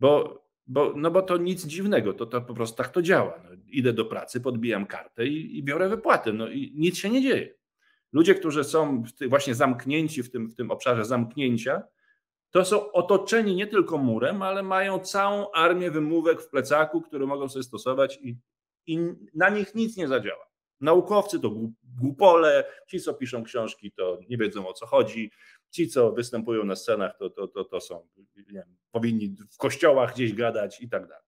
Bo, 0.00 0.44
bo, 0.66 0.92
no 0.96 1.10
bo 1.10 1.22
to 1.22 1.36
nic 1.36 1.66
dziwnego, 1.66 2.12
to, 2.12 2.26
to 2.26 2.40
po 2.40 2.54
prostu 2.54 2.76
tak 2.76 2.88
to 2.88 3.02
działa. 3.02 3.42
No, 3.44 3.50
idę 3.66 3.92
do 3.92 4.04
pracy, 4.04 4.40
podbijam 4.40 4.86
kartę 4.86 5.26
i, 5.26 5.58
i 5.58 5.62
biorę 5.62 5.88
wypłatę. 5.88 6.32
No 6.32 6.48
i 6.48 6.72
nic 6.76 6.98
się 6.98 7.10
nie 7.10 7.22
dzieje. 7.22 7.54
Ludzie, 8.12 8.34
którzy 8.34 8.64
są 8.64 9.04
właśnie 9.28 9.54
zamknięci 9.54 10.22
w 10.22 10.30
tym, 10.30 10.48
w 10.48 10.54
tym 10.54 10.70
obszarze 10.70 11.04
zamknięcia, 11.04 11.82
to 12.50 12.64
są 12.64 12.92
otoczeni 12.92 13.56
nie 13.56 13.66
tylko 13.66 13.98
murem, 13.98 14.42
ale 14.42 14.62
mają 14.62 14.98
całą 14.98 15.50
armię 15.50 15.90
wymówek 15.90 16.42
w 16.42 16.48
plecaku, 16.48 17.02
które 17.02 17.26
mogą 17.26 17.48
sobie 17.48 17.62
stosować 17.62 18.18
i, 18.22 18.36
i 18.86 18.98
na 19.34 19.48
nich 19.48 19.74
nic 19.74 19.96
nie 19.96 20.08
zadziała. 20.08 20.49
Naukowcy 20.80 21.40
to 21.40 21.50
głupole, 22.00 22.64
ci, 22.88 23.00
co 23.00 23.14
piszą 23.14 23.44
książki, 23.44 23.92
to 23.92 24.18
nie 24.28 24.36
wiedzą 24.36 24.68
o 24.68 24.72
co 24.72 24.86
chodzi, 24.86 25.30
ci, 25.70 25.88
co 25.88 26.12
występują 26.12 26.64
na 26.64 26.76
scenach, 26.76 27.16
to, 27.18 27.30
to, 27.30 27.48
to, 27.48 27.64
to 27.64 27.80
są, 27.80 28.08
wiem, 28.36 28.76
powinni 28.90 29.36
w 29.50 29.56
kościołach 29.56 30.14
gdzieś 30.14 30.34
gadać 30.34 30.80
i 30.80 30.88
tak 30.88 31.08
dalej. 31.08 31.24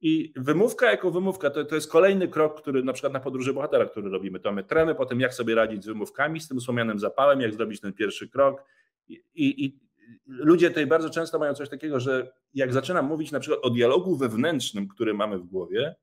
I 0.00 0.32
wymówka 0.36 0.90
jako 0.90 1.10
wymówka 1.10 1.50
to, 1.50 1.64
to 1.64 1.74
jest 1.74 1.90
kolejny 1.90 2.28
krok, 2.28 2.60
który 2.60 2.82
na 2.82 2.92
przykład 2.92 3.12
na 3.12 3.20
podróży 3.20 3.52
bohatera, 3.52 3.86
który 3.86 4.10
robimy. 4.10 4.40
To 4.40 4.52
my 4.52 4.64
tremy, 4.64 4.94
potem 4.94 5.20
jak 5.20 5.34
sobie 5.34 5.54
radzić 5.54 5.84
z 5.84 5.86
wymówkami, 5.86 6.40
z 6.40 6.48
tym 6.48 6.60
wspomnianym 6.60 6.98
zapałem, 6.98 7.40
jak 7.40 7.54
zrobić 7.54 7.80
ten 7.80 7.92
pierwszy 7.92 8.28
krok. 8.28 8.64
I, 9.08 9.20
i, 9.34 9.80
ludzie 10.26 10.68
tutaj 10.68 10.86
bardzo 10.86 11.10
często 11.10 11.38
mają 11.38 11.54
coś 11.54 11.68
takiego, 11.68 12.00
że 12.00 12.32
jak 12.54 12.72
zaczynam 12.72 13.06
mówić 13.06 13.32
na 13.32 13.40
przykład 13.40 13.60
o 13.64 13.70
dialogu 13.70 14.16
wewnętrznym, 14.16 14.88
który 14.88 15.14
mamy 15.14 15.38
w 15.38 15.44
głowie, 15.44 15.94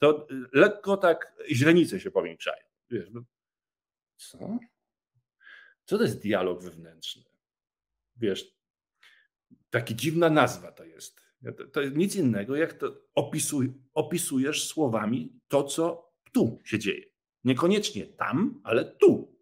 to 0.00 0.26
lekko 0.52 0.96
tak 0.96 1.32
źrenice 1.50 2.00
się 2.00 2.10
powiększają. 2.10 2.64
Wiesz, 2.90 3.08
no, 3.10 3.22
co? 4.16 4.58
Co 5.84 5.98
to 5.98 6.04
jest 6.04 6.22
dialog 6.22 6.62
wewnętrzny? 6.62 7.22
Wiesz, 8.16 8.54
taka 9.70 9.94
dziwna 9.94 10.30
nazwa 10.30 10.72
to 10.72 10.84
jest. 10.84 11.20
To, 11.56 11.66
to 11.66 11.80
jest 11.80 11.96
nic 11.96 12.16
innego, 12.16 12.56
jak 12.56 12.72
to 12.72 12.96
opisuj, 13.14 13.72
opisujesz 13.94 14.68
słowami 14.68 15.40
to, 15.48 15.64
co 15.64 16.12
tu 16.32 16.58
się 16.64 16.78
dzieje. 16.78 17.04
Niekoniecznie 17.44 18.06
tam, 18.06 18.60
ale 18.64 18.84
tu. 18.84 19.40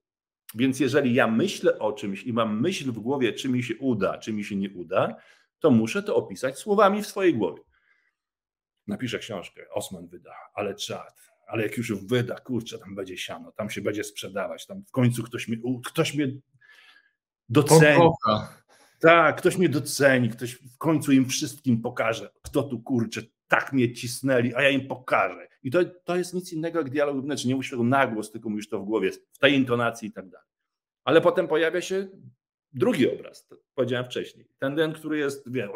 Więc 0.55 0.81
jeżeli 0.81 1.15
ja 1.15 1.27
myślę 1.27 1.79
o 1.79 1.93
czymś 1.93 2.25
i 2.25 2.33
mam 2.33 2.61
myśl 2.61 2.93
w 2.93 2.99
głowie, 2.99 3.33
czy 3.33 3.49
mi 3.49 3.63
się 3.63 3.77
uda, 3.77 4.19
czy 4.19 4.33
mi 4.33 4.45
się 4.45 4.57
nie 4.57 4.71
uda, 4.71 5.17
to 5.59 5.71
muszę 5.71 6.03
to 6.03 6.17
opisać 6.17 6.59
słowami 6.59 7.03
w 7.03 7.07
swojej 7.07 7.35
głowie. 7.35 7.63
Napiszę 8.89 9.19
książkę, 9.19 9.63
Osman 9.71 10.07
wyda, 10.07 10.35
ale 10.55 10.75
czad, 10.75 11.15
ale 11.47 11.63
jak 11.63 11.77
już 11.77 11.93
wyda, 11.95 12.35
kurczę, 12.41 12.79
tam 12.79 12.95
będzie 12.95 13.19
siano, 13.19 13.53
tam 13.53 13.71
się 13.71 13.81
będzie 13.81 14.05
sprzedawać, 14.05 14.67
tam 14.67 14.83
w 14.85 14.91
końcu 14.91 15.23
ktoś 15.23 15.49
mnie, 15.49 15.57
ktoś 15.85 16.15
mnie 16.15 16.29
doceni. 17.49 18.11
Tak, 19.01 19.37
ktoś 19.37 19.57
mnie 19.57 19.69
doceni, 19.69 20.29
ktoś 20.29 20.55
w 20.55 20.79
końcu 20.79 21.13
im 21.13 21.29
wszystkim 21.29 21.83
pokaże, 21.83 22.31
kto 22.43 22.63
tu 22.63 22.81
kurczę, 22.81 23.23
tak 23.49 23.73
mnie 23.73 23.93
cisnęli, 23.93 24.55
a 24.55 24.63
ja 24.63 24.71
im 24.71 24.89
pokażę. 24.89 25.49
I 25.63 25.71
to, 25.71 25.85
to 25.85 26.17
jest 26.17 26.35
nic 26.35 26.53
innego 26.53 26.79
jak 26.79 26.91
dialog 26.91 27.17
wewnętrzny. 27.17 27.49
Nie 27.49 27.55
mówisz 27.55 27.71
tego 27.71 27.85
na 27.85 28.07
głos, 28.07 28.31
tylko 28.31 28.49
mówisz 28.49 28.69
to 28.69 28.81
w 28.81 28.85
głowie, 28.85 29.11
w 29.33 29.39
tej 29.39 29.55
intonacji 29.55 30.09
i 30.09 30.13
tak 30.13 30.29
dalej. 30.29 30.47
Ale 31.05 31.21
potem 31.21 31.49
pojawia 31.49 31.81
się 31.81 32.09
drugi 32.73 33.11
obraz, 33.11 33.47
to 33.47 33.57
powiedziałem 33.75 34.07
wcześniej. 34.07 34.49
Ten, 34.59 34.77
ten 34.77 34.93
który 34.93 35.19
jest, 35.19 35.53
wie, 35.53 35.69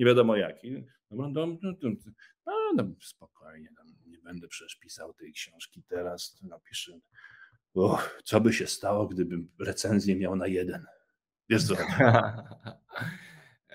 nie 0.00 0.06
wiadomo 0.06 0.36
jaki. 0.36 0.84
No, 1.10 1.28
no, 1.28 1.46
no, 2.74 2.84
spokojnie, 3.00 3.68
nie 4.06 4.18
będę 4.18 4.48
przecież 4.48 4.76
pisał 4.76 5.14
tej 5.14 5.32
książki 5.32 5.82
teraz, 5.88 6.38
napiszę, 6.42 6.98
o, 7.74 7.98
co 8.24 8.40
by 8.40 8.52
się 8.52 8.66
stało, 8.66 9.06
gdybym 9.06 9.50
recenzję 9.58 10.16
miał 10.16 10.36
na 10.36 10.46
jeden. 10.46 10.86
Wiesz 11.48 11.64
co? 11.66 11.74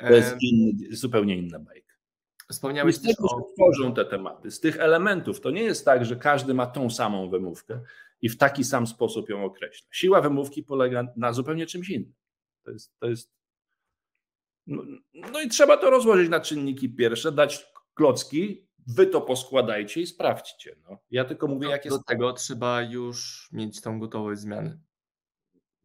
To 0.08 0.14
jest 0.14 0.36
inny, 0.52 0.96
zupełnie 0.96 1.38
inna 1.38 1.60
bajka. 1.60 1.94
Wspomniałeś 2.52 3.00
też 3.00 3.16
o... 3.20 3.42
tworzą 3.56 3.94
te 3.94 4.06
tematy. 4.06 4.52
Z 4.52 4.60
tych 4.60 4.78
elementów 4.78 5.42
to 5.42 5.52
nie 5.52 5.64
jest 5.64 5.86
tak, 5.86 6.06
że 6.06 6.16
każdy 6.16 6.54
ma 6.54 6.68
tą 6.68 6.90
samą 6.90 7.30
wymówkę 7.30 7.82
i 8.22 8.30
w 8.30 8.38
taki 8.38 8.64
sam 8.64 8.88
sposób 8.88 9.30
ją 9.30 9.46
określa. 9.46 9.88
Siła 9.92 10.22
wymówki 10.22 10.64
polega 10.64 11.08
na 11.16 11.34
zupełnie 11.34 11.66
czymś 11.66 11.90
innym. 11.90 12.14
To 12.64 12.72
jest. 12.72 13.00
To 13.00 13.08
jest 13.08 13.36
no, 14.68 14.84
no 15.14 15.42
i 15.42 15.50
trzeba 15.50 15.78
to 15.78 15.90
rozłożyć 15.90 16.30
na 16.30 16.40
czynniki 16.40 16.90
pierwsze, 16.90 17.32
dać 17.32 17.66
klocki, 17.94 18.68
wy 18.88 19.08
to 19.08 19.22
poskładajcie 19.22 20.02
i 20.02 20.08
sprawdźcie. 20.08 20.76
No. 20.90 20.98
Ja 21.12 21.26
tylko 21.26 21.48
mówię, 21.48 21.70
jak 21.70 21.86
jest. 21.86 21.98
Do 21.98 22.04
tego 22.04 22.34
trzeba 22.34 22.82
już 22.82 23.50
mieć 23.52 23.82
tą 23.82 24.00
gotowość 24.00 24.42
zmiany. 24.42 24.80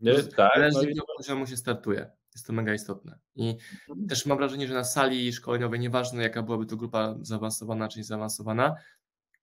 Nie, 0.00 0.22
tak, 0.22 0.72
no 0.72 0.82
i... 0.82 0.96
poziomu 1.16 1.46
się 1.46 1.56
startuje. 1.56 2.10
Jest 2.34 2.46
to 2.46 2.52
mega 2.52 2.74
istotne. 2.74 3.18
I 3.34 3.56
mhm. 3.88 4.08
też 4.08 4.26
mam 4.26 4.38
wrażenie, 4.38 4.68
że 4.68 4.74
na 4.74 4.84
sali 4.84 5.32
szkoleniowej, 5.32 5.80
nieważne 5.80 6.22
jaka 6.22 6.42
byłaby 6.42 6.66
to 6.66 6.76
grupa 6.76 7.14
zaawansowana 7.20 7.88
czy 7.88 7.98
niezaawansowana, 7.98 8.74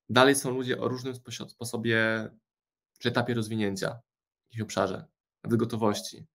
dalej 0.09 0.35
są 0.35 0.51
ludzie 0.51 0.79
o 0.79 0.87
różnym 0.87 1.13
sposobie 1.49 2.29
czy 2.99 3.09
etapie 3.09 3.33
rozwinięcia 3.33 3.89
w 3.89 4.53
jakimś 4.53 4.61
obszarze, 4.61 5.05
nawet 5.43 5.59
gotowości. 5.59 6.25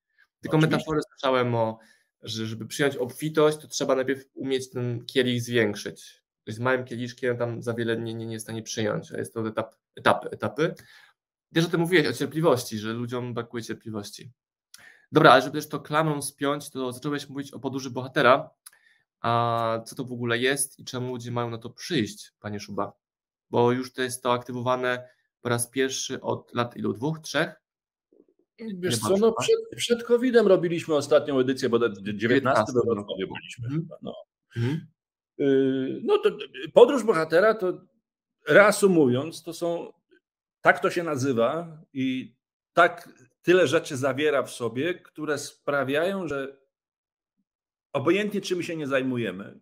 Tylko 0.40 0.56
Oczywiście. 0.56 0.76
metaforę 0.76 1.00
słyszałem 1.10 1.54
o, 1.54 1.78
że 2.22 2.46
żeby 2.46 2.66
przyjąć 2.66 2.96
obfitość, 2.96 3.58
to 3.58 3.68
trzeba 3.68 3.94
najpierw 3.94 4.24
umieć 4.34 4.70
ten 4.70 5.04
kielich 5.06 5.42
zwiększyć. 5.42 6.22
Z 6.46 6.58
małym 6.58 6.84
kieliszkiem 6.84 7.38
tam 7.38 7.62
za 7.62 7.74
wiele 7.74 7.96
nie, 7.96 8.14
nie, 8.14 8.26
nie 8.26 8.32
jest 8.32 8.44
w 8.44 8.48
stanie 8.48 8.62
przyjąć, 8.62 9.12
a 9.12 9.18
jest 9.18 9.34
to 9.34 9.48
etap, 9.48 9.74
etapy, 9.96 10.28
etapy. 10.30 10.74
Też 11.54 11.64
o 11.64 11.68
tym 11.68 11.80
mówiłeś, 11.80 12.06
o 12.06 12.12
cierpliwości, 12.12 12.78
że 12.78 12.92
ludziom 12.92 13.34
brakuje 13.34 13.62
cierpliwości. 13.62 14.32
Dobra, 15.12 15.32
ale 15.32 15.42
żeby 15.42 15.58
też 15.58 15.68
to 15.68 15.80
klamrą 15.80 16.22
spiąć, 16.22 16.70
to 16.70 16.92
zacząłeś 16.92 17.28
mówić 17.28 17.52
o 17.52 17.60
podróży 17.60 17.90
bohatera. 17.90 18.50
A 19.20 19.80
co 19.86 19.94
to 19.96 20.04
w 20.04 20.12
ogóle 20.12 20.38
jest 20.38 20.78
i 20.78 20.84
czemu 20.84 21.08
ludzie 21.08 21.30
mają 21.30 21.50
na 21.50 21.58
to 21.58 21.70
przyjść, 21.70 22.32
panie 22.40 22.60
Szuba? 22.60 22.92
Bo 23.50 23.72
już 23.72 23.92
to 23.92 24.02
jest 24.02 24.22
to 24.22 24.32
aktywowane 24.32 25.08
po 25.40 25.48
raz 25.48 25.68
pierwszy 25.68 26.20
od 26.20 26.54
lat 26.54 26.76
ilu? 26.76 26.92
Dwóch, 26.92 27.20
trzech? 27.20 27.61
Wiesz 28.78 28.98
co, 28.98 29.16
no 29.16 29.32
przed, 29.32 29.56
przed 29.76 30.04
COVID-em 30.04 30.46
robiliśmy 30.46 30.94
ostatnią 30.94 31.38
edycję, 31.38 31.68
bo 31.68 31.78
19, 31.78 32.18
19 32.18 32.72
we 32.74 32.94
Wrocławiu 32.94 33.34
byliśmy 33.34 33.66
mhm. 33.66 33.82
chyba. 33.82 33.96
No. 34.02 34.14
Mhm. 34.56 34.86
Y, 35.40 36.00
no 36.04 36.18
to 36.18 36.30
podróż 36.74 37.04
bohatera 37.04 37.54
to 37.54 37.80
reasumując, 38.48 39.42
to 39.42 39.52
są, 39.54 39.92
tak 40.60 40.80
to 40.80 40.90
się 40.90 41.02
nazywa 41.02 41.78
i 41.92 42.36
tak 42.72 43.08
tyle 43.42 43.66
rzeczy 43.66 43.96
zawiera 43.96 44.42
w 44.42 44.50
sobie, 44.50 44.94
które 44.94 45.38
sprawiają, 45.38 46.28
że 46.28 46.56
obojętnie 47.92 48.40
czym 48.40 48.62
się 48.62 48.76
nie 48.76 48.86
zajmujemy, 48.86 49.60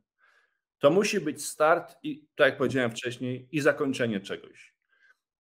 to 0.79 0.91
musi 0.91 1.21
być 1.21 1.45
start 1.45 1.97
i, 2.03 2.27
tak 2.37 2.47
jak 2.47 2.59
powiedziałem 2.59 2.91
wcześniej, 2.91 3.49
i 3.53 3.61
zakończenie 3.61 4.21
czegoś. 4.21 4.75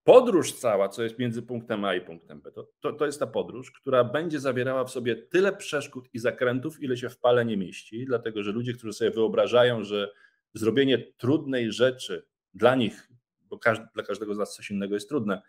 Podróż 0.04 0.52
cała, 0.52 0.88
co 0.88 1.02
jest 1.02 1.18
między 1.18 1.42
punktem 1.42 1.84
A 1.84 1.94
i 1.94 2.00
punktem 2.00 2.40
B, 2.40 2.52
to, 2.52 2.68
to, 2.80 2.92
to, 2.92 3.06
jest 3.06 3.20
ta 3.20 3.26
podróż, 3.26 3.70
która 3.70 4.04
będzie 4.04 4.40
zawierała 4.40 4.84
w 4.84 4.90
sobie 4.90 5.16
tyle 5.16 5.56
przeszkód 5.56 6.08
i 6.12 6.18
zakrętów, 6.18 6.82
ile 6.82 6.96
się 6.96 7.08
w 7.08 7.18
pale 7.18 7.44
nie 7.44 7.56
mieści, 7.56 8.04
dlatego 8.06 8.42
że 8.42 8.52
ludzie, 8.52 8.72
którzy 8.72 8.92
sobie 8.92 9.10
wyobrażają, 9.10 9.84
że 9.84 10.12
zrobienie 10.54 11.12
trudnej 11.16 11.72
rzeczy 11.72 12.26
dla 12.54 12.74
nich, 12.74 13.08
bo 13.40 13.58
każdy, 13.58 13.86
dla 13.94 14.02
każdego 14.02 14.34
z 14.34 14.38
nas 14.38 14.54
coś 14.54 14.70
innego 14.70 14.94
jest 14.94 15.08
trudne, 15.08 15.42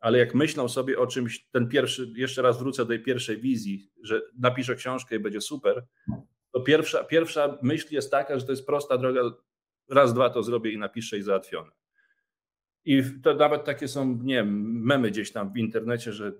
ale 0.00 0.18
jak 0.18 0.34
myślą 0.34 0.68
sobie 0.68 0.98
o 0.98 1.06
czymś, 1.06 1.46
ten 1.50 1.68
pierwszy, 1.68 2.12
jeszcze 2.16 2.42
raz 2.42 2.58
wrócę 2.58 2.82
do 2.82 2.88
tej 2.88 3.02
pierwszej 3.02 3.40
wizji, 3.40 3.90
że 4.02 4.22
napiszę 4.38 4.74
książkę 4.74 5.16
i 5.16 5.18
będzie 5.18 5.40
super, 5.40 5.86
to 6.52 6.60
pierwsza, 6.60 7.04
pierwsza 7.04 7.58
myśl 7.62 7.94
jest 7.94 8.10
taka, 8.10 8.38
że 8.38 8.46
to 8.46 8.52
jest 8.52 8.66
prosta 8.66 8.98
droga, 8.98 9.20
raz, 9.90 10.14
dwa 10.14 10.30
to 10.30 10.42
zrobię 10.42 10.72
i 10.72 10.78
napiszę 10.78 11.18
i 11.18 11.22
załatwione. 11.22 11.70
I 12.84 13.02
to 13.22 13.34
nawet 13.34 13.64
takie 13.64 13.88
są, 13.88 14.18
nie 14.22 14.34
wiem, 14.34 14.82
memy 14.82 15.10
gdzieś 15.10 15.32
tam 15.32 15.52
w 15.52 15.56
internecie, 15.56 16.12
że 16.12 16.32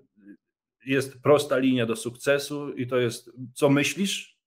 jest 0.85 1.21
prosta 1.21 1.57
linia 1.57 1.85
do 1.85 1.95
sukcesu 1.95 2.73
i 2.73 2.87
to 2.87 2.97
jest, 2.97 3.31
co 3.53 3.69
myślisz 3.69 4.37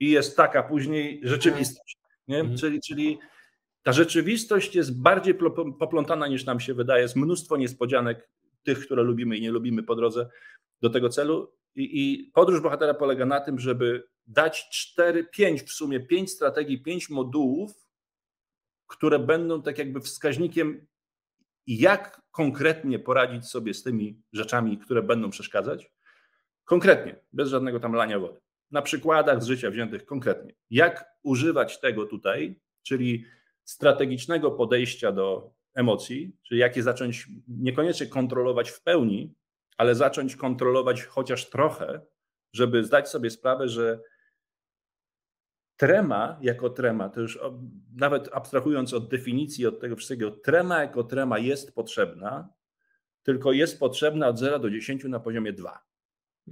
i 0.00 0.10
jest 0.10 0.36
taka 0.36 0.62
później 0.62 1.20
rzeczywistość. 1.22 1.98
Nie? 2.28 2.40
Mhm. 2.40 2.58
Czyli, 2.58 2.80
czyli 2.80 3.18
ta 3.82 3.92
rzeczywistość 3.92 4.74
jest 4.74 5.02
bardziej 5.02 5.34
poplątana 5.78 6.26
niż 6.26 6.44
nam 6.44 6.60
się 6.60 6.74
wydaje. 6.74 7.02
Jest 7.02 7.16
mnóstwo 7.16 7.56
niespodzianek 7.56 8.28
tych, 8.62 8.86
które 8.86 9.02
lubimy 9.02 9.36
i 9.36 9.40
nie 9.40 9.50
lubimy 9.50 9.82
po 9.82 9.94
drodze 9.96 10.28
do 10.82 10.90
tego 10.90 11.08
celu. 11.08 11.52
I, 11.74 11.82
i 12.02 12.30
podróż 12.34 12.60
bohatera 12.60 12.94
polega 12.94 13.26
na 13.26 13.40
tym, 13.40 13.58
żeby 13.58 14.08
dać 14.26 14.68
cztery, 14.68 15.24
pięć 15.24 15.62
w 15.62 15.70
sumie, 15.70 16.00
pięć 16.00 16.30
strategii, 16.30 16.82
pięć 16.82 17.10
modułów, 17.10 17.86
które 18.86 19.18
będą 19.18 19.62
tak 19.62 19.78
jakby 19.78 20.00
wskaźnikiem, 20.00 20.86
jak 21.66 22.22
konkretnie 22.30 22.98
poradzić 22.98 23.46
sobie 23.46 23.74
z 23.74 23.82
tymi 23.82 24.22
rzeczami, 24.32 24.78
które 24.78 25.02
będą 25.02 25.30
przeszkadzać. 25.30 25.92
Konkretnie, 26.64 27.16
bez 27.32 27.48
żadnego 27.48 27.80
tam 27.80 27.92
lania 27.92 28.18
wody. 28.18 28.40
Na 28.70 28.82
przykładach 28.82 29.42
z 29.42 29.46
życia 29.46 29.70
wziętych 29.70 30.06
konkretnie. 30.06 30.54
Jak 30.70 31.04
używać 31.22 31.80
tego 31.80 32.06
tutaj, 32.06 32.60
czyli 32.82 33.24
strategicznego 33.64 34.50
podejścia 34.50 35.12
do 35.12 35.54
emocji, 35.74 36.36
czyli 36.42 36.60
jak 36.60 36.76
je 36.76 36.82
zacząć 36.82 37.28
niekoniecznie 37.48 38.06
kontrolować 38.06 38.70
w 38.70 38.82
pełni, 38.82 39.34
ale 39.76 39.94
zacząć 39.94 40.36
kontrolować 40.36 41.04
chociaż 41.04 41.50
trochę, 41.50 42.00
żeby 42.52 42.84
zdać 42.84 43.08
sobie 43.08 43.30
sprawę, 43.30 43.68
że 43.68 44.00
trema 45.76 46.38
jako 46.42 46.70
trema, 46.70 47.08
to 47.08 47.20
już 47.20 47.38
nawet 47.94 48.28
abstrahując 48.32 48.92
od 48.92 49.08
definicji, 49.10 49.66
od 49.66 49.80
tego 49.80 49.96
wszystkiego, 49.96 50.30
trema 50.30 50.80
jako 50.80 51.04
trema 51.04 51.38
jest 51.38 51.74
potrzebna, 51.74 52.48
tylko 53.22 53.52
jest 53.52 53.80
potrzebna 53.80 54.28
od 54.28 54.38
0 54.38 54.58
do 54.58 54.70
10 54.70 55.04
na 55.04 55.20
poziomie 55.20 55.52
2. 55.52 55.84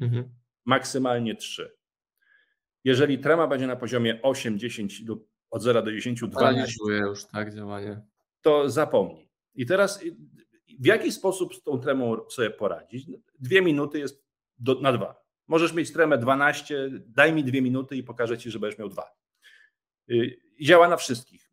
Mhm. 0.01 0.29
Maksymalnie 0.64 1.35
3. 1.35 1.77
Jeżeli 2.85 3.18
trema 3.18 3.47
będzie 3.47 3.66
na 3.66 3.77
poziomie 3.77 4.23
8, 4.23 4.59
10 4.59 5.03
lub 5.07 5.29
od 5.51 5.62
0 5.62 5.83
do 5.83 5.93
10, 5.93 6.20
12. 6.20 6.75
już 6.89 7.25
tak 7.25 7.55
działanie 7.55 8.03
to 8.43 8.70
zapomnij. 8.70 9.29
I 9.55 9.66
teraz 9.66 10.05
w 10.81 10.87
jaki 10.87 11.12
sposób 11.12 11.55
z 11.55 11.62
tą 11.62 11.79
tremą 11.79 12.16
sobie 12.31 12.51
poradzić? 12.51 13.07
Dwie 13.39 13.62
minuty 13.62 13.99
jest 13.99 14.25
do, 14.59 14.81
na 14.81 14.93
dwa. 14.93 15.22
Możesz 15.49 15.72
mieć 15.72 15.93
tremę 15.93 16.18
12, 16.18 16.90
daj 17.07 17.32
mi 17.32 17.45
dwie 17.45 17.62
minuty 17.62 17.97
i 17.97 18.03
pokażę 18.03 18.38
ci, 18.38 18.51
że 18.51 18.59
będziesz 18.59 18.78
miał 18.78 18.88
dwa. 18.88 19.14
Y, 20.11 20.36
działa 20.61 20.88
na 20.88 20.97
wszystkich. 20.97 21.51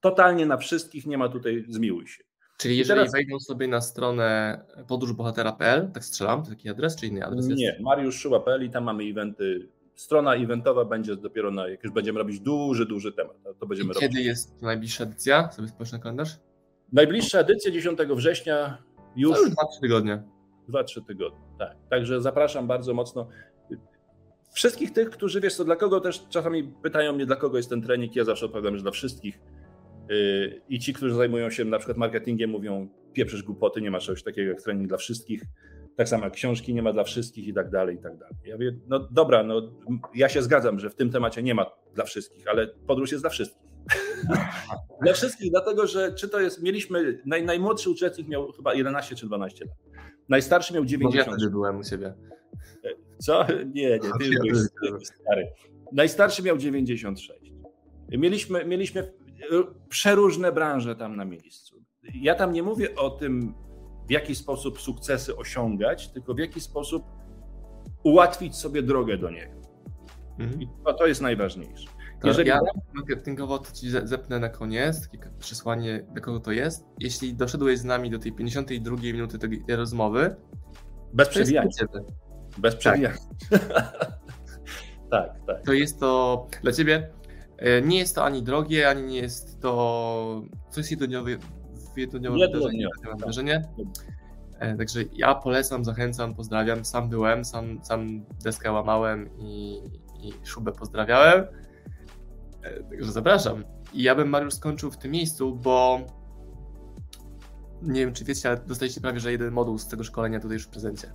Totalnie 0.00 0.46
na 0.46 0.56
wszystkich, 0.56 1.06
nie 1.06 1.18
ma 1.18 1.28
tutaj 1.28 1.64
zmiłuj 1.68 2.06
się. 2.06 2.24
Czyli 2.58 2.76
jeżeli 2.76 2.98
teraz... 2.98 3.12
wejdą 3.12 3.40
sobie 3.40 3.68
na 3.68 3.80
stronę 3.80 4.60
podróżbohatera.pl, 4.88 5.90
tak 5.92 6.04
strzelam, 6.04 6.44
taki 6.44 6.68
adres, 6.68 6.96
czy 6.96 7.06
inny 7.06 7.26
adres 7.26 7.46
Nie, 7.46 7.78
Mariusz 7.80 8.16
Szyła.pl 8.16 8.64
i 8.64 8.70
tam 8.70 8.84
mamy 8.84 9.04
eventy 9.04 9.68
strona 9.94 10.34
eventowa 10.34 10.84
będzie 10.84 11.16
dopiero 11.16 11.50
na, 11.50 11.68
jak 11.68 11.84
już 11.84 11.92
będziemy 11.92 12.18
robić 12.18 12.40
duży, 12.40 12.86
duży 12.86 13.12
temat. 13.12 13.36
To 13.58 13.66
będziemy 13.66 13.92
I 13.92 13.94
kiedy 13.94 14.14
robić. 14.14 14.26
jest 14.26 14.62
najbliższa 14.62 15.04
edycja? 15.04 15.52
Sobie 15.52 15.68
spojrzę 15.68 15.96
na 15.96 16.02
kalendarz. 16.02 16.38
Najbliższa 16.92 17.38
edycja 17.38 17.70
10 17.70 17.98
września 17.98 18.78
już. 19.16 19.38
już 19.38 19.50
2-3 19.50 19.54
tygodnie. 19.80 20.22
2-3 20.68 21.04
tygodnie, 21.06 21.40
tak. 21.66 21.76
Także 21.90 22.20
zapraszam 22.20 22.66
bardzo 22.66 22.94
mocno. 22.94 23.28
Wszystkich 24.52 24.92
tych, 24.92 25.10
którzy 25.10 25.40
wiesz 25.40 25.54
co, 25.54 25.64
dla 25.64 25.76
kogo 25.76 26.00
też 26.00 26.28
czasami 26.28 26.64
pytają 26.82 27.12
mnie, 27.12 27.26
dla 27.26 27.36
kogo 27.36 27.56
jest 27.56 27.70
ten 27.70 27.82
trening, 27.82 28.16
ja 28.16 28.24
zawsze 28.24 28.46
odpowiadam, 28.46 28.76
że 28.76 28.82
dla 28.82 28.90
wszystkich. 28.90 29.40
Y, 30.10 30.60
I 30.68 30.78
ci, 30.78 30.92
którzy 30.92 31.14
zajmują 31.14 31.50
się 31.50 31.64
na 31.64 31.78
przykład 31.78 31.96
marketingiem, 31.96 32.50
mówią: 32.50 32.88
pieprzysz 33.12 33.42
głupoty, 33.42 33.80
nie 33.80 33.90
ma 33.90 33.98
czegoś 33.98 34.22
takiego 34.22 34.50
jak 34.50 34.62
trening 34.62 34.88
dla 34.88 34.98
wszystkich. 34.98 35.42
Tak 35.96 36.08
samo 36.08 36.24
jak 36.24 36.32
książki 36.32 36.74
nie 36.74 36.82
ma 36.82 36.92
dla 36.92 37.04
wszystkich 37.04 37.48
i 37.48 37.54
tak 37.54 37.70
dalej, 37.70 37.96
i 37.96 37.98
tak 37.98 38.18
dalej. 38.18 38.34
Ja 38.44 38.54
mówię, 38.54 38.76
no 38.88 38.98
dobra, 39.10 39.42
no 39.42 39.72
ja 40.14 40.28
się 40.28 40.42
zgadzam, 40.42 40.78
że 40.78 40.90
w 40.90 40.94
tym 40.94 41.10
temacie 41.10 41.42
nie 41.42 41.54
ma 41.54 41.66
dla 41.94 42.04
wszystkich, 42.04 42.48
ale 42.48 42.66
podróż 42.66 43.12
jest 43.12 43.24
dla 43.24 43.30
wszystkich. 43.30 43.71
Dla 45.02 45.12
wszystkich, 45.12 45.50
dlatego 45.50 45.86
że 45.86 46.12
czy 46.12 46.28
to 46.28 46.40
jest, 46.40 46.62
mieliśmy, 46.62 47.22
naj, 47.26 47.44
najmłodszy 47.44 47.90
uczestnik 47.90 48.28
miał 48.28 48.52
chyba 48.52 48.74
11 48.74 49.16
czy 49.16 49.26
12 49.26 49.64
lat. 49.64 49.74
Najstarszy 50.28 50.74
miał 50.74 50.84
90. 50.84 51.26
No 51.26 51.44
ja 51.44 51.50
byłem 51.50 51.78
u 51.78 51.84
siebie. 51.84 52.14
Co? 53.18 53.46
Nie, 53.74 53.90
nie, 53.90 53.98
ty 53.98 54.30
byłeś 54.42 55.06
stary. 55.06 55.52
Najstarszy 55.92 56.42
miał 56.42 56.58
96. 56.58 57.52
Mieliśmy, 58.08 58.64
mieliśmy 58.64 59.12
przeróżne 59.88 60.52
branże 60.52 60.96
tam 60.96 61.16
na 61.16 61.24
miejscu. 61.24 61.82
Ja 62.14 62.34
tam 62.34 62.52
nie 62.52 62.62
mówię 62.62 62.94
o 62.94 63.10
tym, 63.10 63.54
w 64.08 64.10
jaki 64.10 64.34
sposób 64.34 64.80
sukcesy 64.80 65.36
osiągać, 65.36 66.08
tylko 66.08 66.34
w 66.34 66.38
jaki 66.38 66.60
sposób 66.60 67.04
ułatwić 68.02 68.56
sobie 68.56 68.82
drogę 68.82 69.18
do 69.18 69.30
niego. 69.30 69.62
Mhm. 70.38 70.62
I 70.62 70.68
to, 70.84 70.92
to 70.92 71.06
jest 71.06 71.20
najważniejsze. 71.20 71.88
Jeżeli... 72.24 72.48
Ja 72.48 72.60
marketingowo 72.94 73.58
to 73.58 73.72
ci 73.72 73.90
zepnę 73.90 74.38
na 74.38 74.48
koniec, 74.48 75.08
takie 75.08 75.30
przesłanie, 75.38 76.06
do 76.14 76.20
kogo 76.20 76.40
to 76.40 76.52
jest. 76.52 76.84
Jeśli 76.98 77.34
doszedłeś 77.34 77.78
z 77.78 77.84
nami 77.84 78.10
do 78.10 78.18
tej 78.18 78.32
52 78.32 78.96
minuty 78.96 79.38
tej, 79.38 79.62
rozmowy, 79.68 80.36
bez 81.12 81.28
przewijania. 81.28 81.68
Bez 82.58 82.76
przewijania. 82.76 83.16
Tak. 83.50 83.60
tak, 85.10 85.30
tak. 85.46 85.64
To 85.64 85.72
jest 85.72 86.00
to 86.00 86.46
dla 86.62 86.72
ciebie. 86.72 87.10
E, 87.58 87.82
nie 87.82 87.98
jest 87.98 88.14
to 88.14 88.24
ani 88.24 88.42
drogie, 88.42 88.88
ani 88.88 89.02
nie 89.02 89.18
jest 89.18 89.60
to 89.60 90.42
coś 90.70 90.90
jednodniowe, 90.90 91.30
jednodniowe 91.96 92.38
wydarzenie. 92.38 92.88
wydarzenie. 93.18 93.62
Tak. 93.76 94.78
Także 94.78 95.00
ja 95.12 95.34
polecam, 95.34 95.84
zachęcam, 95.84 96.34
pozdrawiam. 96.34 96.84
Sam 96.84 97.08
byłem, 97.08 97.44
sam, 97.44 97.84
sam 97.84 98.24
deskę 98.44 98.72
łamałem 98.72 99.30
i, 99.38 99.80
i 100.22 100.32
szubę 100.44 100.72
pozdrawiałem. 100.72 101.44
Także 102.90 103.12
zapraszam. 103.12 103.64
I 103.94 104.02
ja 104.02 104.14
bym 104.14 104.28
Mariusz 104.28 104.54
skończył 104.54 104.90
w 104.90 104.96
tym 104.96 105.10
miejscu, 105.12 105.56
bo 105.56 106.00
nie 107.82 108.00
wiem, 108.00 108.14
czy 108.14 108.24
wiecie, 108.24 108.48
ale 108.48 108.58
dostaliście 108.58 109.00
prawie 109.00 109.20
że 109.20 109.32
jeden 109.32 109.52
moduł 109.52 109.78
z 109.78 109.88
tego 109.88 110.04
szkolenia 110.04 110.40
tutaj 110.40 110.54
już 110.54 110.66
w 110.66 110.68
prezencie. 110.68 111.12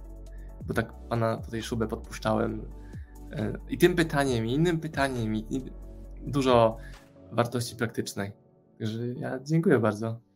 Bo 0.68 0.74
tak 0.74 0.94
pana 1.10 1.38
tutaj 1.38 1.64
szubę 1.64 1.88
podpuszczałem. 1.88 2.66
E, 3.32 3.54
I 3.70 3.78
tym 3.78 3.96
pytaniem, 3.96 4.46
i 4.46 4.54
innym 4.54 4.80
pytaniem, 4.80 5.36
i 5.36 5.72
dużo 6.22 6.78
wartości 7.32 7.76
praktycznej. 7.76 8.32
Także 8.80 9.08
ja 9.08 9.40
dziękuję 9.44 9.80
bardzo. 9.80 10.27